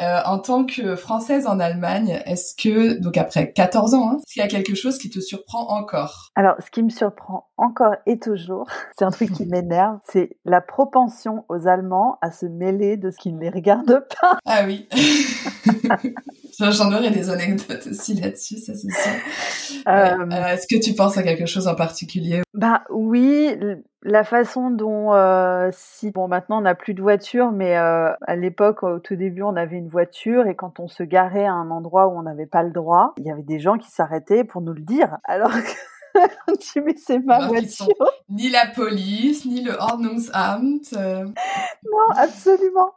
Euh, 0.00 0.20
en 0.24 0.40
tant 0.40 0.64
que 0.64 0.96
Française 0.96 1.46
en 1.46 1.60
Allemagne, 1.60 2.20
est-ce 2.26 2.56
que, 2.56 2.98
donc 2.98 3.16
après 3.16 3.52
14 3.52 3.94
ans, 3.94 4.10
hein, 4.10 4.16
est-ce 4.18 4.32
qu'il 4.32 4.42
y 4.42 4.44
a 4.44 4.48
quelque 4.48 4.74
chose 4.74 4.98
qui 4.98 5.08
te 5.08 5.20
surprend 5.20 5.68
encore? 5.68 6.32
Alors, 6.34 6.56
ce 6.58 6.70
qui 6.70 6.82
me 6.82 6.88
surprend 6.88 7.48
encore 7.56 7.94
et 8.06 8.18
toujours, 8.18 8.66
c'est 8.98 9.04
un 9.04 9.10
truc 9.10 9.32
qui 9.32 9.46
m'énerve, 9.46 9.98
c'est 10.10 10.36
la 10.44 10.60
propension 10.60 11.44
aux 11.48 11.68
Allemands 11.68 12.18
à 12.22 12.32
se 12.32 12.46
mêler 12.46 12.96
de 12.96 13.12
ce 13.12 13.18
qui 13.18 13.32
ne 13.32 13.40
les 13.40 13.50
regarde 13.50 14.04
pas. 14.20 14.38
Ah 14.46 14.62
oui. 14.66 14.88
J'en 16.58 16.92
aurais 16.92 17.10
des 17.10 17.30
anecdotes 17.30 17.86
aussi 17.90 18.14
là-dessus, 18.14 18.58
ça 18.58 18.74
c'est 18.74 18.90
sûr. 18.90 19.82
Euh, 19.88 19.90
euh, 19.90 20.46
est-ce 20.46 20.66
que 20.66 20.80
tu 20.80 20.94
penses 20.94 21.18
à 21.18 21.22
quelque 21.22 21.46
chose 21.46 21.68
en 21.68 21.74
particulier? 21.74 22.42
Bah 22.54 22.82
oui, 22.90 23.56
la 24.02 24.22
façon 24.22 24.70
dont, 24.70 25.14
euh, 25.14 25.70
si 25.72 26.10
bon 26.10 26.28
maintenant 26.28 26.58
on 26.58 26.62
n'a 26.62 26.74
plus 26.74 26.94
de 26.94 27.02
voiture, 27.02 27.50
mais 27.52 27.76
euh, 27.76 28.12
à 28.26 28.36
l'époque 28.36 28.82
au 28.82 28.98
tout 28.98 29.16
début 29.16 29.42
on 29.42 29.56
avait 29.56 29.76
une 29.76 29.88
voiture 29.88 30.46
et 30.46 30.54
quand 30.54 30.78
on 30.78 30.88
se 30.88 31.02
garait 31.02 31.46
à 31.46 31.52
un 31.52 31.70
endroit 31.70 32.08
où 32.08 32.18
on 32.18 32.22
n'avait 32.22 32.46
pas 32.46 32.62
le 32.62 32.70
droit, 32.70 33.14
il 33.16 33.26
y 33.26 33.30
avait 33.30 33.42
des 33.42 33.58
gens 33.58 33.78
qui 33.78 33.90
s'arrêtaient 33.90 34.44
pour 34.44 34.60
nous 34.60 34.74
le 34.74 34.82
dire. 34.82 35.16
Alors 35.24 35.50
que 35.50 35.72
tu 36.60 36.80
mais 36.82 36.94
c'est 36.96 37.18
ma 37.18 37.46
voiture. 37.46 37.88
Ni 38.28 38.48
la 38.48 38.66
police, 38.66 39.44
ni 39.44 39.62
le 39.62 39.72
Ordnungsamt. 39.72 40.92
Euh. 40.94 41.24
Non, 41.24 42.14
absolument. 42.16 42.94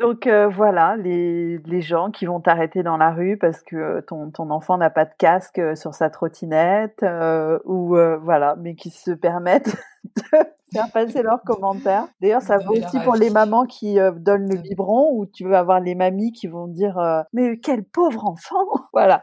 Donc 0.00 0.26
euh, 0.26 0.48
voilà, 0.48 0.96
les, 0.96 1.58
les 1.58 1.82
gens 1.82 2.10
qui 2.10 2.26
vont 2.26 2.40
t'arrêter 2.40 2.82
dans 2.82 2.96
la 2.96 3.10
rue 3.10 3.36
parce 3.36 3.62
que 3.62 4.00
ton, 4.00 4.30
ton 4.30 4.50
enfant 4.50 4.78
n'a 4.78 4.90
pas 4.90 5.04
de 5.04 5.12
casque 5.18 5.60
sur 5.76 5.94
sa 5.94 6.10
trottinette 6.10 7.04
ou 7.64 7.96
voilà, 8.22 8.56
mais 8.58 8.74
qui 8.74 8.90
se 8.90 9.10
permettent 9.10 9.76
de 10.04 10.22
faire 10.72 10.90
passer 10.92 11.22
leurs 11.22 11.42
commentaires. 11.42 12.06
D'ailleurs, 12.20 12.42
ça 12.42 12.58
vaut 12.58 12.74
aussi 12.74 12.98
pour 13.04 13.14
les 13.14 13.30
mamans 13.30 13.64
qui 13.66 13.98
euh, 13.98 14.12
donnent 14.12 14.48
le 14.48 14.56
biberon 14.58 15.10
ou 15.12 15.26
tu 15.26 15.48
vas 15.48 15.60
avoir 15.60 15.80
les 15.80 15.94
mamies 15.94 16.32
qui 16.32 16.46
vont 16.46 16.66
dire 16.66 16.98
euh, 16.98 17.22
mais 17.32 17.58
quel 17.58 17.84
pauvre 17.84 18.26
enfant. 18.26 18.66
voilà. 18.92 19.22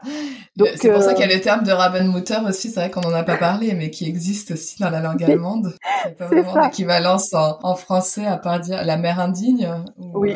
Donc 0.56 0.68
c'est 0.76 0.92
pour 0.92 1.02
ça 1.02 1.10
euh, 1.10 1.14
qu'il 1.14 1.28
y 1.28 1.32
a 1.32 1.34
le 1.34 1.40
terme 1.40 1.64
de 1.64 1.72
Rabenmutter 1.72 2.38
aussi. 2.48 2.70
C'est 2.70 2.80
vrai 2.80 2.90
qu'on 2.90 3.00
n'en 3.00 3.14
a 3.14 3.24
pas 3.24 3.36
parlé, 3.36 3.74
mais 3.74 3.90
qui 3.90 4.08
existe 4.08 4.52
aussi 4.52 4.80
dans 4.80 4.90
la 4.90 5.00
langue 5.00 5.22
allemande. 5.22 5.74
C'est 6.02 6.16
pas 6.16 6.26
vraiment 6.26 6.62
d'équivalence 6.62 7.32
en, 7.34 7.58
en, 7.62 7.74
français 7.74 8.26
à 8.26 8.36
part 8.36 8.60
dire 8.60 8.84
la 8.84 8.96
mère 8.96 9.20
indigne. 9.20 9.68
oui. 9.98 10.34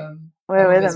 Ouais, 0.50 0.66
ouais, 0.66 0.86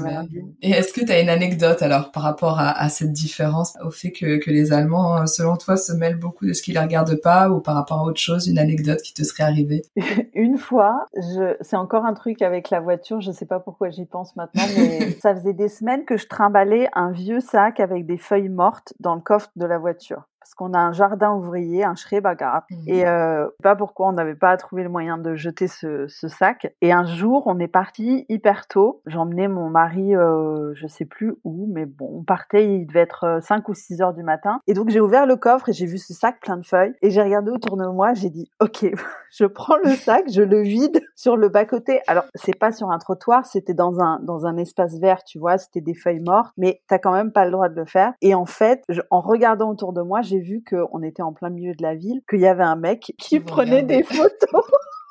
Et 0.61 0.71
est-ce 0.73 0.93
que 0.93 1.03
tu 1.03 1.11
as 1.11 1.23
une 1.23 1.31
anecdote 1.31 1.81
alors 1.81 2.13
par 2.13 2.23
rapport 2.23 2.59
à, 2.59 2.71
à, 2.71 2.91
cette 2.91 3.13
différence, 3.13 3.79
au 3.83 3.91
fait 3.91 4.13
que, 4.13 4.37
que 4.37 4.51
les 4.51 4.75
Allemands, 4.75 5.23
euh, 5.23 5.25
selon 5.27 5.57
toi, 5.57 5.79
se 5.79 5.93
mêlent 5.93 6.19
beaucoup 6.19 6.47
de 6.47 6.53
ce 6.53 6.63
qui 6.63 6.73
les 6.73 6.79
regarde 6.79 7.19
pas 7.23 7.49
ou 7.49 7.61
par 7.61 7.75
rapport 7.75 8.01
à 8.01 8.05
autre 8.05 8.21
chose, 8.21 8.47
une 8.47 8.59
anecdote 8.59 9.01
qui 9.01 9.15
te 9.15 9.23
serait 9.23 9.45
arrivée? 9.45 9.83
Une 10.35 10.59
fois, 10.59 11.07
je... 11.17 11.57
c'est 11.63 11.77
encore 11.77 12.05
un 12.05 12.13
truc 12.13 12.43
avec 12.43 12.69
la 12.69 12.81
voiture, 12.81 13.23
je 13.23 13.33
sais 13.33 13.47
pas 13.47 13.59
pourquoi 13.59 13.89
j'y 13.89 14.05
pense 14.05 14.37
maintenant, 14.37 14.65
mais 14.77 15.13
ça 15.23 15.35
faisait 15.35 15.55
des 15.55 15.69
semaines 15.69 16.05
que 16.05 16.19
je 16.19 16.27
trimballais 16.27 16.91
un 16.93 17.11
vieux 17.11 17.41
sac 17.41 17.81
avec 17.81 18.05
des 18.05 18.19
feuilles 18.19 18.51
mortes 18.51 18.93
dans 19.01 19.15
le 19.15 19.23
coffre 19.23 19.51
de 19.57 19.65
la 19.65 19.79
voiture 19.79 20.29
parce 20.49 20.55
qu'on 20.55 20.73
a 20.73 20.79
un 20.79 20.93
jardin 20.93 21.35
ouvrier, 21.35 21.85
un 21.85 21.95
Schrebergarten, 21.95 22.79
mmh. 22.79 22.89
et 22.89 23.07
euh, 23.07 23.49
pas 23.63 23.77
pourquoi 23.77 24.09
on 24.09 24.13
n'avait 24.13 24.35
pas 24.35 24.57
trouvé 24.57 24.83
le 24.83 24.89
moyen 24.89 25.19
de 25.19 25.35
jeter 25.35 25.69
ce, 25.69 26.07
ce, 26.09 26.27
sac. 26.27 26.75
Et 26.81 26.91
un 26.91 27.05
jour, 27.05 27.43
on 27.45 27.59
est 27.59 27.69
parti 27.69 28.25
hyper 28.31 28.67
tôt. 28.67 29.03
J'emmenais 29.05 29.47
mon 29.47 29.69
mari, 29.69 30.17
euh, 30.17 30.73
je 30.75 30.87
sais 30.87 31.05
plus 31.05 31.35
où, 31.45 31.69
mais 31.71 31.85
bon, 31.85 32.21
on 32.21 32.25
partait, 32.25 32.65
il 32.65 32.87
devait 32.87 33.01
être 33.01 33.41
5 33.43 33.59
euh, 33.59 33.73
ou 33.73 33.75
6 33.75 34.01
heures 34.01 34.15
du 34.15 34.23
matin. 34.23 34.61
Et 34.67 34.73
donc 34.73 34.89
j'ai 34.89 35.01
ouvert 35.01 35.27
le 35.27 35.37
coffre 35.37 35.69
et 35.69 35.75
j'ai 35.75 35.85
vu 35.85 35.99
ce 35.99 36.15
sac 36.15 36.41
plein 36.41 36.57
de 36.57 36.65
feuilles. 36.65 36.95
Et 37.03 37.11
j'ai 37.11 37.21
regardé 37.21 37.51
autour 37.51 37.77
de 37.77 37.85
moi, 37.85 38.15
j'ai 38.15 38.31
dit, 38.31 38.51
ok, 38.59 38.87
je 39.31 39.45
prends 39.45 39.77
le 39.85 39.91
sac, 39.91 40.25
je 40.33 40.41
le 40.41 40.63
vide 40.63 41.03
sur 41.15 41.37
le 41.37 41.51
bas 41.51 41.67
côté. 41.67 42.01
Alors 42.07 42.25
c'est 42.35 42.59
pas 42.59 42.73
sur 42.73 42.91
un 42.91 42.99
trottoir, 42.99 43.45
c'était 43.45 43.75
dans 43.75 44.01
un 44.01 44.19
dans 44.23 44.47
un 44.47 44.57
espace 44.57 44.99
vert, 44.99 45.25
tu 45.25 45.39
vois, 45.39 45.59
c'était 45.59 45.83
des 45.83 45.95
feuilles 45.95 46.23
mortes, 46.25 46.55
mais 46.57 46.81
t'as 46.89 46.99
quand 46.99 47.13
même 47.13 47.33
pas 47.33 47.45
le 47.45 47.51
droit 47.51 47.69
de 47.69 47.75
le 47.75 47.85
faire. 47.85 48.15
Et 48.23 48.35
en 48.35 48.47
fait, 48.47 48.83
en 49.11 49.21
regardant 49.21 49.69
autour 49.71 49.93
de 49.93 50.01
moi, 50.01 50.23
j'ai 50.23 50.38
vu 50.41 50.63
qu'on 50.63 51.03
était 51.03 51.23
en 51.23 51.33
plein 51.33 51.51
milieu 51.51 51.75
de 51.75 51.83
la 51.83 51.95
ville, 51.95 52.23
qu'il 52.29 52.41
y 52.41 52.47
avait 52.47 52.65
un 52.65 52.77
mec 52.77 53.15
qui 53.19 53.41
prenait 53.41 53.83
des 53.83 54.03
photos. 54.03 54.65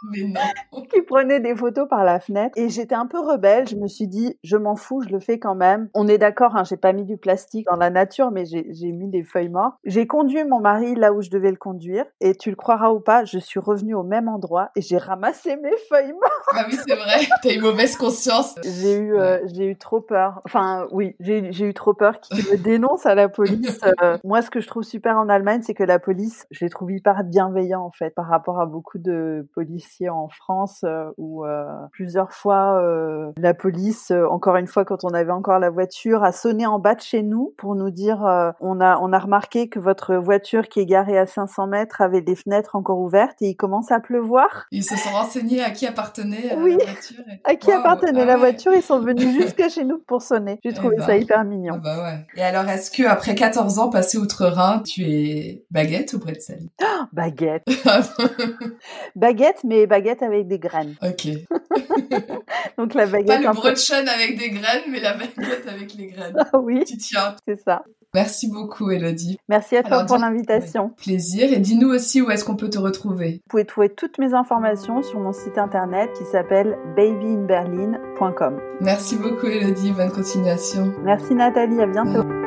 Mais 0.03 0.23
non. 0.23 0.41
qui 0.91 1.01
prenait 1.01 1.39
des 1.39 1.55
photos 1.55 1.87
par 1.87 2.03
la 2.03 2.19
fenêtre. 2.19 2.53
Et 2.57 2.69
j'étais 2.69 2.95
un 2.95 3.05
peu 3.05 3.19
rebelle. 3.19 3.67
Je 3.67 3.75
me 3.75 3.87
suis 3.87 4.07
dit, 4.07 4.37
je 4.43 4.57
m'en 4.57 4.75
fous, 4.75 5.01
je 5.01 5.09
le 5.09 5.19
fais 5.19 5.39
quand 5.39 5.55
même. 5.55 5.89
On 5.93 6.07
est 6.07 6.17
d'accord, 6.17 6.55
hein, 6.55 6.63
j'ai 6.63 6.77
pas 6.77 6.93
mis 6.93 7.03
du 7.03 7.17
plastique 7.17 7.65
dans 7.69 7.77
la 7.77 7.89
nature, 7.89 8.31
mais 8.31 8.45
j'ai 8.45 8.91
mis 8.91 9.09
des 9.09 9.23
feuilles 9.23 9.49
mortes. 9.49 9.75
J'ai 9.85 10.07
conduit 10.07 10.43
mon 10.43 10.59
mari 10.59 10.95
là 10.95 11.13
où 11.13 11.21
je 11.21 11.29
devais 11.29 11.51
le 11.51 11.57
conduire. 11.57 12.05
Et 12.21 12.35
tu 12.35 12.49
le 12.49 12.55
croiras 12.55 12.91
ou 12.91 12.99
pas, 12.99 13.25
je 13.25 13.39
suis 13.39 13.59
revenue 13.59 13.95
au 13.95 14.03
même 14.03 14.27
endroit 14.27 14.69
et 14.75 14.81
j'ai 14.81 14.97
ramassé 14.97 15.55
mes 15.57 15.75
feuilles 15.89 16.13
mortes. 16.13 16.47
Ah 16.53 16.65
oui, 16.67 16.77
c'est 16.87 16.95
vrai. 16.95 17.19
T'as 17.43 17.53
eu 17.53 17.59
mauvaise 17.59 17.95
conscience. 17.95 18.55
J'ai 18.63 18.97
eu, 18.97 19.17
euh, 19.17 19.39
j'ai 19.53 19.65
eu 19.65 19.77
trop 19.77 20.01
peur. 20.01 20.41
Enfin, 20.45 20.87
oui, 20.91 21.15
j'ai 21.19 21.65
eu 21.65 21.73
trop 21.73 21.93
peur 21.93 22.19
qu'il 22.19 22.37
me 22.37 22.57
dénonce 22.57 23.05
à 23.05 23.15
la 23.15 23.29
police. 23.29 23.79
Euh, 24.01 24.17
moi, 24.23 24.41
ce 24.41 24.49
que 24.49 24.59
je 24.59 24.67
trouve 24.67 24.83
super 24.83 25.17
en 25.17 25.29
Allemagne, 25.29 25.61
c'est 25.63 25.73
que 25.73 25.83
la 25.83 25.99
police, 25.99 26.45
je 26.51 26.63
les 26.63 26.69
trouve 26.69 26.91
hyper 26.91 27.23
bienveillants 27.23 27.83
en 27.83 27.91
fait 27.91 28.13
par 28.13 28.27
rapport 28.27 28.59
à 28.59 28.65
beaucoup 28.65 28.97
de 28.97 29.47
police 29.53 29.86
en 30.09 30.27
France 30.29 30.81
euh, 30.83 31.09
où 31.17 31.45
euh, 31.45 31.65
plusieurs 31.91 32.31
fois 32.31 32.81
euh, 32.81 33.31
la 33.37 33.53
police, 33.53 34.11
encore 34.29 34.55
une 34.57 34.67
fois 34.67 34.85
quand 34.85 35.03
on 35.03 35.09
avait 35.09 35.31
encore 35.31 35.59
la 35.59 35.69
voiture, 35.69 36.23
a 36.23 36.31
sonné 36.31 36.65
en 36.65 36.79
bas 36.79 36.95
de 36.95 37.01
chez 37.01 37.23
nous 37.23 37.53
pour 37.57 37.75
nous 37.75 37.89
dire 37.89 38.19
on 38.59 38.81
a 38.81 38.97
on 39.01 39.13
a 39.13 39.19
remarqué 39.19 39.69
que 39.69 39.79
votre 39.79 40.15
voiture 40.15 40.67
qui 40.67 40.79
est 40.79 40.85
garée 40.85 41.17
à 41.17 41.25
500 41.25 41.67
mètres 41.67 42.01
avait 42.01 42.21
des 42.21 42.35
fenêtres 42.35 42.75
encore 42.75 42.99
ouvertes 42.99 43.41
et 43.41 43.49
il 43.49 43.55
commence 43.55 43.91
à 43.91 43.99
pleuvoir. 43.99 44.67
Ils 44.71 44.83
se 44.83 44.95
sont 44.95 45.09
renseignés 45.09 45.63
à 45.63 45.71
qui 45.71 45.85
appartenait 45.87 46.55
oui. 46.57 46.77
la 46.77 46.85
voiture. 46.85 47.23
À 47.43 47.55
qui 47.55 47.71
appartenait 47.71 48.21
ah 48.21 48.25
la 48.25 48.37
voiture 48.37 48.73
Ils 48.73 48.81
sont 48.81 48.99
venus 48.99 49.29
jusqu'à 49.41 49.69
chez 49.69 49.83
nous 49.83 49.99
pour 49.99 50.21
sonner. 50.21 50.59
J'ai 50.63 50.71
eh 50.71 50.73
trouvé 50.73 50.97
ça 50.99 51.07
ben. 51.07 51.21
hyper 51.21 51.43
mignon. 51.43 51.75
Ah 51.77 51.81
bah 51.83 52.03
ouais. 52.03 52.25
Et 52.35 52.43
alors 52.43 52.67
est-ce 52.69 52.91
que 52.91 53.03
après 53.07 53.35
14 53.35 53.79
ans 53.79 53.89
passé 53.89 54.17
outre-Rhin, 54.17 54.81
tu 54.85 55.03
es 55.03 55.65
baguette 55.71 56.13
ou 56.13 56.19
bretzel 56.19 56.69
oh, 56.81 57.03
Baguette. 57.11 57.63
baguette, 59.15 59.63
mais 59.63 59.76
baguette 59.85 60.23
avec 60.23 60.47
des 60.47 60.59
graines. 60.59 60.95
Ok. 61.03 61.27
Donc 62.77 62.93
la 62.93 63.05
baguette. 63.05 63.43
Pas 63.43 63.49
le 63.49 63.53
brötchen 63.53 64.07
avec 64.07 64.37
des 64.37 64.49
graines, 64.49 64.83
mais 64.89 64.99
la 64.99 65.13
baguette 65.13 65.67
avec 65.67 65.93
les 65.93 66.07
graines. 66.07 66.35
Ah 66.37 66.57
oui. 66.59 66.83
Tu 66.85 66.97
tiens. 66.97 67.35
C'est 67.45 67.61
ça. 67.63 67.83
Merci 68.13 68.49
beaucoup, 68.49 68.89
Elodie. 68.89 69.37
Merci 69.49 69.75
à 69.75 69.83
toi 69.83 70.05
pour 70.05 70.17
l'invitation. 70.17 70.89
Plaisir. 70.97 71.51
Et 71.51 71.59
dis-nous 71.59 71.89
aussi 71.89 72.21
où 72.21 72.31
est-ce 72.31 72.45
qu'on 72.45 72.55
peut 72.55 72.69
te 72.69 72.79
retrouver. 72.79 73.41
Vous 73.43 73.49
pouvez 73.49 73.65
trouver 73.65 73.89
toutes 73.89 74.17
mes 74.17 74.33
informations 74.33 75.03
sur 75.03 75.19
mon 75.19 75.33
site 75.33 75.57
internet 75.57 76.09
qui 76.17 76.23
s'appelle 76.25 76.77
babyinberlin.com. 76.95 78.59
Merci 78.81 79.17
beaucoup, 79.17 79.47
Elodie. 79.47 79.91
Bonne 79.91 80.11
continuation. 80.11 80.93
Merci, 81.03 81.35
Nathalie. 81.35 81.81
À 81.81 81.85
bientôt. 81.85 82.46